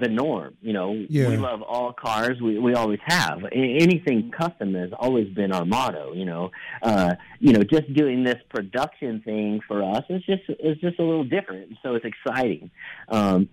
the 0.00 0.08
norm. 0.08 0.56
You 0.60 0.72
know, 0.72 1.06
Yeah. 1.08 1.28
we 1.28 1.36
love 1.36 1.62
all 1.62 1.92
cars. 1.92 2.40
We 2.40 2.58
we 2.58 2.74
always 2.74 3.00
have. 3.04 3.44
Anything 3.52 4.30
custom 4.30 4.74
has 4.74 4.90
always 4.98 5.28
been 5.28 5.52
our 5.52 5.64
motto. 5.64 6.12
You 6.14 6.24
know, 6.24 6.50
uh, 6.82 7.14
you 7.40 7.52
know, 7.52 7.62
just 7.62 7.92
doing 7.94 8.24
this 8.24 8.38
production 8.48 9.20
thing 9.20 9.60
for 9.68 9.82
us 9.82 10.04
is 10.08 10.22
just 10.24 10.42
is 10.60 10.76
just 10.78 10.98
a 10.98 11.02
little 11.02 11.24
different. 11.24 11.76
So 11.82 11.94
it's 11.94 12.04
exciting. 12.04 12.70
Um, 13.08 13.48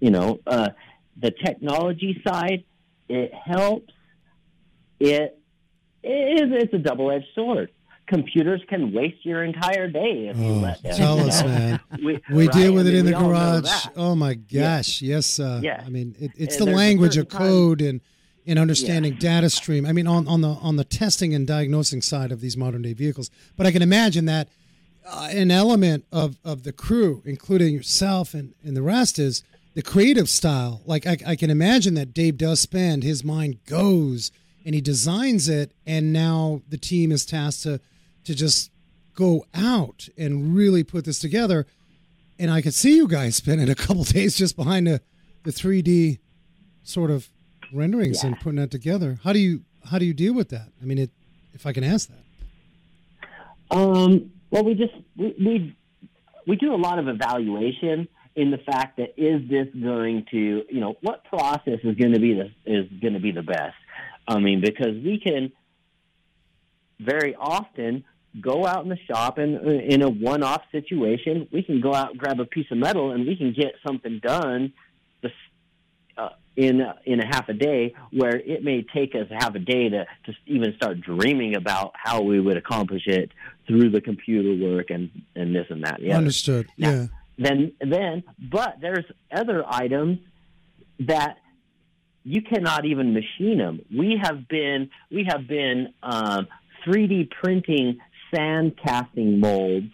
you 0.00 0.10
know, 0.10 0.40
uh, 0.46 0.70
the 1.20 1.30
technology 1.30 2.20
side 2.26 2.64
it 3.08 3.32
helps. 3.34 3.92
It 5.00 5.38
is 6.02 6.52
it's 6.52 6.74
a 6.74 6.78
double 6.78 7.10
edged 7.10 7.26
sword. 7.34 7.70
Computers 8.08 8.62
can 8.68 8.92
waste 8.92 9.24
your 9.24 9.44
entire 9.44 9.86
day 9.88 10.28
if 10.28 10.36
you 10.38 10.44
Oh, 10.44 10.52
let 10.60 10.82
them. 10.82 10.96
tell 10.96 11.20
us, 11.20 11.42
know? 11.42 11.48
man. 11.48 11.80
We, 12.02 12.18
We 12.30 12.46
right? 12.46 12.52
deal 12.54 12.72
with 12.72 12.86
I 12.86 12.90
it 12.90 12.94
in 12.96 13.04
the 13.04 13.10
we 13.12 13.14
all 13.16 13.22
know 13.30 13.60
garage. 13.60 13.86
Oh 13.96 14.14
my 14.14 14.34
gosh, 14.34 15.02
yes. 15.02 15.38
Uh, 15.38 15.60
Yeah. 15.62 15.82
I 15.84 15.90
mean, 15.90 16.16
it, 16.18 16.30
it's 16.36 16.56
And 16.56 16.68
the 16.68 16.72
language 16.74 17.16
of 17.18 17.24
certain 17.30 17.38
time- 17.38 17.48
code 17.48 17.80
and 17.82 18.00
and 18.46 18.58
understanding 18.58 19.14
data 19.16 19.50
stream. 19.50 19.84
I 19.84 19.92
mean, 19.92 20.06
on 20.06 20.26
on 20.26 20.40
the 20.40 20.48
on 20.48 20.76
the 20.76 20.84
testing 20.84 21.34
and 21.34 21.46
diagnosing 21.46 22.00
side 22.00 22.32
of 22.32 22.40
these 22.40 22.56
modern 22.56 22.80
day 22.80 22.94
vehicles. 22.94 23.30
But 23.58 23.66
I 23.66 23.72
can 23.72 23.82
imagine 23.82 24.24
that 24.24 24.48
uh, 25.06 25.28
an 25.30 25.50
element 25.50 26.06
of 26.10 26.38
of 26.44 26.62
the 26.62 26.72
crew, 26.72 27.22
including 27.26 27.74
yourself 27.74 28.32
and 28.32 28.54
and 28.64 28.74
the 28.74 28.80
rest, 28.82 29.18
is 29.18 29.42
the 29.74 29.82
creative 29.82 30.30
style. 30.30 30.80
Like 30.86 31.06
I, 31.06 31.18
I 31.26 31.36
can 31.36 31.50
imagine 31.50 31.92
that 31.94 32.14
Dave 32.14 32.38
does 32.38 32.58
spend 32.60 33.02
his 33.02 33.22
mind 33.22 33.58
goes 33.66 34.32
and 34.64 34.74
he 34.74 34.80
designs 34.80 35.46
it, 35.48 35.72
and 35.86 36.10
now 36.12 36.62
the 36.70 36.78
team 36.78 37.12
is 37.12 37.26
tasked 37.26 37.62
to 37.64 37.80
to 38.28 38.34
just 38.34 38.70
go 39.14 39.44
out 39.54 40.08
and 40.16 40.54
really 40.54 40.84
put 40.84 41.04
this 41.04 41.18
together 41.18 41.66
and 42.38 42.50
I 42.50 42.62
could 42.62 42.74
see 42.74 42.96
you 42.96 43.08
guys 43.08 43.36
spending 43.36 43.68
a 43.68 43.74
couple 43.74 44.04
days 44.04 44.36
just 44.36 44.56
behind 44.56 44.86
the 44.86 45.00
the 45.44 45.50
3D 45.50 46.18
sort 46.82 47.10
of 47.10 47.28
renderings 47.72 48.22
and 48.22 48.38
putting 48.38 48.56
that 48.56 48.70
together. 48.70 49.18
How 49.24 49.32
do 49.32 49.38
you 49.38 49.62
how 49.90 49.98
do 49.98 50.04
you 50.04 50.14
deal 50.14 50.34
with 50.34 50.50
that? 50.50 50.68
I 50.80 50.84
mean, 50.84 50.98
it 50.98 51.10
if 51.54 51.66
I 51.66 51.72
can 51.72 51.84
ask 51.84 52.08
that. 52.08 53.76
Um, 53.76 54.30
well, 54.50 54.64
we 54.64 54.74
just 54.74 54.94
we, 55.16 55.34
we 55.38 55.76
we 56.46 56.56
do 56.56 56.74
a 56.74 56.76
lot 56.76 56.98
of 56.98 57.08
evaluation 57.08 58.08
in 58.36 58.50
the 58.50 58.58
fact 58.58 58.98
that 58.98 59.14
is 59.16 59.48
this 59.48 59.68
going 59.82 60.26
to 60.30 60.64
you 60.68 60.80
know 60.80 60.96
what 61.00 61.24
process 61.24 61.80
is 61.82 61.96
going 61.96 62.12
to 62.12 62.20
be 62.20 62.34
the 62.34 62.50
is 62.66 62.88
going 63.00 63.14
to 63.14 63.20
be 63.20 63.32
the 63.32 63.42
best. 63.42 63.76
I 64.26 64.38
mean, 64.38 64.60
because 64.60 64.94
we 65.02 65.20
can 65.24 65.52
very 67.00 67.34
often 67.34 68.04
go 68.40 68.66
out 68.66 68.82
in 68.82 68.88
the 68.88 68.98
shop 69.06 69.38
and 69.38 69.56
uh, 69.56 69.70
in 69.70 70.02
a 70.02 70.08
one-off 70.08 70.62
situation, 70.70 71.48
we 71.52 71.62
can 71.62 71.80
go 71.80 71.94
out 71.94 72.10
and 72.10 72.18
grab 72.18 72.40
a 72.40 72.44
piece 72.44 72.66
of 72.70 72.78
metal 72.78 73.10
and 73.10 73.26
we 73.26 73.36
can 73.36 73.52
get 73.52 73.74
something 73.84 74.20
done 74.22 74.72
uh, 76.18 76.30
in 76.56 76.82
in 77.04 77.20
a 77.20 77.26
half 77.26 77.48
a 77.48 77.52
day, 77.52 77.94
where 78.10 78.36
it 78.36 78.64
may 78.64 78.82
take 78.82 79.14
us 79.14 79.28
half 79.30 79.54
a 79.54 79.60
day 79.60 79.88
to 79.88 80.04
to 80.26 80.32
even 80.46 80.74
start 80.76 81.00
dreaming 81.00 81.54
about 81.54 81.92
how 81.94 82.20
we 82.20 82.40
would 82.40 82.56
accomplish 82.56 83.06
it 83.06 83.30
through 83.68 83.90
the 83.90 84.00
computer 84.00 84.66
work 84.66 84.90
and 84.90 85.10
and 85.36 85.54
this 85.54 85.66
and 85.70 85.84
that. 85.84 86.00
other. 86.00 86.10
Understood. 86.10 86.66
Now, 86.76 86.90
yeah. 86.90 87.06
Then 87.38 87.72
then, 87.80 88.24
but 88.38 88.78
there's 88.80 89.04
other 89.30 89.64
items 89.64 90.18
that 90.98 91.36
you 92.24 92.42
cannot 92.42 92.84
even 92.84 93.14
machine 93.14 93.58
them. 93.58 93.80
We 93.96 94.20
have 94.20 94.48
been 94.48 94.90
we 95.12 95.28
have 95.28 95.46
been 95.46 95.94
um, 96.02 96.48
3D 96.84 97.30
printing 97.30 98.00
sand 98.34 98.74
casting 98.82 99.40
molds 99.40 99.92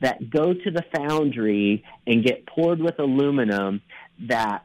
that 0.00 0.30
go 0.30 0.54
to 0.54 0.70
the 0.70 0.84
foundry 0.96 1.84
and 2.06 2.24
get 2.24 2.46
poured 2.46 2.80
with 2.80 2.98
aluminum 2.98 3.82
that 4.28 4.64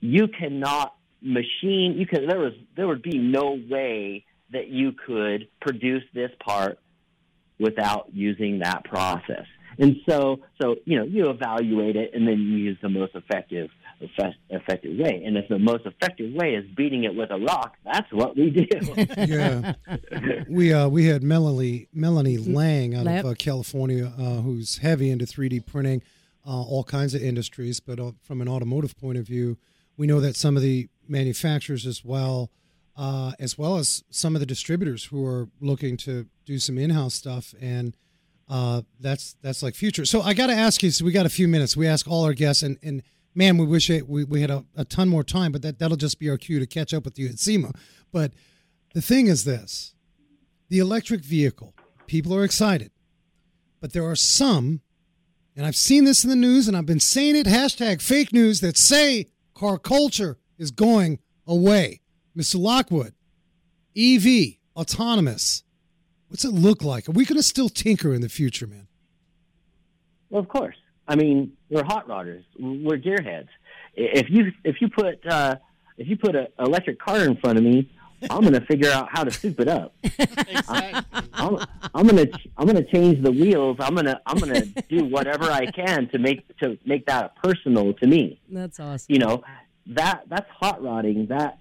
you 0.00 0.28
cannot 0.28 0.94
machine 1.22 1.96
you 1.98 2.06
could 2.06 2.28
there 2.28 2.38
was 2.38 2.54
there 2.76 2.86
would 2.86 3.02
be 3.02 3.18
no 3.18 3.60
way 3.68 4.24
that 4.52 4.68
you 4.68 4.92
could 4.92 5.48
produce 5.60 6.02
this 6.14 6.30
part 6.44 6.78
without 7.58 8.08
using 8.12 8.60
that 8.60 8.84
process. 8.84 9.46
And 9.78 9.96
so 10.08 10.40
so 10.60 10.76
you 10.84 10.98
know 10.98 11.04
you 11.04 11.30
evaluate 11.30 11.96
it 11.96 12.12
and 12.14 12.26
then 12.26 12.38
you 12.38 12.56
use 12.56 12.78
the 12.82 12.88
most 12.88 13.14
effective 13.14 13.70
effect, 14.00 14.36
effective 14.48 14.98
way 14.98 15.22
and 15.24 15.36
if 15.36 15.46
the 15.48 15.58
most 15.58 15.84
effective 15.86 16.32
way 16.34 16.54
is 16.54 16.64
beating 16.76 17.04
it 17.04 17.14
with 17.14 17.30
a 17.30 17.38
rock 17.38 17.74
that's 17.84 18.10
what 18.12 18.36
we 18.36 18.50
do 18.50 18.66
yeah, 19.26 19.74
we 20.48 20.72
uh, 20.72 20.88
we 20.88 21.06
had 21.06 21.22
Melanie 21.22 21.88
Melanie 21.92 22.38
Lang 22.38 22.94
out 22.94 23.04
Yep. 23.06 23.24
of 23.24 23.30
uh, 23.30 23.34
California, 23.34 24.12
uh, 24.18 24.40
who's 24.40 24.78
heavy 24.78 25.10
into 25.10 25.24
3D 25.24 25.66
printing, 25.66 26.02
uh, 26.46 26.62
all 26.62 26.84
kinds 26.84 27.14
of 27.14 27.22
industries. 27.22 27.80
But 27.80 27.98
uh, 28.00 28.12
from 28.22 28.40
an 28.40 28.48
automotive 28.48 28.96
point 28.96 29.18
of 29.18 29.26
view, 29.26 29.58
we 29.96 30.06
know 30.06 30.20
that 30.20 30.36
some 30.36 30.56
of 30.56 30.62
the 30.62 30.88
manufacturers 31.08 31.86
as 31.86 32.04
well, 32.04 32.50
uh, 32.96 33.32
as 33.38 33.58
well 33.58 33.76
as 33.76 34.02
some 34.10 34.34
of 34.36 34.40
the 34.40 34.46
distributors 34.46 35.04
who 35.04 35.24
are 35.26 35.48
looking 35.60 35.96
to 35.98 36.26
do 36.46 36.58
some 36.58 36.78
in-house 36.78 37.14
stuff, 37.14 37.54
and 37.60 37.96
uh, 38.48 38.82
that's 39.00 39.36
that's 39.42 39.62
like 39.62 39.74
future. 39.74 40.04
So 40.04 40.22
I 40.22 40.34
got 40.34 40.46
to 40.48 40.54
ask 40.54 40.82
you. 40.82 40.90
So 40.90 41.04
we 41.04 41.12
got 41.12 41.26
a 41.26 41.30
few 41.30 41.48
minutes. 41.48 41.76
We 41.76 41.86
ask 41.86 42.08
all 42.08 42.24
our 42.24 42.34
guests, 42.34 42.62
and 42.62 42.78
and 42.82 43.02
man, 43.34 43.56
we 43.56 43.66
wish 43.66 43.90
it, 43.90 44.08
we 44.08 44.24
we 44.24 44.40
had 44.40 44.50
a, 44.50 44.64
a 44.76 44.84
ton 44.84 45.08
more 45.08 45.24
time, 45.24 45.52
but 45.52 45.62
that 45.62 45.78
that'll 45.78 45.96
just 45.96 46.18
be 46.18 46.28
our 46.28 46.38
cue 46.38 46.58
to 46.58 46.66
catch 46.66 46.92
up 46.92 47.04
with 47.04 47.18
you 47.18 47.28
at 47.28 47.38
SEMA. 47.38 47.72
But 48.12 48.32
the 48.94 49.02
thing 49.02 49.26
is 49.26 49.44
this 49.44 49.94
the 50.68 50.78
electric 50.78 51.22
vehicle, 51.22 51.74
people 52.06 52.34
are 52.34 52.44
excited, 52.44 52.90
but 53.80 53.92
there 53.92 54.04
are 54.04 54.16
some, 54.16 54.80
and 55.56 55.66
I've 55.66 55.76
seen 55.76 56.04
this 56.04 56.24
in 56.24 56.30
the 56.30 56.36
news 56.36 56.68
and 56.68 56.76
I've 56.76 56.86
been 56.86 57.00
saying 57.00 57.36
it 57.36 57.46
hashtag 57.46 58.00
fake 58.00 58.32
news 58.32 58.60
that 58.60 58.76
say 58.76 59.26
car 59.54 59.78
culture 59.78 60.38
is 60.58 60.70
going 60.70 61.18
away. 61.46 62.00
Mr. 62.36 62.60
Lockwood, 62.60 63.14
EV, 63.96 64.58
autonomous. 64.76 65.64
What's 66.28 66.44
it 66.44 66.52
look 66.52 66.84
like? 66.84 67.08
Are 67.08 67.12
we 67.12 67.24
going 67.24 67.36
to 67.36 67.42
still 67.42 67.68
tinker 67.68 68.14
in 68.14 68.20
the 68.20 68.28
future, 68.28 68.66
man? 68.66 68.86
Well, 70.28 70.40
of 70.40 70.48
course. 70.48 70.76
I 71.08 71.16
mean, 71.16 71.52
we're 71.70 71.84
hot 71.84 72.08
rodders. 72.08 72.44
We're 72.58 72.98
gearheads. 72.98 73.48
If 73.94 74.28
you 74.30 74.52
if 74.64 74.80
you 74.80 74.88
put 74.88 75.24
uh, 75.26 75.56
if 75.96 76.08
you 76.08 76.16
put 76.16 76.34
an 76.36 76.48
electric 76.58 76.98
car 77.00 77.18
in 77.20 77.36
front 77.36 77.58
of 77.58 77.64
me, 77.64 77.90
I'm 78.28 78.40
going 78.42 78.52
to 78.54 78.60
figure 78.66 78.90
out 78.90 79.08
how 79.10 79.24
to 79.24 79.30
soup 79.30 79.60
it 79.60 79.68
up. 79.68 79.94
Exactly. 80.50 81.20
I'm, 81.34 81.56
I'm 81.94 82.06
going 82.06 82.26
to 82.26 82.38
I'm 82.56 82.66
going 82.66 82.76
to 82.84 82.90
change 82.90 83.22
the 83.22 83.30
wheels. 83.30 83.76
I'm 83.80 83.94
going 83.94 84.06
to 84.06 84.20
I'm 84.26 84.38
going 84.38 84.54
to 84.54 84.66
do 84.88 85.04
whatever 85.04 85.44
I 85.50 85.66
can 85.66 86.08
to 86.10 86.18
make 86.18 86.56
to 86.58 86.76
make 86.84 87.06
that 87.06 87.36
personal 87.42 87.94
to 87.94 88.06
me. 88.06 88.40
That's 88.50 88.78
awesome. 88.80 89.12
You 89.12 89.18
know, 89.20 89.42
that 89.88 90.24
that's 90.28 90.48
hot 90.50 90.82
rodding. 90.82 91.26
That 91.28 91.58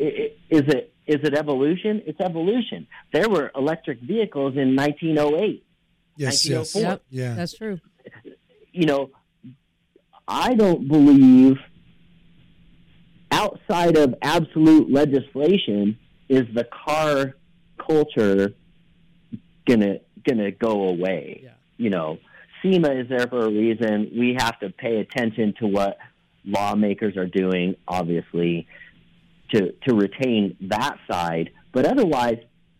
i- 0.00 0.02
i- 0.04 0.32
is 0.50 0.62
it 0.68 0.92
is 1.06 1.20
it 1.22 1.34
evolution? 1.34 2.02
It's 2.06 2.20
evolution. 2.20 2.86
There 3.12 3.28
were 3.28 3.50
electric 3.56 4.00
vehicles 4.00 4.56
in 4.56 4.74
1908. 4.76 5.64
Yes, 6.16 6.46
yes. 6.48 6.74
Yep, 6.74 7.02
Yeah. 7.10 7.34
that's 7.34 7.54
true. 7.56 7.80
you 8.72 8.86
know, 8.86 9.10
I 10.26 10.54
don't 10.54 10.88
believe 10.88 11.56
outside 13.30 13.96
of 13.96 14.14
absolute 14.22 14.90
legislation 14.90 15.98
is 16.28 16.42
the 16.54 16.64
car 16.64 17.34
culture 17.78 18.54
gonna 19.66 19.98
gonna 20.26 20.50
go 20.50 20.88
away. 20.88 21.42
Yeah. 21.44 21.50
You 21.76 21.90
know, 21.90 22.18
SEMA 22.62 22.90
is 22.92 23.08
there 23.08 23.26
for 23.26 23.46
a 23.46 23.50
reason. 23.50 24.10
We 24.16 24.36
have 24.38 24.58
to 24.60 24.70
pay 24.70 24.98
attention 25.00 25.54
to 25.60 25.66
what 25.66 25.98
lawmakers 26.44 27.16
are 27.16 27.26
doing, 27.26 27.76
obviously, 27.88 28.66
to 29.52 29.72
to 29.88 29.94
retain 29.94 30.56
that 30.62 30.96
side. 31.10 31.50
But 31.72 31.86
otherwise, 31.86 32.38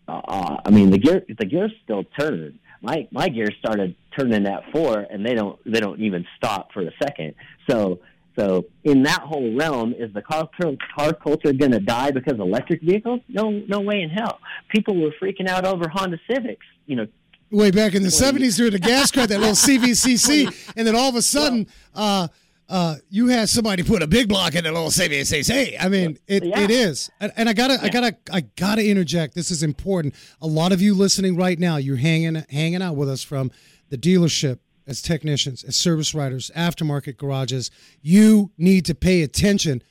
uh, 0.08 0.56
I 0.64 0.70
mean, 0.70 0.90
the 0.90 0.98
gear 0.98 1.24
the 1.28 1.46
gears 1.46 1.72
still 1.84 2.04
turn. 2.18 2.58
My 2.82 3.08
my 3.10 3.28
gears 3.28 3.54
started 3.58 3.94
turning 4.18 4.46
at 4.46 4.70
four, 4.72 4.98
and 4.98 5.24
they 5.24 5.34
don't 5.34 5.58
they 5.64 5.80
don't 5.80 6.00
even 6.00 6.26
stop 6.36 6.72
for 6.72 6.82
a 6.82 6.90
second. 7.02 7.34
So 7.68 8.00
so 8.38 8.66
in 8.84 9.02
that 9.04 9.22
whole 9.22 9.54
realm, 9.56 9.94
is 9.96 10.12
the 10.12 10.22
car 10.22 10.48
car 10.96 11.12
culture 11.12 11.52
going 11.52 11.72
to 11.72 11.80
die 11.80 12.10
because 12.10 12.34
of 12.34 12.40
electric 12.40 12.82
vehicles? 12.82 13.20
No 13.28 13.50
no 13.50 13.80
way 13.80 14.00
in 14.00 14.10
hell. 14.10 14.40
People 14.68 15.00
were 15.00 15.12
freaking 15.22 15.48
out 15.48 15.64
over 15.64 15.88
Honda 15.88 16.18
Civics. 16.28 16.66
You 16.86 16.96
know, 16.96 17.06
Way 17.52 17.70
back 17.70 17.94
in 17.94 18.02
the 18.02 18.08
70s 18.08 18.56
during 18.56 18.72
the 18.72 18.78
gas 18.78 19.10
cut, 19.10 19.28
that 19.28 19.38
little 19.38 19.54
CVCC, 19.54 20.72
and 20.76 20.86
then 20.86 20.96
all 20.96 21.10
of 21.10 21.16
a 21.16 21.20
sudden, 21.20 21.66
uh, 21.94 22.28
uh, 22.72 22.96
you 23.10 23.28
had 23.28 23.48
somebody 23.50 23.82
put 23.82 24.02
a 24.02 24.06
big 24.06 24.28
block 24.28 24.54
in 24.54 24.64
the 24.64 24.72
little 24.72 24.88
CVCC. 24.88 25.76
I 25.78 25.88
mean, 25.90 26.18
it, 26.26 26.42
Yeah. 26.42 26.60
it 26.60 26.70
is. 26.70 27.10
And, 27.20 27.30
and 27.36 27.48
I 27.48 27.52
gotta, 27.52 27.78
I 27.82 27.90
gotta, 27.90 28.16
I 28.32 28.40
gotta 28.56 28.82
interject. 28.84 29.34
This 29.34 29.50
is 29.50 29.62
important. 29.62 30.14
A 30.40 30.46
lot 30.46 30.72
of 30.72 30.80
you 30.80 30.94
listening 30.94 31.36
right 31.36 31.58
now, 31.58 31.76
you're 31.76 31.96
hanging, 31.98 32.42
hanging 32.48 32.80
out 32.80 32.96
with 32.96 33.10
us 33.10 33.22
from 33.22 33.50
the 33.90 33.98
dealership 33.98 34.58
as 34.86 35.02
technicians, 35.02 35.62
as 35.64 35.76
service 35.76 36.14
writers, 36.14 36.50
aftermarket 36.56 37.18
garages. 37.18 37.70
You 38.00 38.50
need 38.56 38.86
to 38.86 38.94
pay 38.94 39.22
attention. 39.22 39.82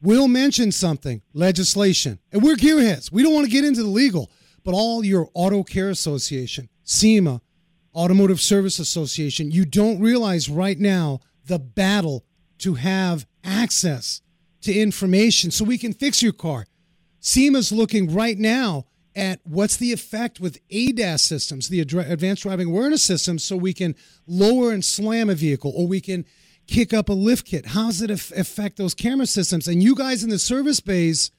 We'll 0.00 0.28
mention 0.28 0.70
something, 0.70 1.22
legislation, 1.34 2.20
and 2.30 2.40
we're 2.40 2.54
gearheads. 2.54 3.10
We 3.10 3.24
don't 3.24 3.34
want 3.34 3.46
to 3.46 3.50
get 3.52 3.64
into 3.64 3.82
the 3.82 3.88
legal, 3.88 4.30
but 4.62 4.74
all 4.74 5.04
your 5.04 5.28
Auto 5.34 5.64
Care 5.64 5.90
Association, 5.90 6.68
SEMA, 6.84 7.40
Automotive 7.96 8.40
Service 8.40 8.78
Association, 8.78 9.50
you 9.50 9.64
don't 9.64 9.98
realize 9.98 10.48
right 10.48 10.78
now 10.78 11.18
the 11.46 11.58
battle 11.58 12.24
to 12.58 12.74
have 12.74 13.26
access 13.44 14.20
to 14.62 14.72
information 14.72 15.50
so 15.50 15.64
we 15.64 15.78
can 15.78 15.92
fix 15.92 16.22
your 16.22 16.32
car. 16.32 16.66
SEMA's 17.20 17.72
looking 17.72 18.12
right 18.12 18.38
now 18.38 18.86
at 19.16 19.40
what's 19.44 19.76
the 19.76 19.92
effect 19.92 20.38
with 20.38 20.58
ADAS 20.70 21.20
systems, 21.20 21.68
the 21.68 21.80
Advanced 21.80 22.42
Driving 22.42 22.68
Awareness 22.68 23.02
Systems, 23.02 23.42
so 23.42 23.56
we 23.56 23.72
can 23.72 23.96
lower 24.26 24.70
and 24.72 24.84
slam 24.84 25.28
a 25.28 25.34
vehicle 25.34 25.72
or 25.74 25.88
we 25.88 26.00
can 26.00 26.24
kick 26.68 26.92
up 26.92 27.08
a 27.08 27.12
lift 27.12 27.46
kit. 27.46 27.66
How 27.66 27.86
does 27.86 28.02
it 28.02 28.10
affect 28.10 28.76
those 28.76 28.94
camera 28.94 29.26
systems? 29.26 29.66
And 29.66 29.82
you 29.82 29.94
guys 29.94 30.22
in 30.22 30.30
the 30.30 30.38
service 30.38 30.80
bays, 30.80 31.30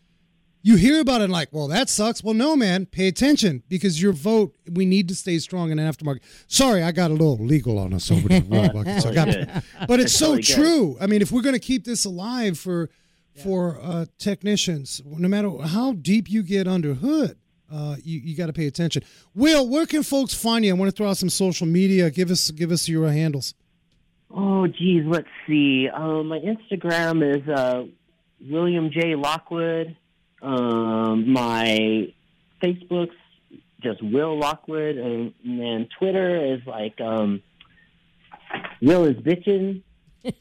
you 0.61 0.75
hear 0.75 0.99
about 0.99 1.21
it 1.21 1.25
and 1.25 1.33
like, 1.33 1.49
well, 1.51 1.67
that 1.69 1.89
sucks. 1.89 2.23
Well, 2.23 2.33
no, 2.33 2.55
man, 2.55 2.85
pay 2.85 3.07
attention 3.07 3.63
because 3.69 4.01
your 4.01 4.11
vote, 4.11 4.53
we 4.71 4.85
need 4.85 5.07
to 5.07 5.15
stay 5.15 5.39
strong 5.39 5.71
in 5.71 5.79
an 5.79 5.91
aftermarket. 5.91 6.21
Sorry, 6.47 6.83
I 6.83 6.91
got 6.91 7.11
a 7.11 7.13
little 7.13 7.37
legal 7.37 7.79
on 7.79 7.93
us 7.93 8.11
over 8.11 8.27
there. 8.27 8.43
so 8.99 9.09
I 9.11 9.61
but 9.87 9.99
it's 9.99 10.13
so 10.13 10.35
Totally 10.35 10.41
good. 10.43 10.55
true. 10.55 10.97
I 10.99 11.07
mean, 11.07 11.21
if 11.21 11.31
we're 11.31 11.41
going 11.41 11.53
to 11.53 11.59
keep 11.59 11.85
this 11.85 12.05
alive 12.05 12.57
for 12.59 12.89
for 13.41 13.79
uh, 13.81 14.05
technicians, 14.17 15.01
no 15.05 15.29
matter 15.29 15.49
how 15.65 15.93
deep 15.93 16.29
you 16.29 16.43
get 16.43 16.67
under 16.67 16.93
hood, 16.93 17.37
uh, 17.71 17.95
you, 18.03 18.19
you 18.19 18.35
got 18.35 18.47
to 18.47 18.53
pay 18.53 18.67
attention. 18.67 19.01
Will, 19.33 19.65
where 19.67 19.85
can 19.85 20.03
folks 20.03 20.33
find 20.33 20.65
you? 20.65 20.71
I 20.73 20.77
want 20.77 20.89
to 20.89 20.95
throw 20.95 21.07
out 21.09 21.17
some 21.17 21.29
social 21.29 21.67
media. 21.67 22.09
Give 22.09 22.31
us 22.31 22.51
give 22.51 22.71
us 22.71 22.89
your 22.89 23.05
uh, 23.05 23.11
handles. 23.11 23.53
Oh, 24.31 24.67
geez, 24.67 25.05
let's 25.07 25.27
see. 25.47 25.87
Um, 25.89 26.27
my 26.27 26.39
Instagram 26.39 27.23
is 27.37 27.47
uh, 27.47 27.85
William 28.41 28.91
J. 28.91 29.15
Lockwood. 29.15 29.95
Um, 30.41 31.31
my 31.31 32.11
Facebook's 32.61 33.15
just 33.81 34.01
Will 34.03 34.37
Lockwood, 34.37 34.97
and, 34.97 35.33
and 35.43 35.59
then 35.59 35.89
Twitter 35.97 36.53
is 36.53 36.61
like 36.65 36.99
um, 37.01 37.41
Will 38.81 39.05
is 39.05 39.15
bitching. 39.17 39.83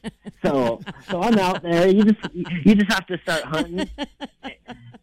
so, 0.43 0.81
so 1.09 1.21
I'm 1.21 1.39
out 1.39 1.63
there. 1.63 1.87
You 1.87 2.03
just 2.03 2.33
you 2.33 2.75
just 2.75 2.91
have 2.91 3.07
to 3.07 3.17
start 3.19 3.43
hunting, 3.43 3.89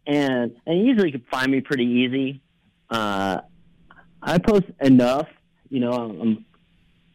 and 0.06 0.54
and 0.66 0.86
usually 0.86 1.08
you 1.08 1.18
can 1.18 1.24
find 1.30 1.50
me 1.50 1.60
pretty 1.60 1.86
easy. 1.86 2.42
Uh, 2.90 3.40
I 4.22 4.38
post 4.38 4.66
enough, 4.80 5.28
you 5.70 5.80
know. 5.80 5.92
I'm, 5.92 6.44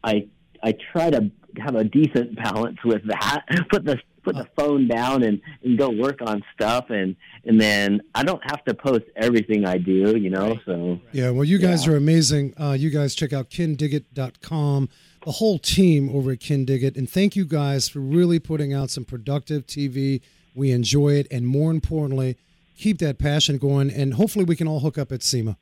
I 0.02 0.26
I 0.62 0.74
try 0.92 1.10
to 1.10 1.30
have 1.58 1.76
a 1.76 1.84
decent 1.84 2.36
balance 2.36 2.78
with 2.84 3.06
that. 3.06 3.44
Put 3.70 3.84
the 3.84 3.98
put 4.22 4.36
the 4.36 4.48
phone 4.56 4.88
down 4.88 5.22
and, 5.22 5.40
and 5.62 5.78
go 5.78 5.90
work 5.90 6.20
on 6.22 6.42
stuff 6.54 6.90
and 6.90 7.16
and 7.44 7.60
then 7.60 8.02
I 8.14 8.22
don't 8.22 8.42
have 8.44 8.64
to 8.64 8.74
post 8.74 9.04
everything 9.16 9.66
I 9.66 9.78
do, 9.78 10.16
you 10.16 10.30
know. 10.30 10.58
So 10.64 11.00
Yeah, 11.12 11.30
well, 11.30 11.44
you 11.44 11.58
guys 11.58 11.86
are 11.88 11.96
amazing. 11.96 12.54
Uh, 12.58 12.72
you 12.78 12.90
guys 12.90 13.14
check 13.14 13.32
out 13.32 13.50
kindigit.com, 13.50 14.88
the 15.24 15.32
whole 15.32 15.58
team 15.58 16.14
over 16.14 16.30
at 16.32 16.38
Kindig-It. 16.38 16.96
And 16.96 17.10
thank 17.10 17.34
you 17.34 17.44
guys 17.44 17.88
for 17.88 17.98
really 17.98 18.38
putting 18.38 18.72
out 18.72 18.90
some 18.90 19.04
productive 19.04 19.66
TV. 19.66 20.20
We 20.54 20.70
enjoy 20.70 21.14
it. 21.14 21.26
And 21.30 21.46
more 21.46 21.70
importantly, 21.70 22.36
keep 22.76 22.98
that 22.98 23.18
passion 23.18 23.58
going. 23.58 23.90
And 23.90 24.14
hopefully 24.14 24.44
we 24.44 24.54
can 24.54 24.68
all 24.68 24.80
hook 24.80 24.98
up 24.98 25.10
at 25.10 25.22
SEMA. 25.22 25.56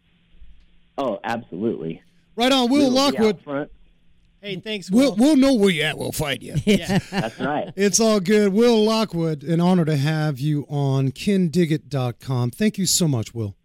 oh, 0.98 1.18
absolutely. 1.24 2.02
Right 2.36 2.52
on, 2.52 2.70
Will 2.70 2.90
We'll 2.90 3.10
be 3.10 3.18
out 3.18 3.34
Lockwood. 3.44 3.70
Front. 4.40 4.54
Hey, 4.54 4.60
thanks, 4.60 4.90
We'll, 4.90 5.14
we'll 5.16 5.36
know 5.36 5.54
where 5.54 5.70
you 5.70 5.82
at. 5.82 5.98
We'll 5.98 6.12
find 6.12 6.42
you. 6.42 6.54
yeah, 6.64 6.98
That's 7.10 7.38
right. 7.38 7.72
It's 7.76 8.00
all 8.00 8.20
good. 8.20 8.52
Will 8.52 8.84
Lockwood, 8.84 9.42
an 9.42 9.60
honor 9.60 9.84
to 9.84 9.96
have 9.96 10.38
you 10.38 10.66
on 10.68 11.10
kindigit.com. 11.12 12.50
Thank 12.50 12.78
you 12.78 12.86
so 12.86 13.06
much, 13.06 13.34
Will. 13.34 13.56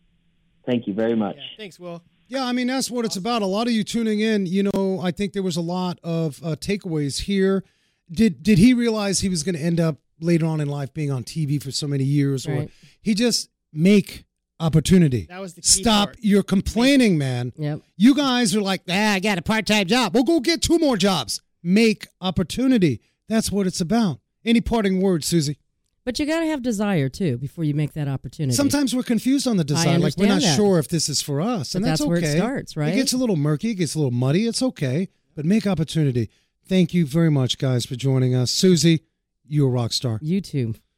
Thank 0.65 0.88
you 0.88 0.93
very 0.93 1.15
much. 1.15 1.36
Yeah, 1.38 1.43
thanks, 1.57 1.80
Will. 1.80 2.01
Yeah, 2.28 2.43
I 2.43 2.53
mean 2.53 2.67
that's 2.67 2.89
what 2.89 3.05
it's 3.05 3.17
about. 3.17 3.43
A 3.43 3.45
lot 3.45 3.67
of 3.67 3.73
you 3.73 3.84
tuning 3.84 4.19
in, 4.19 4.47
you 4.47 4.63
know, 4.63 4.99
I 5.01 5.11
think 5.11 5.34
there 5.34 5.43
was 5.43 5.57
a 5.57 5.61
lot 5.61 5.99
of 6.03 6.41
uh, 6.43 6.55
takeaways 6.55 7.21
here. 7.21 7.63
Did 8.11 8.41
did 8.41 8.57
he 8.57 8.73
realize 8.73 9.19
he 9.19 9.30
was 9.30 9.43
going 9.43 9.55
to 9.55 9.61
end 9.61 9.80
up 9.80 9.97
later 10.19 10.47
on 10.47 10.59
in 10.59 10.67
life 10.67 10.91
being 10.93 11.11
on 11.11 11.23
TV 11.23 11.61
for 11.61 11.71
so 11.71 11.88
many 11.88 12.03
years, 12.03 12.47
or 12.47 12.67
he 13.01 13.13
just 13.13 13.49
make 13.71 14.26
opportunity? 14.59 15.25
That 15.29 15.41
was 15.41 15.53
the 15.53 15.61
key 15.61 15.81
Stop 15.81 16.07
part. 16.09 16.17
your 16.21 16.43
complaining, 16.43 17.17
man. 17.17 17.53
Yep. 17.57 17.81
You 17.97 18.15
guys 18.15 18.55
are 18.55 18.61
like, 18.61 18.81
ah, 18.89 19.13
I 19.13 19.19
got 19.19 19.37
a 19.37 19.41
part 19.41 19.65
time 19.65 19.87
job. 19.87 20.13
Well, 20.13 20.23
go 20.23 20.39
get 20.39 20.61
two 20.61 20.79
more 20.79 20.97
jobs. 20.97 21.41
Make 21.63 22.07
opportunity. 22.21 23.01
That's 23.27 23.51
what 23.51 23.67
it's 23.67 23.81
about. 23.81 24.19
Any 24.43 24.61
parting 24.61 25.01
words, 25.01 25.25
Susie? 25.27 25.57
But 26.03 26.19
you 26.19 26.27
got 26.27 26.41
to 26.41 26.45
have 26.45 26.61
desire 26.61 27.09
too 27.09 27.37
before 27.37 27.63
you 27.63 27.73
make 27.73 27.93
that 27.93 28.07
opportunity. 28.07 28.55
Sometimes 28.55 28.95
we're 28.95 29.01
confused 29.01 29.47
on 29.47 29.57
the 29.57 29.63
desire, 29.63 29.97
Like 29.97 30.15
we're 30.17 30.27
not 30.27 30.41
that. 30.41 30.55
sure 30.55 30.77
if 30.77 30.87
this 30.87 31.09
is 31.09 31.19
for 31.23 31.41
us, 31.41 31.73
But 31.73 31.77
and 31.77 31.85
that's, 31.85 31.99
that's 31.99 32.07
where 32.07 32.17
it 32.19 32.37
starts, 32.37 32.77
right? 32.77 32.93
It 32.93 32.97
gets 32.97 33.13
a 33.13 33.17
little 33.17 33.35
murky. 33.35 33.71
It 33.71 33.75
gets 33.75 33.95
a 33.95 33.97
little 33.97 34.11
muddy. 34.11 34.45
It's 34.45 34.61
okay, 34.61 35.09
but 35.33 35.45
make 35.45 35.65
opportunity. 35.65 36.29
Thank 36.67 36.93
you 36.93 37.07
very 37.07 37.31
much, 37.31 37.57
guys, 37.57 37.87
for 37.87 37.95
joining 37.95 38.35
us. 38.35 38.51
Susie, 38.51 39.01
you're 39.47 39.67
a 39.67 39.71
rock 39.71 39.93
star. 39.93 40.19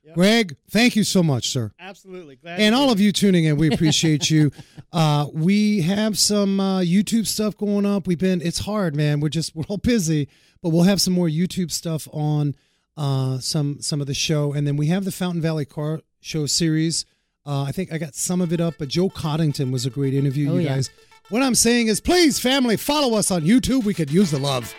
YouTube. 0.07 0.13
Greg, 0.13 0.55
thank 0.69 0.95
you 0.95 1.03
so 1.03 1.21
much, 1.23 1.49
sir. 1.49 1.71
Absolutely. 1.79 2.35
Glad 2.37 2.59
And 2.59 2.73
all 2.75 2.91
of 2.91 2.99
you 2.99 3.11
tuning 3.11 3.45
in, 3.45 3.57
we 3.57 3.67
appreciate 3.73 4.29
you. 4.29 4.51
Uh, 4.93 5.27
we 5.33 5.81
have 5.81 6.17
some 6.17 6.59
uh, 6.59 6.79
YouTube 6.81 7.27
stuff 7.27 7.57
going 7.57 7.85
up. 7.85 8.07
We've 8.07 8.17
been, 8.17 8.41
it's 8.41 8.59
hard, 8.59 8.95
man. 8.95 9.19
We're 9.19 9.29
just, 9.29 9.55
we're 9.55 9.65
all 9.67 9.77
busy, 9.77 10.27
but 10.61 10.69
we'll 10.69 10.83
have 10.83 11.01
some 11.01 11.13
more 11.13 11.27
YouTube 11.27 11.71
stuff 11.71 12.07
on 12.13 12.55
uh, 12.95 13.37
some 13.39 13.79
some 13.79 14.01
of 14.01 14.07
the 14.07 14.13
show. 14.15 14.53
And 14.53 14.65
then 14.65 14.75
we 14.75 14.87
have 14.87 15.05
the 15.05 15.11
Fountain 15.11 15.41
Valley 15.41 15.65
Car 15.65 16.01
Show 16.19 16.47
series. 16.47 17.05
Uh, 17.45 17.63
I 17.63 17.71
think 17.71 17.93
I 17.93 17.97
got 17.99 18.15
some 18.15 18.41
of 18.41 18.51
it 18.51 18.59
up, 18.59 18.73
but 18.79 18.87
Joe 18.89 19.09
Coddington 19.09 19.71
was 19.71 19.85
a 19.85 19.89
great 19.89 20.13
interview, 20.15 20.49
Oh, 20.51 20.55
you 20.55 20.61
yeah. 20.61 20.75
guys. 20.75 20.89
What 21.29 21.41
I'm 21.43 21.55
saying 21.55 21.87
is, 21.87 22.01
please, 22.01 22.39
family, 22.39 22.75
follow 22.75 23.17
us 23.17 23.29
on 23.31 23.41
YouTube. 23.43 23.83
We 23.83 23.93
could 23.93 24.09
use 24.09 24.31
the 24.31 24.39
love. 24.39 24.73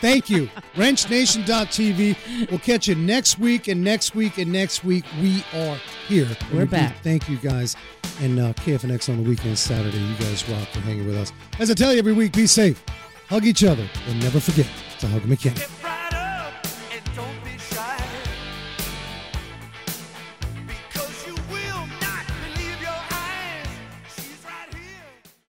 Thank 0.00 0.28
you. 0.30 0.48
WrenchNation.tv. 0.74 2.50
We'll 2.50 2.58
catch 2.60 2.88
you 2.88 2.94
next 2.94 3.38
week 3.38 3.68
and 3.68 3.82
next 3.82 4.14
week 4.14 4.38
and 4.38 4.52
next 4.52 4.84
week. 4.84 5.04
We 5.20 5.44
are 5.54 5.76
here. 6.06 6.28
We're 6.52 6.60
We 6.60 6.66
back. 6.66 6.96
Thank 7.02 7.28
you 7.28 7.36
guys. 7.38 7.76
And 8.20 8.38
uh, 8.38 8.52
KFNX 8.54 9.08
on 9.08 9.22
the 9.22 9.28
weekend, 9.28 9.58
Saturday. 9.58 9.98
You 9.98 10.14
guys 10.16 10.48
rock 10.48 10.68
for 10.68 10.80
hanging 10.80 11.06
with 11.06 11.16
us. 11.16 11.32
As 11.58 11.70
I 11.70 11.74
tell 11.74 11.92
you 11.92 11.98
every 11.98 12.12
week, 12.12 12.32
be 12.34 12.46
safe, 12.46 12.82
hug 13.28 13.44
each 13.44 13.64
other, 13.64 13.88
and 14.08 14.20
never 14.20 14.40
forget 14.40 14.68
to 15.00 15.08
hug 15.08 15.24
mechanic. 15.24 15.68